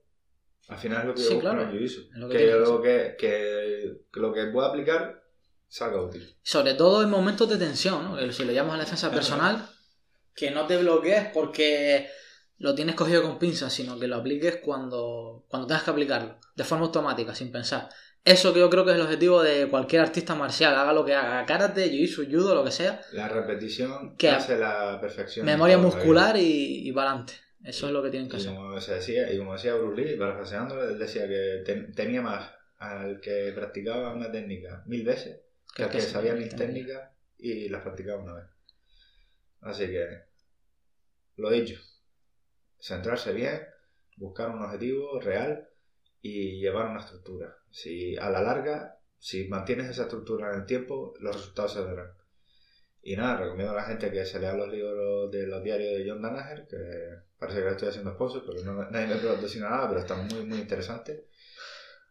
Al 0.67 0.77
final 0.77 0.99
es 0.99 1.05
lo 1.05 1.13
que 1.15 1.21
yo 1.21 1.29
Sí, 1.29 1.39
claro. 1.39 1.61
Es 1.61 1.97
lo 2.11 2.27
que 2.27 2.37
Que, 2.37 2.45
que 2.45 2.51
lo 2.51 2.81
que, 2.81 3.15
que, 3.17 3.97
que 4.11 4.19
lo 4.19 4.33
que 4.33 4.45
pueda 4.47 4.67
aplicar 4.67 5.23
salga 5.69 6.01
útil. 6.01 6.35
Sobre 6.43 6.73
todo 6.73 7.03
en 7.03 7.09
momentos 7.09 7.47
de 7.47 7.57
tensión, 7.57 8.03
¿no? 8.03 8.17
Que 8.17 8.33
Si 8.33 8.43
lo 8.43 8.51
llamas 8.51 8.73
a 8.73 8.77
la 8.79 8.83
defensa 8.83 9.09
personal, 9.09 9.65
que 10.35 10.51
no 10.51 10.67
te 10.67 10.75
bloquees 10.75 11.29
porque 11.33 12.09
lo 12.59 12.75
tienes 12.75 12.95
cogido 12.95 13.21
con 13.23 13.39
pinzas, 13.39 13.73
sino 13.73 13.97
que 13.99 14.07
lo 14.07 14.17
apliques 14.17 14.57
cuando, 14.57 15.45
cuando 15.47 15.67
tengas 15.67 15.83
que 15.83 15.91
aplicarlo, 15.91 16.39
de 16.55 16.63
forma 16.63 16.85
automática, 16.85 17.33
sin 17.35 17.51
pensar. 17.51 17.89
Eso 18.23 18.53
que 18.53 18.59
yo 18.59 18.69
creo 18.69 18.83
que 18.83 18.91
es 18.91 18.97
el 18.97 19.01
objetivo 19.03 19.41
de 19.41 19.67
cualquier 19.69 20.01
artista 20.01 20.35
marcial, 20.35 20.75
haga 20.75 20.91
lo 20.93 21.05
que 21.05 21.15
haga, 21.15 21.45
karate, 21.45 21.89
jiu-jitsu, 21.89 22.29
judo, 22.29 22.53
lo 22.55 22.63
que 22.65 22.71
sea, 22.71 23.01
La 23.13 23.29
repetición 23.29 24.15
¿Qué? 24.17 24.29
hace 24.29 24.57
la 24.57 24.99
perfección. 24.99 25.45
memoria 25.45 25.77
muscular 25.77 26.35
y, 26.37 26.87
y 26.87 26.91
para 26.91 27.11
adelante. 27.11 27.33
Eso 27.63 27.87
es 27.87 27.93
lo 27.93 28.03
que 28.03 28.09
tienen 28.09 28.29
que 28.29 28.37
Y 28.37 28.39
hacer. 28.41 28.53
como 28.53 28.79
se 28.79 28.93
decía, 28.95 29.31
y 29.33 29.37
como 29.37 29.53
decía 29.53 29.75
Bruce 29.75 30.01
Lee, 30.01 30.17
parafraseándole, 30.17 30.93
él 30.93 30.99
decía 30.99 31.27
que 31.27 31.61
ten- 31.65 31.93
tenía 31.93 32.21
más 32.21 32.49
al 32.77 33.19
que 33.21 33.51
practicaba 33.53 34.13
una 34.13 34.31
técnica 34.31 34.83
mil 34.85 35.03
veces 35.05 35.41
que 35.75 35.83
al 35.83 35.89
que 35.89 35.99
sabía 36.01 36.33
mil 36.33 36.47
que- 36.49 36.55
técnicas 36.55 37.09
y 37.37 37.67
las 37.69 37.81
practicaba 37.83 38.21
una 38.23 38.33
vez. 38.35 38.45
Así 39.61 39.87
que, 39.87 40.07
lo 41.37 41.49
dicho, 41.49 41.79
centrarse 42.79 43.33
bien, 43.33 43.61
buscar 44.17 44.49
un 44.49 44.63
objetivo 44.63 45.19
real 45.19 45.67
y 46.21 46.59
llevar 46.59 46.87
una 46.87 46.99
estructura. 46.99 47.55
Si 47.69 48.17
a 48.17 48.29
la 48.29 48.41
larga, 48.41 48.99
si 49.17 49.47
mantienes 49.47 49.89
esa 49.89 50.03
estructura 50.03 50.51
en 50.51 50.61
el 50.61 50.65
tiempo, 50.65 51.13
los 51.19 51.35
resultados 51.35 51.73
se 51.73 51.81
verán. 51.81 52.11
Y 53.01 53.15
nada, 53.15 53.37
recomiendo 53.37 53.71
a 53.71 53.75
la 53.75 53.83
gente 53.83 54.11
que 54.11 54.25
se 54.25 54.39
lea 54.39 54.53
los 54.53 54.69
libros 54.69 55.31
de 55.31 55.47
los 55.47 55.63
diarios 55.63 55.97
de 55.97 56.09
John 56.09 56.21
Danaher, 56.21 56.67
que 56.67 56.77
parece 57.37 57.59
que 57.59 57.65
le 57.65 57.71
estoy 57.71 57.89
haciendo 57.89 58.13
sponsor, 58.13 58.43
pero 58.45 58.61
no, 58.63 58.89
nadie 58.89 59.07
me 59.07 59.15
patrocina 59.15 59.69
nada, 59.69 59.87
pero 59.87 60.01
están 60.01 60.27
muy, 60.27 60.45
muy 60.45 60.59
interesantes. 60.59 61.23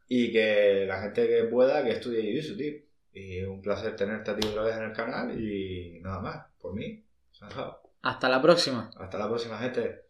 Y 0.08 0.32
que 0.32 0.86
la 0.86 1.02
gente 1.02 1.28
que 1.28 1.44
pueda, 1.44 1.84
que 1.84 1.90
estudie 1.90 2.22
Jiu-Jitsu, 2.22 2.56
tío. 2.56 2.88
Y 3.12 3.42
un 3.42 3.60
placer 3.60 3.96
tenerte 3.96 4.30
a 4.30 4.36
ti 4.36 4.46
otra 4.48 4.62
vez 4.62 4.76
en 4.76 4.84
el 4.84 4.92
canal 4.92 5.38
y 5.38 6.00
nada 6.00 6.20
más, 6.20 6.46
por 6.60 6.74
mí. 6.74 7.04
Hasta 8.02 8.28
la 8.28 8.40
próxima. 8.40 8.90
Hasta 8.96 9.18
la 9.18 9.28
próxima, 9.28 9.58
gente. 9.58 10.08